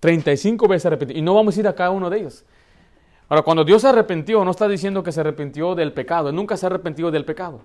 35 0.00 0.68
veces 0.68 0.84
arrepintió. 0.86 1.16
Y 1.16 1.22
no 1.22 1.34
vamos 1.34 1.56
a 1.56 1.60
ir 1.60 1.68
a 1.68 1.74
cada 1.74 1.90
uno 1.90 2.10
de 2.10 2.18
ellos. 2.18 2.44
Ahora, 3.30 3.40
cuando 3.40 3.64
Dios 3.64 3.80
se 3.80 3.88
arrepintió, 3.88 4.44
no 4.44 4.50
está 4.50 4.68
diciendo 4.68 5.02
que 5.02 5.10
se 5.10 5.20
arrepintió 5.20 5.74
del 5.74 5.94
pecado. 5.94 6.28
Él 6.28 6.36
nunca 6.36 6.58
se 6.58 6.66
arrepintió 6.66 7.10
del 7.10 7.24
pecado. 7.24 7.62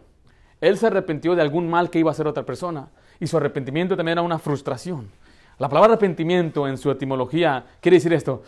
Él 0.62 0.78
se 0.78 0.88
arrepintió 0.88 1.36
de 1.36 1.42
algún 1.42 1.70
mal 1.70 1.90
que 1.90 2.00
iba 2.00 2.10
a 2.10 2.14
hacer 2.14 2.28
otra 2.28 2.44
persona. 2.44 2.90
Y 3.20 3.28
su 3.28 3.38
arrepentimiento 3.38 3.96
también 3.96 4.18
era 4.18 4.22
una 4.22 4.40
frustración. 4.40 5.10
La 5.60 5.70
palabra 5.70 5.94
arrepentimiento 5.94 6.68
en 6.68 6.78
su 6.78 6.92
etimología 6.92 7.66
quiere 7.82 7.98
decir 7.98 8.14
esto. 8.14 8.44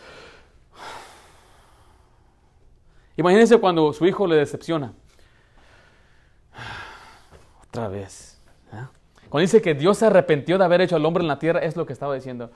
Imagínense 3.18 3.58
cuando 3.58 3.92
su 3.94 4.06
hijo 4.06 4.28
le 4.28 4.36
decepciona. 4.36 4.94
Otra 7.64 7.88
vez. 7.88 8.40
¿eh? 8.72 8.86
Cuando 9.28 9.42
dice 9.42 9.62
que 9.62 9.74
Dios 9.74 9.98
se 9.98 10.06
arrepintió 10.06 10.58
de 10.58 10.66
haber 10.66 10.82
hecho 10.82 10.96
al 10.96 11.06
hombre 11.06 11.24
en 11.24 11.28
la 11.28 11.40
tierra, 11.40 11.60
es 11.60 11.76
lo 11.76 11.86
que 11.86 11.94
estaba 11.94 12.16
diciendo. 12.16 12.52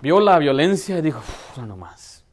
Vio 0.00 0.20
la 0.20 0.38
violencia 0.38 0.98
y 0.98 1.02
dijo, 1.02 1.20
no 1.56 1.76
más. 1.76 2.24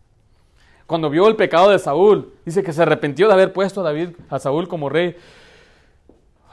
Cuando 0.86 1.10
vio 1.10 1.28
el 1.28 1.36
pecado 1.36 1.70
de 1.70 1.80
Saúl, 1.80 2.34
dice 2.46 2.62
que 2.62 2.74
se 2.74 2.82
arrepintió 2.82 3.28
de 3.28 3.34
haber 3.34 3.52
puesto 3.52 3.82
a 3.82 3.84
David, 3.84 4.10
a 4.30 4.40
Saúl 4.40 4.68
como 4.68 4.90
rey. 4.90 5.16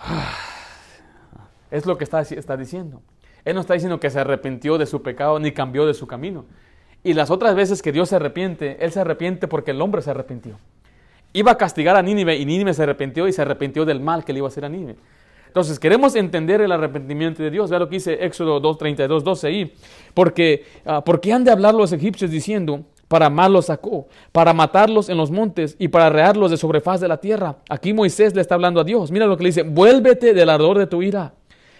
Es 1.70 1.86
lo 1.86 1.96
que 1.96 2.02
está, 2.02 2.20
está 2.20 2.56
diciendo. 2.56 3.00
Él 3.44 3.54
no 3.54 3.60
está 3.60 3.74
diciendo 3.74 4.00
que 4.00 4.10
se 4.10 4.18
arrepintió 4.18 4.76
de 4.76 4.86
su 4.86 5.02
pecado 5.02 5.38
ni 5.38 5.52
cambió 5.52 5.86
de 5.86 5.94
su 5.94 6.06
camino. 6.06 6.44
Y 7.02 7.14
las 7.14 7.30
otras 7.30 7.54
veces 7.54 7.80
que 7.80 7.92
Dios 7.92 8.08
se 8.08 8.16
arrepiente, 8.16 8.76
Él 8.84 8.92
se 8.92 9.00
arrepiente 9.00 9.48
porque 9.48 9.70
el 9.70 9.80
hombre 9.80 10.02
se 10.02 10.10
arrepintió. 10.10 10.58
Iba 11.32 11.52
a 11.52 11.56
castigar 11.56 11.96
a 11.96 12.02
Nínive 12.02 12.36
y 12.36 12.44
Nínive 12.44 12.74
se 12.74 12.82
arrepintió 12.82 13.28
y 13.28 13.32
se 13.32 13.42
arrepintió 13.42 13.84
del 13.84 14.00
mal 14.00 14.24
que 14.24 14.32
le 14.32 14.40
iba 14.40 14.48
a 14.48 14.50
hacer 14.50 14.64
a 14.64 14.68
Nínive. 14.68 14.96
Entonces, 15.46 15.80
queremos 15.80 16.14
entender 16.14 16.60
el 16.60 16.70
arrepentimiento 16.70 17.42
de 17.42 17.50
Dios. 17.50 17.70
Vea 17.70 17.80
lo 17.80 17.88
que 17.88 17.96
dice 17.96 18.24
Éxodo 18.24 18.60
2, 18.60 18.78
32, 18.78 19.24
12 19.24 19.46
ahí. 19.48 19.74
Porque, 20.14 20.64
uh, 20.84 21.02
¿Por 21.02 21.20
qué 21.20 21.32
han 21.32 21.42
de 21.42 21.50
hablar 21.50 21.74
los 21.74 21.92
egipcios 21.92 22.30
diciendo, 22.30 22.84
para 23.10 23.28
mal 23.28 23.52
los 23.52 23.66
sacó, 23.66 24.06
para 24.30 24.52
matarlos 24.52 25.08
en 25.08 25.16
los 25.16 25.32
montes 25.32 25.74
y 25.80 25.88
para 25.88 26.10
rearlos 26.10 26.52
de 26.52 26.56
sobrefaz 26.56 27.00
de 27.00 27.08
la 27.08 27.16
tierra? 27.16 27.56
Aquí 27.68 27.92
Moisés 27.92 28.36
le 28.36 28.40
está 28.40 28.54
hablando 28.54 28.80
a 28.80 28.84
Dios. 28.84 29.10
Mira 29.10 29.26
lo 29.26 29.36
que 29.36 29.42
le 29.42 29.48
dice, 29.48 29.62
vuélvete 29.64 30.32
del 30.32 30.48
ardor 30.48 30.78
de 30.78 30.86
tu 30.86 31.02
ira 31.02 31.34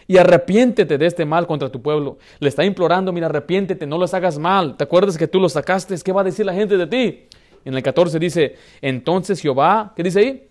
y 0.09 0.19
arrepiéntete 0.19 0.99
de 0.99 1.07
este 1.07 1.25
mal 1.25 1.47
contra 1.47 1.69
tu 1.69 1.81
pueblo. 1.81 2.19
Le 2.41 2.49
está 2.49 2.65
implorando, 2.65 3.13
mira, 3.13 3.27
arrepiéntete, 3.27 3.87
no 3.87 3.97
los 3.97 4.13
hagas 4.13 4.41
mal. 4.41 4.77
¿Te 4.77 4.83
acuerdas 4.83 5.17
que 5.17 5.29
tú 5.29 5.39
los 5.39 5.53
sacaste? 5.53 5.95
¿Qué 6.05 6.11
va 6.11 6.23
a 6.23 6.25
decir 6.25 6.45
la 6.45 6.53
gente 6.53 6.77
de 6.77 6.89
ti? 6.89 7.29
En 7.65 7.75
el 7.75 7.83
14 7.85 8.19
dice, 8.19 8.57
entonces 8.83 9.41
Jehová, 9.41 9.93
¿qué 9.95 10.03
dice 10.03 10.19
ahí? 10.19 10.49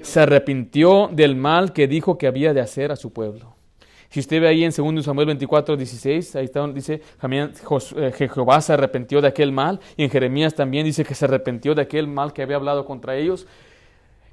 Se 0.00 0.20
arrepintió 0.20 1.10
del 1.12 1.36
mal 1.36 1.74
que 1.74 1.86
dijo 1.86 2.16
que 2.16 2.26
había 2.26 2.54
de 2.54 2.62
hacer 2.62 2.92
a 2.92 2.96
su 2.96 3.12
pueblo. 3.12 3.56
Si 4.12 4.20
usted 4.20 4.42
ve 4.42 4.48
ahí 4.48 4.62
en 4.62 4.72
2 4.76 5.02
Samuel 5.02 5.28
24, 5.28 5.74
16, 5.74 6.36
ahí 6.36 6.44
está, 6.44 6.68
dice 6.68 7.00
eh, 7.00 8.12
Jehová 8.12 8.60
se 8.60 8.74
arrepintió 8.74 9.22
de 9.22 9.28
aquel 9.28 9.52
mal. 9.52 9.80
Y 9.96 10.04
en 10.04 10.10
Jeremías 10.10 10.54
también 10.54 10.84
dice 10.84 11.02
que 11.02 11.14
se 11.14 11.24
arrepintió 11.24 11.74
de 11.74 11.80
aquel 11.80 12.06
mal 12.08 12.34
que 12.34 12.42
había 12.42 12.56
hablado 12.56 12.84
contra 12.84 13.16
ellos. 13.16 13.46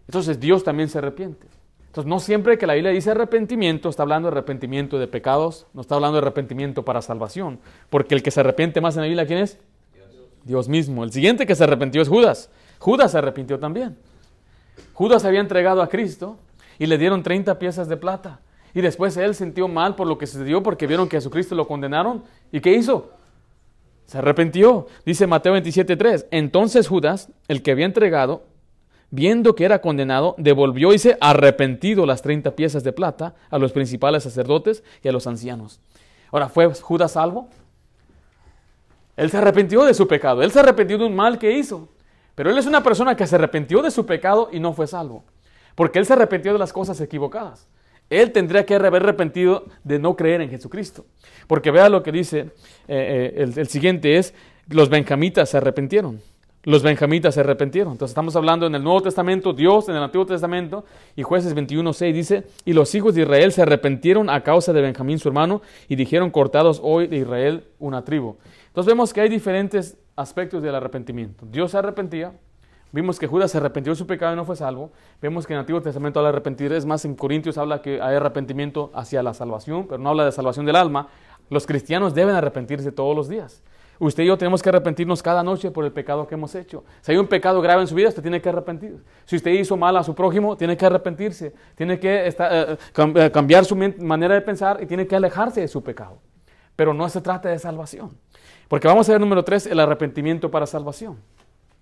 Entonces 0.06 0.38
Dios 0.38 0.66
también 0.66 0.90
se 0.90 0.98
arrepiente. 0.98 1.48
Entonces 1.88 2.10
no 2.10 2.20
siempre 2.20 2.58
que 2.58 2.68
la 2.68 2.74
Biblia 2.74 2.92
dice 2.92 3.12
arrepentimiento, 3.12 3.88
está 3.88 4.04
hablando 4.04 4.30
de 4.30 4.34
arrepentimiento 4.34 5.00
de 5.00 5.08
pecados, 5.08 5.66
no 5.74 5.80
está 5.80 5.96
hablando 5.96 6.18
de 6.18 6.24
arrepentimiento 6.24 6.84
para 6.84 7.02
salvación. 7.02 7.62
Porque 7.90 8.16
el 8.16 8.22
que 8.22 8.32
se 8.32 8.42
arrepiente 8.42 8.82
más 8.82 8.98
en 8.98 9.04
la 9.04 9.08
Biblia, 9.08 9.26
¿quién 9.26 9.40
es? 9.40 9.60
Dios 10.44 10.68
mismo. 10.68 11.06
El 11.06 11.14
siguiente 11.14 11.46
que 11.46 11.56
se 11.56 11.64
arrepintió 11.64 12.02
es 12.02 12.10
Judas. 12.10 12.50
Judas 12.80 13.14
se 13.14 13.18
arrepintió 13.18 13.58
también. 13.60 13.98
Judas 14.92 15.24
había 15.24 15.40
entregado 15.40 15.82
a 15.82 15.88
Cristo 15.88 16.38
y 16.78 16.86
le 16.86 16.98
dieron 16.98 17.24
30 17.24 17.58
piezas 17.58 17.88
de 17.88 17.96
plata. 17.96 18.42
Y 18.74 18.82
después 18.82 19.18
él 19.18 19.36
sintió 19.36 19.68
mal 19.68 19.96
por 19.96 20.08
lo 20.08 20.18
que 20.18 20.28
sucedió 20.28 20.62
porque 20.62 20.88
vieron 20.88 21.10
que 21.10 21.18
a 21.18 21.20
Jesucristo 21.20 21.56
lo 21.56 21.68
condenaron. 21.68 22.24
¿Y 22.52 22.60
qué 22.60 22.74
hizo? 22.74 23.12
Se 24.06 24.18
arrepintió. 24.18 24.88
Dice 25.06 25.28
Mateo 25.28 25.56
27.3. 25.56 26.28
Entonces 26.32 26.88
Judas, 26.88 27.30
el 27.48 27.62
que 27.62 27.72
había 27.72 27.86
entregado, 27.86 28.44
viendo 29.12 29.56
que 29.56 29.66
era 29.66 29.82
condenado, 29.82 30.36
devolvió 30.38 30.94
y 30.94 31.00
se 31.00 31.18
arrepentido 31.20 32.06
las 32.06 32.22
30 32.22 32.56
piezas 32.56 32.84
de 32.84 32.94
plata 32.94 33.36
a 33.50 33.58
los 33.58 33.72
principales 33.72 34.24
sacerdotes 34.24 34.84
y 35.04 35.08
a 35.08 35.12
los 35.12 35.28
ancianos. 35.28 35.80
Ahora, 36.32 36.50
¿fue 36.50 36.72
Judas 36.74 37.14
salvo? 37.14 37.50
Él 39.18 39.30
se 39.30 39.38
arrepintió 39.38 39.84
de 39.84 39.94
su 39.94 40.08
pecado, 40.08 40.42
él 40.44 40.52
se 40.52 40.60
arrepintió 40.60 40.98
de 40.98 41.06
un 41.06 41.16
mal 41.16 41.38
que 41.38 41.52
hizo. 41.52 41.90
Pero 42.36 42.52
él 42.52 42.58
es 42.58 42.68
una 42.68 42.82
persona 42.82 43.16
que 43.16 43.28
se 43.28 43.36
arrepintió 43.36 43.82
de 43.82 43.92
su 43.92 44.06
pecado 44.06 44.50
y 44.52 44.62
no 44.62 44.72
fue 44.72 44.88
salvo. 44.88 45.26
Porque 45.76 46.00
él 46.00 46.06
se 46.06 46.14
arrepintió 46.14 46.54
de 46.54 46.60
las 46.60 46.72
cosas 46.72 47.02
equivocadas. 47.02 47.68
Él 48.10 48.32
tendría 48.32 48.66
que 48.66 48.76
haber 48.76 49.04
arrepentido 49.04 49.66
de 49.84 50.00
no 50.00 50.16
creer 50.16 50.42
en 50.42 50.50
Jesucristo. 50.50 51.06
Porque 51.48 51.72
vea 51.72 51.90
lo 51.90 52.04
que 52.04 52.12
dice 52.12 52.40
eh, 52.88 53.34
eh, 53.38 53.52
el, 53.56 53.68
siguiente 53.68 54.18
es, 54.18 54.34
los 54.68 54.90
benjamitas 54.90 55.50
se 55.50 55.58
arrepintieron. 55.58 56.22
Los 56.64 56.84
benjamitas 56.84 57.36
se 57.36 57.40
arrepintieron. 57.40 57.94
Entonces 57.94 58.12
estamos 58.12 58.36
hablando 58.36 58.68
en 58.68 58.76
el 58.76 58.84
Nuevo 58.84 59.02
Testamento, 59.02 59.54
Dios 59.54 59.88
en 59.88 59.96
el 59.96 60.04
Antiguo 60.04 60.26
Testamento, 60.26 60.84
y 61.16 61.24
jueces 61.24 61.56
21.6 61.56 62.14
dice, 62.14 62.44
y 62.66 62.74
los 62.74 62.94
hijos 62.96 63.16
de 63.16 63.22
Israel 63.22 63.52
se 63.54 63.62
arrepintieron 63.62 64.30
a 64.30 64.44
causa 64.44 64.74
de 64.74 64.82
Benjamín 64.82 65.20
su 65.20 65.30
hermano, 65.30 65.62
y 65.88 65.96
dijeron, 65.96 66.32
cortados 66.32 66.82
hoy 66.84 67.08
de 67.08 67.18
Israel 67.18 67.64
una 67.80 68.04
tribu. 68.04 68.36
Entonces 68.68 68.92
vemos 68.92 69.14
que 69.14 69.22
hay 69.22 69.30
diferentes 69.30 69.98
aspectos 70.18 70.62
del 70.62 70.76
arrepentimiento. 70.76 71.46
Dios 71.50 71.72
se 71.72 71.78
arrepentía, 71.78 72.34
vimos 72.92 73.20
que 73.20 73.28
Judas 73.28 73.52
se 73.52 73.58
arrepintió 73.58 73.92
de 73.92 73.98
su 73.98 74.08
pecado 74.08 74.34
y 74.34 74.36
no 74.36 74.46
fue 74.46 74.56
salvo, 74.56 74.92
vemos 75.22 75.46
que 75.46 75.54
en 75.54 75.58
el 75.58 75.62
Antiguo 75.62 75.82
Testamento 75.82 76.20
habla 76.20 76.30
de 76.30 76.38
arrepentir, 76.38 76.72
es 76.74 76.86
más, 76.86 77.06
en 77.06 77.16
Corintios 77.16 77.58
habla 77.58 77.82
que 77.82 78.02
hay 78.02 78.16
arrepentimiento 78.16 78.92
hacia 78.94 79.24
la 79.24 79.34
salvación, 79.34 79.88
pero 79.88 79.98
no 79.98 80.10
habla 80.10 80.26
de 80.26 80.32
salvación 80.32 80.66
del 80.66 80.76
alma. 80.76 81.08
Los 81.50 81.66
cristianos 81.66 82.14
deben 82.14 82.36
arrepentirse 82.36 82.92
todos 82.92 83.16
los 83.16 83.28
días. 83.28 83.64
Usted 84.00 84.24
y 84.24 84.28
yo 84.28 84.38
tenemos 84.38 84.64
que 84.64 84.70
arrepentirnos 84.70 85.22
cada 85.22 85.44
noche 85.44 85.72
por 85.72 85.84
el 85.84 85.92
pecado 85.92 86.26
que 86.26 86.36
hemos 86.36 86.56
hecho. 86.56 86.86
Si 87.02 87.12
hay 87.12 87.18
un 87.18 87.28
pecado 87.28 87.62
grave 87.62 87.82
en 87.82 87.88
su 87.88 87.96
vida, 87.96 88.08
usted 88.08 88.22
tiene 88.22 88.42
que 88.42 88.48
arrepentir. 88.48 89.04
Si 89.26 89.36
usted 89.36 89.52
hizo 89.52 89.76
mal 89.76 89.98
a 89.98 90.04
su 90.04 90.16
prójimo, 90.16 90.56
tiene 90.56 90.78
que 90.78 90.86
arrepentirse. 90.86 91.54
Tiene 91.76 92.00
que 92.00 92.28
eh, 92.28 92.36
eh, 92.38 93.32
cambiar 93.32 93.66
su 93.66 93.76
manera 93.76 94.36
de 94.36 94.42
pensar 94.42 94.82
y 94.82 94.86
tiene 94.86 95.06
que 95.06 95.18
alejarse 95.18 95.60
de 95.62 95.68
su 95.68 95.84
pecado. 95.84 96.22
Pero 96.78 96.94
no 96.94 97.10
se 97.10 97.20
trata 97.20 97.50
de 97.50 97.60
salvación. 97.60 98.18
Porque 98.70 98.88
vamos 98.88 99.10
a 99.10 99.12
ver 99.12 99.20
número 99.20 99.44
tres, 99.44 99.66
el 99.66 99.80
arrepentimiento 99.82 100.50
para 100.50 100.66
salvación. 100.66 101.18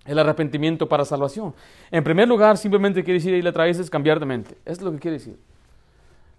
El 0.08 0.18
arrepentimiento 0.18 0.88
para 0.88 1.04
salvación. 1.04 1.54
En 1.90 2.02
primer 2.02 2.26
lugar, 2.26 2.56
simplemente 2.56 3.04
quiere 3.04 3.18
decir, 3.18 3.34
y 3.34 3.42
le 3.42 3.52
traes 3.52 3.78
es 3.78 3.90
cambiar 3.90 4.18
de 4.18 4.24
mente. 4.24 4.56
Es 4.64 4.80
lo 4.80 4.90
que 4.90 4.98
quiere 4.98 5.18
decir. 5.18 5.38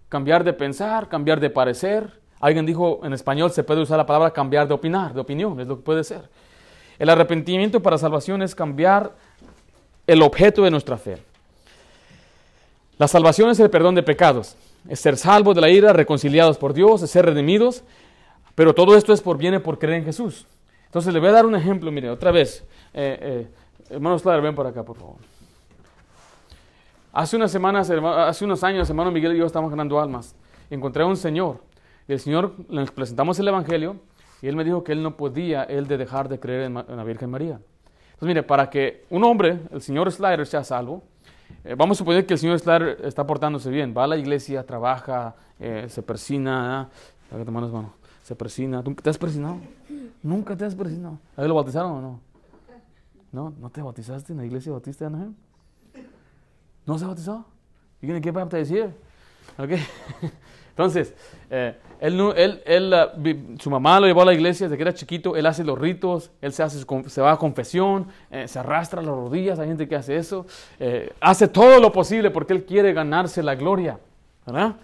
Cambiar 0.08 0.42
de 0.42 0.52
pensar, 0.52 1.08
cambiar 1.08 1.38
de 1.38 1.50
parecer. 1.50 2.20
Alguien 2.40 2.66
dijo 2.66 3.00
en 3.04 3.12
español, 3.12 3.52
se 3.52 3.62
puede 3.62 3.80
usar 3.80 3.96
la 3.96 4.06
palabra 4.06 4.32
cambiar 4.32 4.66
de 4.66 4.74
opinar, 4.74 5.14
de 5.14 5.20
opinión, 5.20 5.60
es 5.60 5.68
lo 5.68 5.76
que 5.76 5.82
puede 5.82 6.02
ser. 6.02 6.28
El 6.98 7.08
arrepentimiento 7.08 7.80
para 7.80 7.96
salvación 7.96 8.42
es 8.42 8.56
cambiar 8.56 9.12
el 10.06 10.20
objeto 10.20 10.64
de 10.64 10.70
nuestra 10.72 10.98
fe. 10.98 11.18
La 12.98 13.06
salvación 13.06 13.50
es 13.50 13.60
el 13.60 13.70
perdón 13.70 13.94
de 13.94 14.02
pecados, 14.02 14.56
es 14.88 14.98
ser 14.98 15.16
salvos 15.16 15.54
de 15.54 15.60
la 15.60 15.70
ira, 15.70 15.92
reconciliados 15.92 16.58
por 16.58 16.74
Dios, 16.74 17.02
es 17.02 17.10
ser 17.10 17.24
redimidos, 17.24 17.84
pero 18.56 18.74
todo 18.74 18.96
esto 18.96 19.12
es 19.12 19.20
por 19.20 19.38
viene 19.38 19.60
por 19.60 19.78
creer 19.78 19.98
en 19.98 20.04
Jesús. 20.04 20.46
Entonces 20.86 21.14
le 21.14 21.20
voy 21.20 21.28
a 21.28 21.32
dar 21.32 21.46
un 21.46 21.54
ejemplo, 21.54 21.92
mire, 21.92 22.10
otra 22.10 22.32
vez. 22.32 22.64
Eh, 22.92 23.18
eh, 23.22 23.48
hermanos 23.90 24.22
ven 24.24 24.54
por 24.54 24.66
acá, 24.66 24.82
por 24.82 24.96
favor. 24.96 25.16
Hace 27.12 27.36
unas 27.36 27.50
semanas, 27.50 27.90
hace 27.90 28.44
unos 28.44 28.62
años, 28.62 28.88
hermano 28.88 29.10
Miguel 29.10 29.34
y 29.34 29.38
yo 29.38 29.46
estábamos 29.46 29.70
ganando 29.70 30.00
almas. 30.00 30.34
Encontré 30.70 31.02
a 31.02 31.06
un 31.06 31.16
señor. 31.16 31.60
Y 32.06 32.12
el 32.12 32.20
señor, 32.20 32.54
le 32.68 32.86
presentamos 32.86 33.38
el 33.38 33.48
evangelio 33.48 33.96
y 34.42 34.48
él 34.48 34.56
me 34.56 34.64
dijo 34.64 34.84
que 34.84 34.92
él 34.92 35.02
no 35.02 35.16
podía, 35.16 35.64
él 35.64 35.86
de 35.86 35.98
dejar 35.98 36.28
de 36.28 36.38
creer 36.38 36.62
en, 36.62 36.74
la 36.74 37.04
Virgen 37.04 37.30
María. 37.30 37.60
Entonces, 38.12 38.28
mire, 38.28 38.42
para 38.42 38.70
que 38.70 39.04
un 39.10 39.24
hombre, 39.24 39.60
el 39.72 39.82
señor 39.82 40.10
Slider, 40.10 40.46
sea 40.46 40.62
salvo, 40.62 41.02
eh, 41.64 41.74
vamos 41.76 41.96
a 41.96 41.98
suponer 41.98 42.26
que 42.26 42.34
el 42.34 42.38
señor 42.38 42.58
Slider 42.58 42.98
está 43.04 43.26
portándose 43.26 43.70
bien, 43.70 43.94
va 43.96 44.04
a 44.04 44.06
la 44.06 44.16
iglesia, 44.16 44.64
trabaja, 44.64 45.34
eh, 45.58 45.86
se 45.88 46.02
persina, 46.02 46.88
mano 47.46 47.92
se 48.22 48.36
persina. 48.36 48.82
¿Tú 48.82 48.94
te 48.94 49.10
has 49.10 49.18
persinado? 49.18 49.58
Nunca 50.22 50.56
te 50.56 50.64
has 50.64 50.74
persinado. 50.74 51.18
¿A 51.36 51.42
lo 51.42 51.54
bautizaron 51.54 51.90
o 51.90 52.00
no? 52.00 52.20
¿No? 53.32 53.54
¿No 53.60 53.70
te 53.70 53.82
bautizaste 53.82 54.32
en 54.32 54.38
la 54.38 54.44
iglesia 54.44 54.72
bautista 54.72 55.04
de 55.04 55.14
Anaheim? 55.14 55.34
¿No 56.86 56.98
se 56.98 57.04
bautizó? 57.04 57.44
¿Y 58.02 58.20
qué 58.20 58.30
baptized 58.30 58.74
here? 58.74 58.94
¿Ok? 59.58 59.70
Entonces, 60.70 61.14
eh, 61.50 61.76
él, 62.00 62.18
él, 62.36 62.62
él, 62.64 62.94
ah, 62.94 63.12
su 63.58 63.68
mamá 63.68 64.00
lo 64.00 64.06
llevó 64.06 64.22
a 64.22 64.24
la 64.24 64.32
iglesia 64.32 64.66
desde 64.66 64.76
que 64.76 64.82
era 64.82 64.94
chiquito, 64.94 65.36
él 65.36 65.44
hace 65.44 65.62
los 65.62 65.78
ritos, 65.78 66.30
él 66.40 66.52
se, 66.52 66.62
hace, 66.62 66.82
se 67.06 67.20
va 67.20 67.32
a 67.32 67.36
confesión, 67.36 68.06
eh, 68.30 68.48
se 68.48 68.58
arrastra 68.58 69.02
las 69.02 69.10
rodillas, 69.10 69.58
hay 69.58 69.68
gente 69.68 69.86
que 69.86 69.96
hace 69.96 70.16
eso, 70.16 70.46
eh, 70.78 71.12
hace 71.20 71.48
todo 71.48 71.80
lo 71.80 71.92
posible 71.92 72.30
porque 72.30 72.54
él 72.54 72.64
quiere 72.64 72.94
ganarse 72.94 73.42
la 73.42 73.54
gloria, 73.54 73.98
¿verdad? 74.46 74.76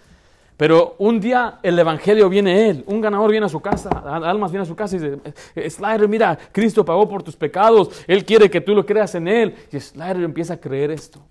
Pero 0.57 0.95
un 0.97 1.19
día 1.19 1.59
el 1.61 1.77
evangelio 1.77 2.27
viene 2.29 2.51
a 2.51 2.67
él, 2.67 2.83
un 2.87 2.99
ganador 2.99 3.29
viene 3.29 3.45
a 3.45 3.49
su 3.49 3.61
casa, 3.61 3.89
Almas 3.89 4.51
viene 4.51 4.63
a 4.63 4.65
su 4.65 4.75
casa 4.75 4.95
y 4.95 4.99
dice, 4.99 5.69
Slider, 5.69 6.07
mira, 6.07 6.37
Cristo 6.51 6.83
pagó 6.83 7.07
por 7.07 7.21
tus 7.21 7.35
pecados, 7.35 8.03
Él 8.07 8.25
quiere 8.25 8.49
que 8.49 8.59
tú 8.59 8.73
lo 8.73 8.83
creas 8.83 9.13
en 9.13 9.27
Él. 9.27 9.55
Y 9.71 9.79
Slider 9.79 10.23
empieza 10.23 10.55
a 10.55 10.57
creer 10.57 10.89
esto. 10.89 11.21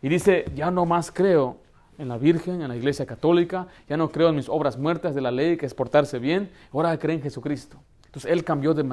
Y 0.00 0.08
dice, 0.08 0.44
ya 0.54 0.70
no 0.70 0.86
más 0.86 1.10
creo 1.10 1.56
en 1.98 2.08
la 2.08 2.18
Virgen, 2.18 2.62
en 2.62 2.68
la 2.68 2.76
Iglesia 2.76 3.06
Católica, 3.06 3.66
ya 3.88 3.96
no 3.96 4.10
creo 4.10 4.28
en 4.28 4.36
mis 4.36 4.48
obras 4.48 4.78
muertas 4.78 5.14
de 5.14 5.20
la 5.20 5.30
ley, 5.30 5.56
que 5.56 5.66
es 5.66 5.74
portarse 5.74 6.18
bien, 6.18 6.50
ahora 6.72 6.96
cree 6.98 7.16
en 7.16 7.22
Jesucristo. 7.22 7.78
Entonces 8.06 8.30
él 8.30 8.44
cambió 8.44 8.74
de, 8.74 8.84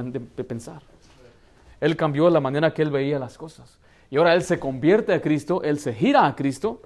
pensar. 0.44 0.82
Él 1.80 1.96
cambió 1.96 2.30
la 2.30 2.40
manera 2.40 2.74
que 2.74 2.82
él 2.82 2.92
veía 2.92 3.20
las 3.20 3.38
cosas. 3.38 3.80
Y 4.10 4.18
ahora 4.18 4.34
él 4.34 4.44
se 4.44 4.60
convierte 4.60 5.14
a 5.14 5.22
Cristo, 5.22 5.62
él 5.64 5.80
se 5.80 5.94
gira 5.94 6.26
a 6.26 6.36
Cristo. 6.36 6.82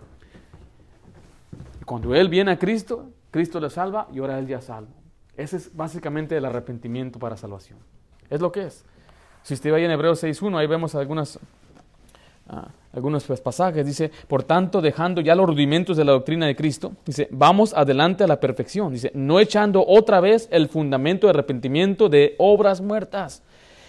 Cuando 1.88 2.14
él 2.14 2.30
viene 2.30 2.52
a 2.52 2.60
Cristo, 2.60 3.10
Cristo 3.32 3.60
le 3.60 3.72
salva 3.72 4.08
y 4.14 4.20
ahora 4.20 4.38
él 4.38 4.46
ya 4.46 4.62
salvo. 4.62 4.94
Ese 5.36 5.58
es 5.58 5.76
básicamente 5.76 6.38
el 6.38 6.46
arrepentimiento 6.46 7.18
para 7.18 7.36
salvación. 7.36 7.80
Es 8.30 8.42
lo 8.42 8.52
que 8.52 8.68
es. 8.68 8.86
Si 9.42 9.56
usted 9.56 9.74
va 9.74 9.80
en 9.80 9.90
Hebreos 9.90 10.24
6.1, 10.24 10.56
ahí 10.60 10.68
vemos 10.68 10.94
algunas 10.94 11.40
Ah, 12.50 12.70
algunos 12.94 13.26
pasajes, 13.26 13.86
dice, 13.86 14.10
por 14.28 14.42
tanto, 14.42 14.80
dejando 14.82 15.20
ya 15.20 15.36
los 15.36 15.48
rudimentos 15.48 15.98
de 15.98 16.06
la 16.06 16.14
doctrina 16.14 16.46
de 16.48 16.56
Cristo, 16.56 16.94
dice, 17.06 17.28
vamos 17.30 17.74
adelante 17.74 18.24
a 18.24 18.28
la 18.28 18.40
perfección, 18.40 18.94
dice, 18.94 19.12
no 19.14 19.42
echando 19.42 19.84
otra 19.86 20.22
vez 20.22 20.48
el 20.50 20.70
fundamento 20.70 21.28
de 21.28 21.32
arrepentimiento 21.32 22.08
de 22.08 22.36
obras 22.38 22.80
muertas. 22.80 23.44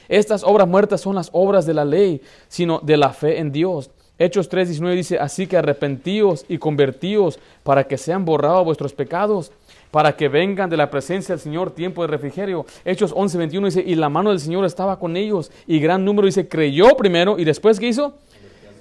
Estas 0.09 0.43
obras 0.43 0.67
muertas 0.67 1.01
son 1.01 1.15
las 1.15 1.31
obras 1.33 1.67
de 1.67 1.75
la 1.75 1.85
ley, 1.85 2.21
sino 2.49 2.81
de 2.81 2.97
la 2.97 3.11
fe 3.11 3.39
en 3.39 3.53
Dios. 3.53 3.93
Hechos 4.19 4.51
3:19 4.51 4.95
dice, 4.95 5.19
así 5.19 5.47
que 5.47 5.57
arrepentíos 5.57 6.45
y 6.49 6.59
convertíos 6.59 7.39
para 7.63 7.85
que 7.85 7.99
sean 7.99 8.25
borrados 8.25 8.65
vuestros 8.65 8.93
pecados, 8.93 9.53
para 9.91 10.17
que 10.17 10.29
vengan 10.29 10.69
de 10.69 10.77
la 10.77 10.91
presencia 10.91 11.35
del 11.35 11.41
Señor 11.41 11.71
tiempo 11.71 12.03
de 12.03 12.09
refrigerio. 12.09 12.67
Hechos 12.85 13.15
11:21 13.15 13.67
dice, 13.67 13.85
y 13.87 13.95
la 13.95 14.09
mano 14.09 14.31
del 14.31 14.41
Señor 14.41 14.65
estaba 14.65 14.99
con 14.99 15.17
ellos, 15.17 15.53
y 15.67 15.79
gran 15.79 16.05
número 16.05 16.27
dice, 16.27 16.49
creyó 16.49 16.97
primero, 16.97 17.39
y 17.39 17.45
después 17.45 17.79
¿qué 17.79 17.89
hizo? 17.89 18.15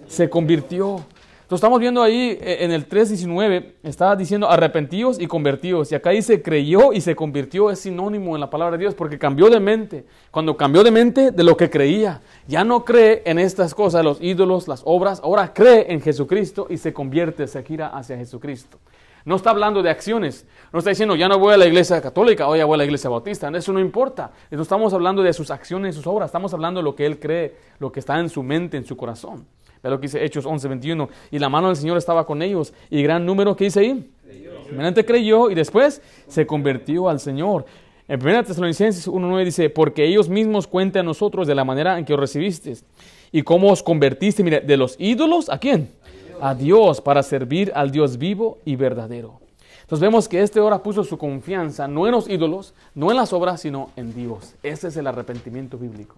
se 0.07 0.29
convirtió. 0.29 1.05
Entonces 1.47 1.63
estamos 1.63 1.79
viendo 1.79 2.03
ahí 2.03 2.37
eh, 2.41 2.57
en 2.59 2.73
el 2.73 2.89
3.19, 2.89 3.75
está 3.83 4.17
diciendo 4.17 4.49
arrepentidos 4.49 5.17
y 5.17 5.27
convertidos. 5.27 5.89
Y 5.93 5.95
acá 5.95 6.09
dice 6.09 6.41
creyó 6.41 6.91
y 6.91 6.99
se 6.99 7.15
convirtió, 7.15 7.71
es 7.71 7.79
sinónimo 7.79 8.35
en 8.35 8.41
la 8.41 8.49
palabra 8.49 8.75
de 8.75 8.81
Dios, 8.81 8.95
porque 8.95 9.17
cambió 9.17 9.49
de 9.49 9.61
mente. 9.61 10.03
Cuando 10.29 10.57
cambió 10.57 10.83
de 10.83 10.91
mente 10.91 11.31
de 11.31 11.43
lo 11.45 11.55
que 11.55 11.69
creía, 11.69 12.19
ya 12.49 12.65
no 12.65 12.83
cree 12.83 13.21
en 13.25 13.39
estas 13.39 13.73
cosas, 13.73 14.03
los 14.03 14.21
ídolos, 14.21 14.67
las 14.67 14.81
obras, 14.83 15.21
ahora 15.23 15.53
cree 15.53 15.85
en 15.89 16.01
Jesucristo 16.01 16.67
y 16.69 16.75
se 16.75 16.91
convierte, 16.91 17.47
se 17.47 17.63
gira 17.63 17.87
hacia 17.95 18.17
Jesucristo. 18.17 18.77
No 19.23 19.37
está 19.37 19.51
hablando 19.51 19.81
de 19.81 19.89
acciones. 19.89 20.45
No 20.73 20.79
está 20.79 20.89
diciendo, 20.89 21.15
ya 21.15 21.29
no 21.29 21.39
voy 21.39 21.53
a 21.53 21.57
la 21.57 21.65
iglesia 21.65 22.01
católica, 22.01 22.49
hoy 22.49 22.57
ya 22.57 22.65
voy 22.65 22.75
a 22.75 22.79
la 22.79 22.83
iglesia 22.83 23.09
bautista. 23.09 23.49
Eso 23.55 23.71
no 23.71 23.79
importa. 23.79 24.31
No 24.51 24.61
estamos 24.61 24.93
hablando 24.93 25.23
de 25.23 25.31
sus 25.31 25.49
acciones 25.49 25.95
sus 25.95 26.07
obras. 26.07 26.27
Estamos 26.27 26.53
hablando 26.53 26.81
de 26.81 26.83
lo 26.83 26.93
que 26.93 27.05
él 27.05 27.17
cree, 27.21 27.55
lo 27.79 27.89
que 27.89 28.01
está 28.01 28.19
en 28.19 28.27
su 28.27 28.43
mente, 28.43 28.75
en 28.75 28.83
su 28.85 28.97
corazón. 28.97 29.47
Lo 29.89 29.99
que 29.99 30.07
dice 30.07 30.23
Hechos 30.23 30.45
11, 30.45 30.67
21. 30.67 31.09
Y 31.31 31.39
la 31.39 31.49
mano 31.49 31.67
del 31.67 31.75
Señor 31.75 31.97
estaba 31.97 32.25
con 32.25 32.41
ellos. 32.41 32.73
Y 32.89 33.01
gran 33.01 33.25
número, 33.25 33.55
¿qué 33.55 33.65
dice 33.65 33.79
ahí? 33.81 34.09
Creyó. 34.23 35.05
creyó 35.05 35.49
y 35.49 35.55
después 35.55 36.01
se 36.27 36.45
convirtió 36.45 37.09
al 37.09 37.19
Señor. 37.19 37.65
En 38.07 38.21
1 38.21 38.45
Tesalonicenses 38.45 39.07
1.9 39.07 39.43
dice, 39.43 39.69
porque 39.69 40.05
ellos 40.05 40.29
mismos 40.29 40.65
cuentan 40.65 41.01
a 41.01 41.03
nosotros 41.03 41.45
de 41.45 41.55
la 41.55 41.65
manera 41.65 41.99
en 41.99 42.05
que 42.05 42.13
os 42.13 42.19
recibiste 42.19 42.75
y 43.33 43.41
cómo 43.41 43.71
os 43.71 43.83
convertiste, 43.83 44.43
mire, 44.43 44.61
de 44.61 44.77
los 44.77 44.95
ídolos, 44.97 45.49
¿a 45.49 45.57
quién? 45.57 45.91
A 46.39 46.55
Dios, 46.55 47.01
para 47.01 47.21
servir 47.21 47.71
al 47.75 47.91
Dios 47.91 48.17
vivo 48.17 48.59
y 48.63 48.77
verdadero. 48.77 49.41
Entonces 49.81 50.01
vemos 50.01 50.27
que 50.27 50.41
este 50.41 50.59
ahora 50.59 50.83
puso 50.83 51.03
su 51.03 51.17
confianza 51.17 51.87
no 51.87 52.05
en 52.05 52.11
los 52.11 52.29
ídolos, 52.29 52.73
no 52.93 53.11
en 53.11 53.17
las 53.17 53.33
obras, 53.33 53.61
sino 53.61 53.89
en 53.95 54.13
Dios. 54.13 54.55
Ese 54.63 54.89
es 54.89 54.97
el 54.97 55.07
arrepentimiento 55.07 55.77
bíblico. 55.77 56.15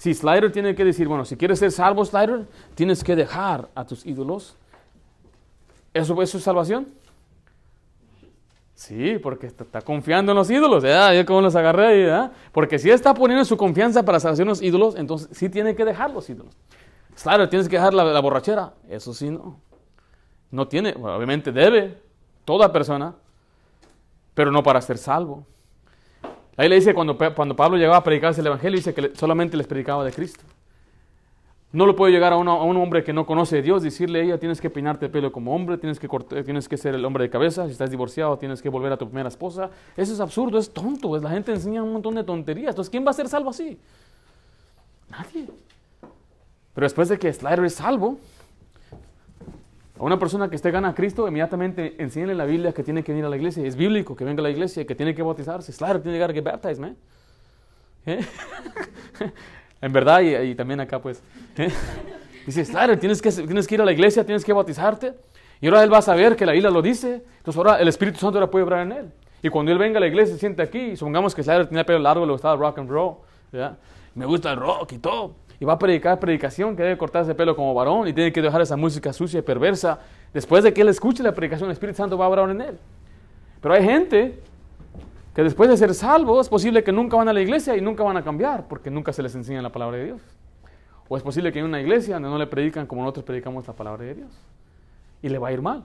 Si 0.00 0.14
Slider 0.14 0.50
tiene 0.50 0.74
que 0.74 0.82
decir, 0.82 1.06
bueno, 1.06 1.26
si 1.26 1.36
quieres 1.36 1.58
ser 1.58 1.70
salvo, 1.70 2.02
Slider, 2.06 2.46
tienes 2.74 3.04
que 3.04 3.14
dejar 3.14 3.68
a 3.74 3.84
tus 3.84 4.06
ídolos. 4.06 4.56
¿Eso, 5.92 6.22
es 6.22 6.30
su 6.30 6.40
salvación? 6.40 6.88
Sí, 8.74 9.18
porque 9.18 9.48
está, 9.48 9.82
confiando 9.82 10.32
en 10.32 10.38
los 10.38 10.50
ídolos. 10.50 10.84
¿eh? 10.84 10.96
Yo 11.18 11.26
como 11.26 11.42
los 11.42 11.54
agarré. 11.54 12.30
Porque 12.50 12.78
si 12.78 12.90
está 12.90 13.12
poniendo 13.12 13.44
su 13.44 13.58
confianza 13.58 14.02
para 14.02 14.18
salvación 14.18 14.48
en 14.48 14.52
los 14.52 14.62
ídolos, 14.62 14.96
entonces 14.96 15.28
sí 15.36 15.50
tiene 15.50 15.76
que 15.76 15.84
dejar 15.84 16.10
los 16.12 16.30
ídolos. 16.30 16.56
Slider, 17.14 17.50
tienes 17.50 17.68
que 17.68 17.76
dejar 17.76 17.92
la, 17.92 18.02
la 18.02 18.20
borrachera. 18.20 18.72
Eso 18.88 19.12
sí, 19.12 19.28
no. 19.28 19.60
No 20.50 20.66
tiene, 20.66 20.94
obviamente 20.94 21.52
debe, 21.52 22.00
toda 22.46 22.72
persona, 22.72 23.16
pero 24.32 24.50
no 24.50 24.62
para 24.62 24.80
ser 24.80 24.96
salvo. 24.96 25.44
Ahí 26.60 26.68
le 26.68 26.74
dice 26.74 26.92
cuando, 26.92 27.16
cuando 27.34 27.56
Pablo 27.56 27.78
llegaba 27.78 27.96
a 27.96 28.04
predicar 28.04 28.38
el 28.38 28.46
Evangelio, 28.46 28.76
dice 28.76 28.92
que 28.92 29.12
solamente 29.16 29.56
les 29.56 29.66
predicaba 29.66 30.04
de 30.04 30.12
Cristo. 30.12 30.44
No 31.72 31.86
lo 31.86 31.96
puede 31.96 32.12
llegar 32.12 32.34
a, 32.34 32.36
un 32.36 32.76
hombre 32.76 33.02
que 33.02 33.14
no 33.14 33.24
conoce 33.24 33.60
a 33.60 33.62
Dios, 33.62 33.82
decirle 33.82 34.20
a 34.20 34.24
ella, 34.24 34.38
tienes 34.38 34.60
que 34.60 34.68
peinarte 34.68 35.06
el 35.06 35.10
pelo 35.10 35.32
como 35.32 35.54
hombre, 35.54 35.78
tienes 35.78 35.98
que, 35.98 36.06
tienes 36.44 36.68
que 36.68 36.76
ser 36.76 36.94
el 36.94 37.02
hombre 37.06 37.24
de 37.24 37.30
cabeza, 37.30 37.64
si 37.64 37.72
estás 37.72 37.90
divorciado 37.90 38.36
tienes 38.36 38.60
que 38.60 38.68
volver 38.68 38.92
a 38.92 38.98
tu 38.98 39.06
primera 39.06 39.30
esposa. 39.30 39.70
Eso 39.96 40.12
es 40.12 40.20
absurdo, 40.20 40.58
es 40.58 40.70
tonto, 40.70 41.16
la 41.16 41.30
gente 41.30 41.50
enseña 41.50 41.82
un 41.82 41.94
montón 41.94 42.14
de 42.16 42.24
tonterías. 42.24 42.72
Entonces, 42.72 42.90
¿quién 42.90 43.06
va 43.06 43.12
a 43.12 43.14
ser 43.14 43.26
salvo 43.26 43.48
así? 43.48 43.78
Nadie. 45.08 45.46
Pero 46.74 46.84
después 46.84 47.08
de 47.08 47.18
que 47.18 47.32
Slider 47.32 47.64
es 47.64 47.76
salvo, 47.76 48.18
a 50.00 50.02
una 50.02 50.18
persona 50.18 50.48
que 50.48 50.56
esté 50.56 50.70
gana 50.70 50.88
a 50.88 50.94
Cristo, 50.94 51.28
inmediatamente 51.28 51.96
enseñale 51.98 52.34
la 52.34 52.46
Biblia 52.46 52.72
que 52.72 52.82
tiene 52.82 53.04
que 53.04 53.12
venir 53.12 53.26
a 53.26 53.28
la 53.28 53.36
iglesia. 53.36 53.66
Es 53.66 53.76
bíblico 53.76 54.16
que 54.16 54.24
venga 54.24 54.40
a 54.40 54.44
la 54.44 54.48
iglesia, 54.48 54.86
que 54.86 54.94
tiene 54.94 55.14
que 55.14 55.22
bautizarse. 55.22 55.74
Claro, 55.74 56.00
tiene 56.00 56.12
que 56.12 56.14
llegar 56.14 56.30
a 56.30 56.32
get 56.32 56.42
baptized, 56.42 56.78
man. 56.78 56.96
¿Eh? 58.06 58.24
en 59.82 59.92
verdad, 59.92 60.22
y, 60.22 60.54
también 60.54 60.80
acá, 60.80 61.00
pues. 61.02 61.22
¿eh? 61.58 61.70
Dices, 62.46 62.70
claro, 62.70 62.98
tienes 62.98 63.20
que, 63.20 63.30
tienes 63.30 63.66
que 63.66 63.74
ir 63.74 63.82
a 63.82 63.84
la 63.84 63.92
iglesia, 63.92 64.24
tienes 64.24 64.42
que 64.42 64.54
bautizarte. 64.54 65.12
Y 65.60 65.66
ahora 65.66 65.82
él 65.82 65.92
va 65.92 65.98
a 65.98 66.02
saber 66.02 66.34
que 66.34 66.46
la 66.46 66.52
Biblia 66.52 66.70
lo 66.70 66.80
dice. 66.80 67.22
Entonces 67.36 67.58
ahora 67.58 67.78
el 67.78 67.88
Espíritu 67.88 68.20
Santo 68.20 68.38
ahora 68.38 68.50
puede 68.50 68.64
obrar 68.64 68.86
en 68.86 68.92
él. 68.92 69.12
Y 69.42 69.50
cuando 69.50 69.70
él 69.70 69.76
venga 69.76 69.98
a 69.98 70.00
la 70.00 70.06
iglesia, 70.06 70.32
se 70.32 70.40
siente 70.40 70.62
aquí. 70.62 70.78
Y 70.78 70.96
supongamos 70.96 71.34
que 71.34 71.42
Slayer 71.42 71.66
tiene 71.66 71.80
el 71.80 71.86
pelo 71.86 71.98
largo, 71.98 72.24
le 72.24 72.32
gustaba 72.32 72.56
rock 72.56 72.78
and 72.78 72.88
roll. 72.88 73.16
Me 74.14 74.24
gusta 74.24 74.50
el 74.52 74.56
rock 74.56 74.92
y 74.92 74.98
todo 74.98 75.34
y 75.60 75.64
va 75.66 75.74
a 75.74 75.78
predicar 75.78 76.18
predicación 76.18 76.74
que 76.74 76.82
debe 76.82 76.96
cortarse 76.96 77.32
el 77.32 77.36
pelo 77.36 77.54
como 77.54 77.74
varón 77.74 78.08
y 78.08 78.14
tiene 78.14 78.32
que 78.32 78.40
dejar 78.40 78.62
esa 78.62 78.78
música 78.78 79.12
sucia 79.12 79.40
y 79.40 79.42
perversa. 79.42 80.00
Después 80.32 80.64
de 80.64 80.72
que 80.72 80.80
él 80.80 80.88
escuche 80.88 81.22
la 81.22 81.34
predicación, 81.34 81.68
el 81.68 81.74
Espíritu 81.74 81.98
Santo 81.98 82.16
va 82.16 82.24
a 82.24 82.28
obrar 82.28 82.48
en 82.48 82.62
él. 82.62 82.78
Pero 83.60 83.74
hay 83.74 83.84
gente 83.84 84.40
que 85.34 85.42
después 85.42 85.68
de 85.68 85.76
ser 85.76 85.94
salvos 85.94 86.46
es 86.46 86.48
posible 86.48 86.82
que 86.82 86.92
nunca 86.92 87.18
van 87.18 87.28
a 87.28 87.34
la 87.34 87.42
iglesia 87.42 87.76
y 87.76 87.82
nunca 87.82 88.02
van 88.02 88.16
a 88.16 88.24
cambiar 88.24 88.66
porque 88.68 88.90
nunca 88.90 89.12
se 89.12 89.22
les 89.22 89.34
enseña 89.34 89.60
la 89.60 89.70
palabra 89.70 89.98
de 89.98 90.06
Dios. 90.06 90.22
O 91.08 91.16
es 91.18 91.22
posible 91.22 91.52
que 91.52 91.58
en 91.58 91.66
una 91.66 91.80
iglesia 91.80 92.14
donde 92.14 92.30
no 92.30 92.38
le 92.38 92.46
predican 92.46 92.86
como 92.86 93.02
nosotros 93.02 93.26
predicamos 93.26 93.66
la 93.66 93.74
palabra 93.74 94.04
de 94.04 94.14
Dios 94.14 94.30
y 95.20 95.28
le 95.28 95.36
va 95.36 95.48
a 95.48 95.52
ir 95.52 95.60
mal. 95.60 95.84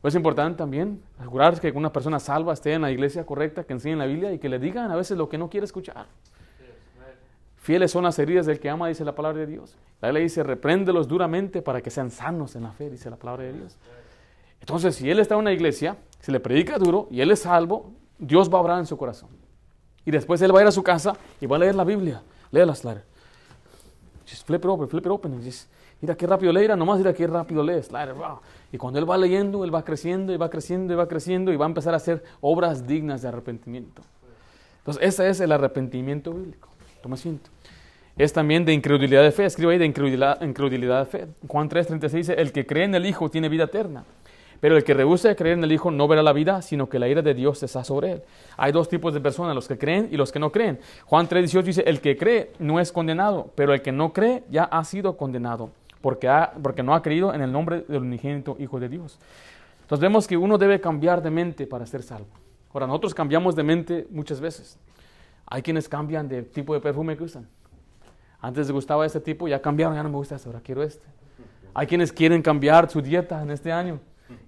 Pues 0.00 0.14
es 0.14 0.16
importante 0.16 0.58
también 0.58 1.00
asegurarse 1.18 1.60
que 1.60 1.76
una 1.76 1.92
persona 1.92 2.18
salva 2.18 2.52
esté 2.52 2.72
en 2.72 2.82
la 2.82 2.90
iglesia 2.90 3.24
correcta, 3.24 3.62
que 3.62 3.74
enseñe 3.74 3.94
la 3.94 4.06
Biblia 4.06 4.32
y 4.32 4.38
que 4.38 4.48
le 4.48 4.58
digan 4.58 4.90
a 4.90 4.96
veces 4.96 5.16
lo 5.16 5.28
que 5.28 5.38
no 5.38 5.48
quiere 5.48 5.64
escuchar. 5.64 6.06
Fieles 7.68 7.90
son 7.90 8.04
las 8.04 8.18
heridas 8.18 8.46
del 8.46 8.58
que 8.58 8.70
ama, 8.70 8.88
dice 8.88 9.04
la 9.04 9.14
palabra 9.14 9.40
de 9.40 9.46
Dios. 9.46 9.76
La 10.00 10.10
ley 10.10 10.22
dice, 10.22 10.42
repréndelos 10.42 11.06
duramente 11.06 11.60
para 11.60 11.82
que 11.82 11.90
sean 11.90 12.10
sanos 12.10 12.56
en 12.56 12.62
la 12.62 12.72
fe, 12.72 12.88
dice 12.88 13.10
la 13.10 13.16
palabra 13.16 13.44
de 13.44 13.52
Dios. 13.52 13.76
Entonces, 14.58 14.96
si 14.96 15.10
él 15.10 15.18
está 15.18 15.34
en 15.34 15.40
una 15.40 15.52
iglesia, 15.52 15.98
se 16.18 16.32
le 16.32 16.40
predica 16.40 16.78
duro 16.78 17.08
y 17.10 17.20
él 17.20 17.30
es 17.30 17.40
salvo, 17.40 17.92
Dios 18.18 18.50
va 18.50 18.56
a 18.56 18.62
obrar 18.62 18.78
en 18.78 18.86
su 18.86 18.96
corazón. 18.96 19.28
Y 20.06 20.10
después 20.10 20.40
él 20.40 20.54
va 20.54 20.60
a 20.60 20.62
ir 20.62 20.68
a 20.68 20.72
su 20.72 20.82
casa 20.82 21.12
y 21.42 21.44
va 21.44 21.56
a 21.56 21.58
leer 21.58 21.74
la 21.74 21.84
Biblia. 21.84 22.22
Léela, 22.50 22.74
Slayer. 22.74 23.04
Just 24.26 24.46
flip 24.46 24.64
it 24.64 24.70
open, 24.70 24.88
flip 24.88 25.04
it 25.04 25.12
open. 25.12 25.38
mira 26.00 26.14
qué 26.16 26.26
rápido 26.26 26.50
lee, 26.54 26.68
nomás 26.68 26.96
mira 26.96 27.12
qué 27.12 27.26
rápido 27.26 27.62
lee, 27.62 27.82
Slayer. 27.82 28.14
Y 28.72 28.78
cuando 28.78 28.98
él 28.98 29.10
va 29.10 29.18
leyendo, 29.18 29.62
él 29.62 29.74
va 29.74 29.84
creciendo 29.84 30.32
y 30.32 30.38
va 30.38 30.48
creciendo 30.48 30.94
y 30.94 30.96
va 30.96 31.06
creciendo 31.06 31.52
y 31.52 31.56
va 31.56 31.66
a 31.66 31.68
empezar 31.68 31.92
a 31.92 31.98
hacer 31.98 32.24
obras 32.40 32.86
dignas 32.86 33.20
de 33.20 33.28
arrepentimiento. 33.28 34.00
Entonces, 34.78 35.02
ese 35.02 35.28
es 35.28 35.40
el 35.40 35.52
arrepentimiento 35.52 36.32
bíblico. 36.32 36.70
Toma 37.02 37.14
asiento 37.14 37.50
es 38.18 38.32
también 38.32 38.64
de 38.64 38.72
incredulidad 38.72 39.22
de 39.22 39.30
fe. 39.30 39.44
Escribe 39.44 39.72
ahí 39.72 39.78
de 39.78 39.86
incredulidad, 39.86 40.42
incredulidad 40.42 41.00
de 41.00 41.06
fe. 41.06 41.26
Juan 41.46 41.68
3:36 41.68 42.10
dice, 42.10 42.34
el 42.34 42.52
que 42.52 42.66
cree 42.66 42.84
en 42.84 42.94
el 42.94 43.06
Hijo 43.06 43.30
tiene 43.30 43.48
vida 43.48 43.64
eterna. 43.64 44.04
Pero 44.60 44.76
el 44.76 44.82
que 44.82 44.92
rehúsa 44.92 45.36
creer 45.36 45.56
en 45.56 45.62
el 45.62 45.70
Hijo 45.70 45.92
no 45.92 46.08
verá 46.08 46.20
la 46.20 46.32
vida, 46.32 46.60
sino 46.62 46.88
que 46.88 46.98
la 46.98 47.08
ira 47.08 47.22
de 47.22 47.32
Dios 47.32 47.62
está 47.62 47.84
sobre 47.84 48.10
él. 48.10 48.22
Hay 48.56 48.72
dos 48.72 48.88
tipos 48.88 49.14
de 49.14 49.20
personas, 49.20 49.54
los 49.54 49.68
que 49.68 49.78
creen 49.78 50.08
y 50.10 50.16
los 50.16 50.32
que 50.32 50.40
no 50.40 50.50
creen. 50.50 50.80
Juan 51.06 51.28
3:18 51.28 51.62
dice, 51.62 51.84
el 51.86 52.00
que 52.00 52.16
cree 52.16 52.50
no 52.58 52.80
es 52.80 52.90
condenado, 52.90 53.52
pero 53.54 53.72
el 53.72 53.82
que 53.82 53.92
no 53.92 54.12
cree 54.12 54.42
ya 54.50 54.64
ha 54.64 54.82
sido 54.82 55.16
condenado, 55.16 55.70
porque, 56.00 56.28
ha, 56.28 56.52
porque 56.60 56.82
no 56.82 56.94
ha 56.94 57.02
creído 57.02 57.32
en 57.32 57.40
el 57.40 57.52
nombre 57.52 57.84
del 57.86 58.02
unigénito 58.02 58.56
Hijo 58.58 58.80
de 58.80 58.88
Dios. 58.88 59.20
Entonces 59.82 60.02
vemos 60.02 60.26
que 60.26 60.36
uno 60.36 60.58
debe 60.58 60.80
cambiar 60.80 61.22
de 61.22 61.30
mente 61.30 61.66
para 61.68 61.86
ser 61.86 62.02
salvo. 62.02 62.26
Ahora, 62.74 62.86
nosotros 62.86 63.14
cambiamos 63.14 63.56
de 63.56 63.62
mente 63.62 64.06
muchas 64.10 64.40
veces. 64.40 64.78
Hay 65.46 65.62
quienes 65.62 65.88
cambian 65.88 66.28
de 66.28 66.42
tipo 66.42 66.74
de 66.74 66.80
perfume 66.80 67.16
que 67.16 67.24
usan. 67.24 67.48
Antes 68.40 68.70
gustaba 68.70 69.04
este 69.04 69.20
tipo, 69.20 69.48
ya 69.48 69.60
cambiaron, 69.60 69.96
ya 69.96 70.02
no 70.02 70.08
me 70.08 70.16
gusta 70.16 70.36
este, 70.36 70.48
ahora 70.48 70.60
quiero 70.60 70.82
este. 70.82 71.04
Hay 71.74 71.86
quienes 71.86 72.12
quieren 72.12 72.42
cambiar 72.42 72.88
su 72.90 73.00
dieta 73.02 73.42
en 73.42 73.50
este 73.50 73.72
año. 73.72 74.00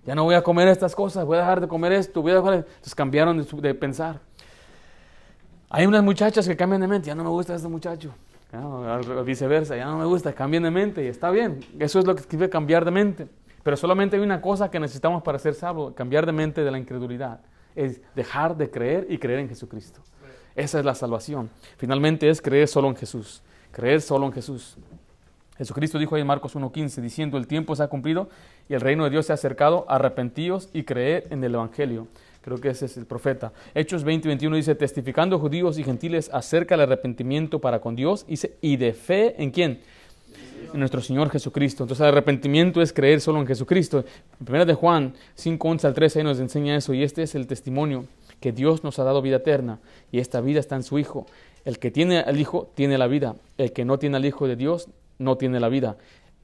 Ya 0.04 0.14
no 0.14 0.24
voy 0.24 0.34
a 0.34 0.42
comer 0.42 0.68
estas 0.68 0.94
cosas, 0.94 1.24
voy 1.24 1.38
a 1.38 1.40
dejar 1.40 1.60
de 1.60 1.68
comer 1.68 1.92
esto, 1.92 2.22
voy 2.22 2.32
a 2.32 2.36
dejar... 2.36 2.54
Entonces 2.54 2.94
cambiaron 2.94 3.38
de, 3.38 3.60
de 3.60 3.74
pensar. 3.74 4.20
Hay 5.68 5.86
unas 5.86 6.02
muchachas 6.02 6.46
que 6.46 6.56
cambian 6.56 6.80
de 6.80 6.88
mente, 6.88 7.06
ya 7.06 7.14
no 7.14 7.24
me 7.24 7.30
gusta 7.30 7.54
este 7.54 7.68
muchacho. 7.68 8.12
Viceversa, 9.24 9.76
ya 9.76 9.86
no 9.86 9.98
me 9.98 10.04
gusta, 10.04 10.32
cambian 10.32 10.64
de 10.64 10.70
mente 10.70 11.04
y 11.04 11.06
está 11.06 11.30
bien. 11.30 11.60
Eso 11.78 11.98
es 11.98 12.06
lo 12.06 12.14
que 12.14 12.22
escribe 12.22 12.50
cambiar 12.50 12.84
de 12.84 12.90
mente. 12.90 13.28
Pero 13.62 13.76
solamente 13.76 14.16
hay 14.16 14.22
una 14.22 14.40
cosa 14.40 14.70
que 14.70 14.80
necesitamos 14.80 15.22
para 15.22 15.38
ser 15.38 15.54
salvos, 15.54 15.94
cambiar 15.94 16.26
de 16.26 16.32
mente 16.32 16.64
de 16.64 16.70
la 16.70 16.78
incredulidad. 16.78 17.40
Es 17.76 18.00
dejar 18.14 18.56
de 18.56 18.70
creer 18.70 19.06
y 19.08 19.18
creer 19.18 19.40
en 19.40 19.48
Jesucristo. 19.48 20.00
Esa 20.56 20.80
es 20.80 20.84
la 20.84 20.94
salvación. 20.94 21.48
Finalmente 21.76 22.28
es 22.28 22.42
creer 22.42 22.66
solo 22.66 22.88
en 22.88 22.96
Jesús. 22.96 23.42
Creer 23.72 24.00
solo 24.00 24.26
en 24.26 24.32
Jesús. 24.32 24.76
Jesucristo 25.60 25.98
dijo 25.98 26.14
ahí 26.14 26.22
en 26.22 26.26
Marcos 26.26 26.56
1.15, 26.56 27.02
diciendo, 27.02 27.36
el 27.36 27.46
tiempo 27.46 27.76
se 27.76 27.82
ha 27.82 27.88
cumplido 27.88 28.30
y 28.68 28.72
el 28.74 28.80
reino 28.80 29.04
de 29.04 29.10
Dios 29.10 29.26
se 29.26 29.32
ha 29.32 29.34
acercado, 29.34 29.84
arrepentíos 29.88 30.70
y 30.72 30.84
creed 30.84 31.24
en 31.30 31.44
el 31.44 31.54
Evangelio. 31.54 32.08
Creo 32.40 32.58
que 32.58 32.70
ese 32.70 32.86
es 32.86 32.96
el 32.96 33.04
profeta. 33.04 33.52
Hechos 33.74 34.06
20.21 34.06 34.56
dice, 34.56 34.74
testificando 34.74 35.38
judíos 35.38 35.78
y 35.78 35.84
gentiles 35.84 36.30
acerca 36.32 36.74
del 36.74 36.86
arrepentimiento 36.86 37.58
para 37.58 37.80
con 37.80 37.94
Dios 37.94 38.24
y 38.62 38.76
de 38.78 38.94
fe 38.94 39.42
en 39.42 39.50
quién? 39.50 39.80
En 40.72 40.80
nuestro 40.80 41.02
Señor 41.02 41.28
Jesucristo. 41.28 41.84
Entonces 41.84 42.00
el 42.00 42.08
arrepentimiento 42.08 42.80
es 42.80 42.94
creer 42.94 43.20
solo 43.20 43.40
en 43.40 43.46
Jesucristo. 43.46 44.02
En 44.40 44.54
1 44.54 44.64
de 44.64 44.72
Juan 44.72 45.12
5.11 45.36 45.84
al 45.84 45.92
13 45.92 46.20
ahí 46.20 46.24
nos 46.24 46.40
enseña 46.40 46.74
eso 46.74 46.94
y 46.94 47.02
este 47.02 47.22
es 47.22 47.34
el 47.34 47.46
testimonio 47.46 48.06
que 48.40 48.52
Dios 48.52 48.82
nos 48.82 48.98
ha 48.98 49.04
dado 49.04 49.20
vida 49.20 49.36
eterna 49.36 49.78
y 50.10 50.20
esta 50.20 50.40
vida 50.40 50.60
está 50.60 50.76
en 50.76 50.82
su 50.82 50.98
Hijo. 50.98 51.26
El 51.64 51.78
que 51.78 51.90
tiene 51.90 52.20
al 52.20 52.40
Hijo 52.40 52.70
tiene 52.74 52.98
la 52.98 53.06
vida, 53.06 53.36
el 53.58 53.72
que 53.72 53.84
no 53.84 53.98
tiene 53.98 54.16
al 54.16 54.24
Hijo 54.24 54.46
de 54.46 54.56
Dios 54.56 54.88
no 55.18 55.36
tiene 55.36 55.60
la 55.60 55.68
vida. 55.68 55.96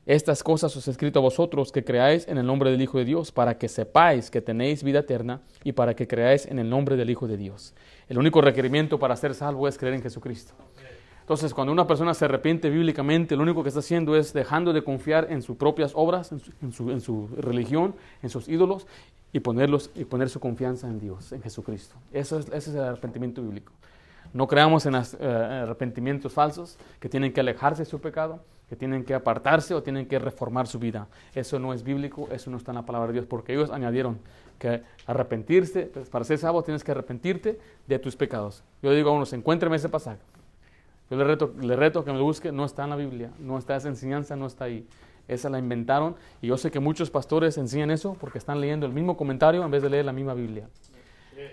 Estas 0.06 0.44
cosas 0.44 0.76
os 0.76 0.86
he 0.86 0.90
escrito 0.92 1.18
a 1.18 1.22
vosotros 1.22 1.72
que 1.72 1.82
creáis 1.82 2.28
en 2.28 2.38
el 2.38 2.46
nombre 2.46 2.70
del 2.70 2.80
Hijo 2.80 2.98
de 2.98 3.04
Dios, 3.04 3.32
para 3.32 3.58
que 3.58 3.68
sepáis 3.68 4.30
que 4.30 4.40
tenéis 4.40 4.84
vida 4.84 5.00
eterna 5.00 5.40
y 5.64 5.72
para 5.72 5.96
que 5.96 6.06
creáis 6.06 6.46
en 6.46 6.60
el 6.60 6.70
nombre 6.70 6.94
del 6.96 7.10
Hijo 7.10 7.26
de 7.26 7.36
Dios. 7.36 7.74
El 8.08 8.18
único 8.18 8.40
requerimiento 8.40 9.00
para 9.00 9.16
ser 9.16 9.34
salvo 9.34 9.66
es 9.66 9.76
creer 9.76 9.94
en 9.94 10.02
Jesucristo. 10.02 10.54
Entonces, 11.22 11.52
cuando 11.52 11.72
una 11.72 11.88
persona 11.88 12.14
se 12.14 12.24
arrepiente 12.24 12.70
bíblicamente, 12.70 13.34
lo 13.34 13.42
único 13.42 13.64
que 13.64 13.70
está 13.70 13.80
haciendo 13.80 14.14
es 14.14 14.32
dejando 14.32 14.72
de 14.72 14.84
confiar 14.84 15.26
en 15.28 15.42
sus 15.42 15.56
propias 15.56 15.90
obras, 15.96 16.30
en 16.30 16.70
su, 16.70 17.28
religión, 17.36 17.96
en 18.22 18.30
sus 18.30 18.48
ídolos, 18.48 18.86
y, 19.32 19.40
ponerlos, 19.40 19.90
y 19.96 20.04
poner 20.04 20.28
su 20.30 20.38
confianza 20.38 20.86
en 20.86 21.00
Dios, 21.00 21.32
en 21.32 21.42
Jesucristo. 21.42 21.96
Eso 22.12 22.38
es, 22.38 22.46
ese 22.46 22.70
es 22.70 22.76
el 22.76 22.82
arrepentimiento 22.82 23.42
bíblico. 23.42 23.72
No 24.32 24.46
creamos 24.46 24.86
en 24.86 24.92
las, 24.92 25.14
eh, 25.14 25.26
arrepentimientos 25.26 26.32
falsos 26.32 26.78
que 27.00 27.08
tienen 27.08 27.32
que 27.32 27.40
alejarse 27.40 27.82
de 27.82 27.86
su 27.86 28.00
pecado, 28.00 28.40
que 28.68 28.76
tienen 28.76 29.04
que 29.04 29.14
apartarse 29.14 29.74
o 29.74 29.82
tienen 29.82 30.06
que 30.06 30.18
reformar 30.18 30.66
su 30.66 30.78
vida. 30.78 31.06
Eso 31.34 31.58
no 31.58 31.72
es 31.72 31.82
bíblico, 31.82 32.28
eso 32.32 32.50
no 32.50 32.56
está 32.56 32.72
en 32.72 32.76
la 32.76 32.86
palabra 32.86 33.08
de 33.08 33.14
Dios, 33.14 33.26
porque 33.26 33.52
ellos 33.52 33.70
añadieron 33.70 34.18
que 34.58 34.82
arrepentirse, 35.06 35.82
pues, 35.86 36.08
para 36.08 36.24
ser 36.24 36.38
salvo 36.38 36.62
tienes 36.62 36.82
que 36.82 36.90
arrepentirte 36.90 37.58
de 37.86 37.98
tus 37.98 38.16
pecados. 38.16 38.64
Yo 38.82 38.90
le 38.90 38.96
digo 38.96 39.10
a 39.10 39.12
unos, 39.12 39.32
encuéntreme 39.32 39.76
ese 39.76 39.88
pasaje. 39.88 40.18
Yo 41.10 41.16
le 41.16 41.24
reto, 41.24 41.54
le 41.60 41.76
reto 41.76 42.04
que 42.04 42.10
me 42.10 42.18
lo 42.18 42.24
busque, 42.24 42.50
no 42.50 42.64
está 42.64 42.84
en 42.84 42.90
la 42.90 42.96
Biblia, 42.96 43.30
no 43.38 43.58
está 43.58 43.76
esa 43.76 43.88
enseñanza, 43.88 44.34
no 44.34 44.46
está 44.46 44.64
ahí. 44.64 44.86
Esa 45.28 45.50
la 45.50 45.58
inventaron 45.58 46.16
y 46.40 46.48
yo 46.48 46.56
sé 46.56 46.70
que 46.70 46.80
muchos 46.80 47.10
pastores 47.10 47.58
enseñan 47.58 47.90
eso 47.90 48.16
porque 48.20 48.38
están 48.38 48.60
leyendo 48.60 48.86
el 48.86 48.92
mismo 48.92 49.16
comentario 49.16 49.64
en 49.64 49.70
vez 49.70 49.82
de 49.82 49.90
leer 49.90 50.04
la 50.04 50.12
misma 50.12 50.34
Biblia. 50.34 50.68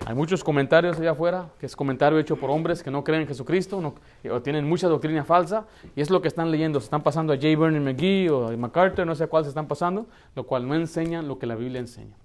Hay 0.06 0.16
muchos 0.16 0.44
comentarios 0.44 1.00
allá 1.00 1.12
afuera, 1.12 1.50
que 1.60 1.66
es 1.66 1.76
comentario 1.76 2.20
hecho 2.20 2.36
por 2.36 2.50
hombres 2.50 2.84
que 2.84 2.92
no 2.92 3.04
creen 3.04 3.22
en 3.22 3.28
Jesucristo 3.28 3.82
no- 3.82 3.96
o 4.32 4.42
tienen 4.42 4.68
mucha 4.68 4.88
doctrina 4.88 5.24
falsa, 5.24 5.66
y 5.96 6.02
es 6.02 6.10
lo 6.10 6.22
que 6.22 6.28
están 6.28 6.52
leyendo. 6.52 6.80
Se 6.80 6.86
están 6.86 7.04
pasando 7.04 7.34
a 7.34 7.36
J. 7.36 7.48
Vernon 7.58 7.84
McGee 7.84 8.30
o 8.30 8.48
a 8.48 8.58
MacArthur, 8.58 9.06
no 9.06 9.16
sé 9.16 9.24
a 9.24 9.28
cuál 9.28 9.44
se 9.44 9.50
están 9.50 9.68
pasando, 9.68 10.06
lo 10.36 10.44
cual 10.46 10.68
no 10.68 10.76
enseñan 10.76 11.28
lo 11.28 11.40
que 11.40 11.46
la 11.46 11.56
Biblia 11.56 11.80
enseña. 11.80 12.16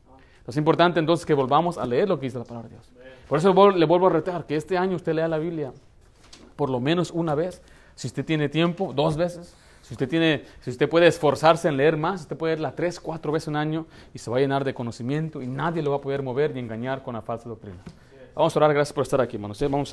Es 0.47 0.57
importante 0.57 0.99
entonces 0.99 1.27
que 1.27 1.35
volvamos 1.35 1.77
a 1.77 1.85
leer 1.85 2.09
lo 2.09 2.19
que 2.19 2.27
dice 2.27 2.39
la 2.39 2.45
palabra 2.45 2.69
de 2.71 2.77
Dios. 2.77 2.91
Por 3.29 3.39
eso 3.39 3.53
le 3.73 3.85
vuelvo 3.85 4.07
a 4.07 4.11
retar 4.11 4.47
que 4.47 4.57
este 4.57 4.79
año 4.79 4.97
usted 4.97 5.13
lea 5.13 5.29
la 5.29 5.39
Biblia 5.39 5.73
por 6.57 6.71
lo 6.71 6.81
menos 6.81 7.11
una 7.11 7.35
vez. 7.35 7.63
Si 7.95 8.07
usted 8.07 8.25
tiene 8.25 8.49
tiempo, 8.49 8.93
dos 8.95 9.17
veces. 9.17 9.55
Si 9.89 9.95
usted, 9.95 10.07
tiene, 10.07 10.43
si 10.61 10.69
usted 10.69 10.87
puede 10.87 11.07
esforzarse 11.07 11.67
en 11.67 11.79
leer 11.79 11.97
más, 11.97 12.21
usted 12.21 12.37
puede 12.37 12.57
leerla 12.57 12.75
tres, 12.75 13.01
cuatro 13.01 13.33
veces 13.33 13.49
un 13.49 13.57
año 13.57 13.87
y 14.13 14.19
se 14.19 14.31
va 14.31 14.37
a 14.37 14.41
llenar 14.41 14.63
de 14.63 14.75
conocimiento 14.75 15.41
y 15.41 15.47
nadie 15.47 15.81
lo 15.81 15.93
va 15.93 15.97
a 15.97 16.01
poder 16.03 16.23
mover 16.23 16.53
ni 16.53 16.61
engañar 16.61 17.03
con 17.03 17.15
la 17.15 17.23
falsa 17.23 17.49
doctrina. 17.49 17.79
Vamos 18.35 18.55
a 18.55 18.59
orar, 18.59 18.75
gracias 18.75 18.93
por 18.93 19.05
estar 19.05 19.19
aquí, 19.23 19.37
hermanos. 19.37 19.59
Vamos 19.63 19.87